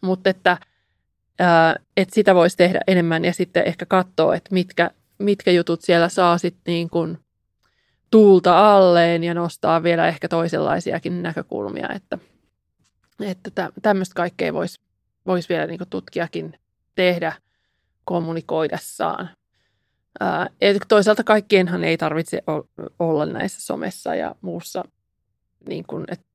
mutta 0.00 0.30
että, 0.30 0.58
että 1.96 2.14
sitä 2.14 2.34
voisi 2.34 2.56
tehdä 2.56 2.80
enemmän 2.86 3.24
ja 3.24 3.32
sitten 3.32 3.66
ehkä 3.66 3.86
katsoa, 3.86 4.34
että 4.34 4.54
mitkä, 4.54 4.90
mitkä 5.18 5.50
jutut 5.50 5.80
siellä 5.80 6.08
saa 6.08 6.38
sitten 6.38 6.72
niin 6.72 6.90
kuin 6.90 7.18
tuulta 8.10 8.74
alleen 8.74 9.24
ja 9.24 9.34
nostaa 9.34 9.82
vielä 9.82 10.08
ehkä 10.08 10.28
toisenlaisiakin 10.28 11.22
näkökulmia, 11.22 11.88
että, 11.94 12.18
että 13.22 13.70
tämmöistä 13.82 14.14
kaikkea 14.14 14.52
voisi 14.52 14.80
vois 15.26 15.48
vielä 15.48 15.66
niin 15.66 15.80
tutkijakin 15.90 16.58
tehdä 16.94 17.32
kommunikoidessaan. 18.04 19.30
Ää, 20.20 20.50
toisaalta 20.88 21.24
kaikkienhan 21.24 21.84
ei 21.84 21.98
tarvitse 21.98 22.42
olla 22.98 23.26
näissä 23.26 23.60
somessa 23.60 24.14
ja 24.14 24.34
muussa. 24.40 24.84
Niin 25.68 25.84
kuin, 25.86 26.04
että 26.08 26.26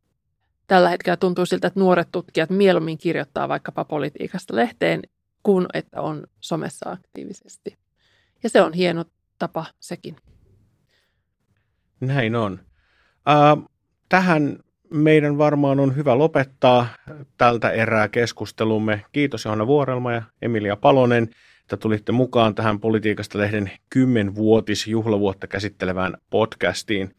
tällä 0.67 0.89
hetkellä 0.89 1.17
tuntuu 1.17 1.45
siltä, 1.45 1.67
että 1.67 1.79
nuoret 1.79 2.07
tutkijat 2.11 2.49
mieluummin 2.49 2.97
kirjoittaa 2.97 3.49
vaikkapa 3.49 3.85
politiikasta 3.85 4.55
lehteen, 4.55 5.01
kuin 5.43 5.65
että 5.73 6.01
on 6.01 6.27
somessa 6.39 6.89
aktiivisesti. 6.89 7.77
Ja 8.43 8.49
se 8.49 8.61
on 8.61 8.73
hieno 8.73 9.05
tapa 9.39 9.65
sekin. 9.79 10.15
Näin 11.99 12.35
on. 12.35 12.59
Äh, 13.29 13.69
tähän 14.09 14.59
meidän 14.89 15.37
varmaan 15.37 15.79
on 15.79 15.95
hyvä 15.95 16.17
lopettaa 16.17 16.87
tältä 17.37 17.69
erää 17.69 18.07
keskustelumme. 18.07 19.05
Kiitos 19.11 19.45
Johanna 19.45 19.67
Vuorelma 19.67 20.13
ja 20.13 20.21
Emilia 20.41 20.75
Palonen 20.75 21.29
että 21.65 21.77
tulitte 21.77 22.11
mukaan 22.11 22.55
tähän 22.55 22.79
Politiikasta-lehden 22.79 23.71
kymmenvuotisjuhlavuotta 23.89 25.47
käsittelevään 25.47 26.17
podcastiin. 26.29 27.15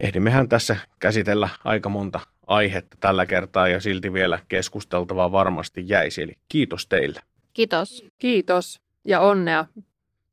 Ehdimmehän 0.00 0.48
tässä 0.48 0.76
käsitellä 1.00 1.48
aika 1.64 1.88
monta 1.88 2.20
aihetta 2.46 2.96
tällä 3.00 3.26
kertaa 3.26 3.68
ja 3.68 3.80
silti 3.80 4.12
vielä 4.12 4.38
keskusteltavaa 4.48 5.32
varmasti 5.32 5.84
jäisi. 5.86 6.22
Eli 6.22 6.32
kiitos 6.48 6.86
teille. 6.86 7.20
Kiitos. 7.52 8.04
Kiitos 8.18 8.80
ja 9.04 9.20
onnea 9.20 9.66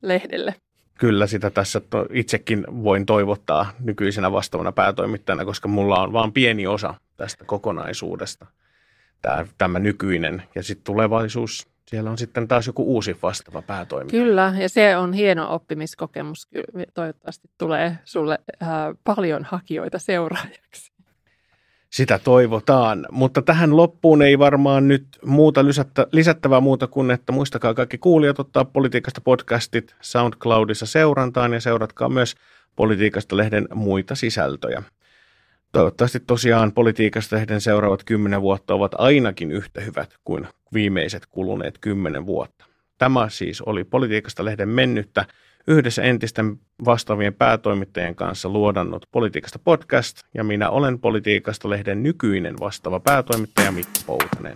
lehdelle. 0.01 0.55
Kyllä 1.01 1.27
sitä 1.27 1.49
tässä 1.49 1.79
to, 1.79 2.05
itsekin 2.13 2.65
voin 2.83 3.05
toivottaa 3.05 3.71
nykyisenä 3.79 4.31
vastaavana 4.31 4.71
päätoimittajana, 4.71 5.45
koska 5.45 5.67
mulla 5.67 6.03
on 6.03 6.13
vain 6.13 6.31
pieni 6.31 6.67
osa 6.67 6.93
tästä 7.17 7.45
kokonaisuudesta, 7.45 8.45
tämä, 9.21 9.45
tämä 9.57 9.79
nykyinen. 9.79 10.43
Ja 10.55 10.63
sitten 10.63 10.83
tulevaisuus, 10.83 11.67
siellä 11.87 12.11
on 12.11 12.17
sitten 12.17 12.47
taas 12.47 12.67
joku 12.67 12.83
uusi 12.83 13.17
vastaava 13.23 13.61
päätoimittaja. 13.61 14.23
Kyllä, 14.23 14.53
ja 14.57 14.69
se 14.69 14.97
on 14.97 15.13
hieno 15.13 15.53
oppimiskokemus. 15.53 16.47
Toivottavasti 16.93 17.49
tulee 17.57 17.97
sulle 18.05 18.39
äh, 18.63 18.69
paljon 19.03 19.43
hakijoita 19.43 19.99
seuraajaksi. 19.99 20.90
Sitä 21.91 22.19
toivotaan, 22.19 23.05
mutta 23.11 23.41
tähän 23.41 23.77
loppuun 23.77 24.21
ei 24.21 24.39
varmaan 24.39 24.87
nyt 24.87 25.07
muuta 25.25 25.65
lisättä, 25.65 26.07
lisättävää 26.11 26.59
muuta 26.59 26.87
kuin, 26.87 27.11
että 27.11 27.31
muistakaa 27.31 27.73
kaikki 27.73 27.97
kuulijat 27.97 28.39
ottaa 28.39 28.65
Politiikasta 28.65 29.21
podcastit 29.21 29.95
SoundCloudissa 30.01 30.85
seurantaan 30.85 31.53
ja 31.53 31.61
seuratkaa 31.61 32.09
myös 32.09 32.35
Politiikasta-lehden 32.75 33.67
muita 33.73 34.15
sisältöjä. 34.15 34.83
Toivottavasti 35.71 36.19
tosiaan 36.19 36.71
Politiikasta-lehden 36.71 37.61
seuraavat 37.61 38.03
kymmenen 38.03 38.41
vuotta 38.41 38.73
ovat 38.73 38.91
ainakin 38.97 39.51
yhtä 39.51 39.81
hyvät 39.81 40.13
kuin 40.23 40.47
viimeiset 40.73 41.25
kuluneet 41.25 41.77
kymmenen 41.77 42.25
vuotta. 42.25 42.65
Tämä 42.97 43.29
siis 43.29 43.61
oli 43.61 43.83
Politiikasta-lehden 43.83 44.69
mennyttä 44.69 45.25
yhdessä 45.67 46.01
entisten 46.01 46.59
vastaavien 46.85 47.33
päätoimittajien 47.33 48.15
kanssa 48.15 48.49
luodannut 48.49 49.05
Politiikasta 49.11 49.59
podcast, 49.59 50.19
ja 50.33 50.43
minä 50.43 50.69
olen 50.69 50.99
Politiikasta-lehden 50.99 52.03
nykyinen 52.03 52.59
vastaava 52.59 52.99
päätoimittaja 52.99 53.71
Mikko 53.71 53.99
Poutanen. 54.05 54.55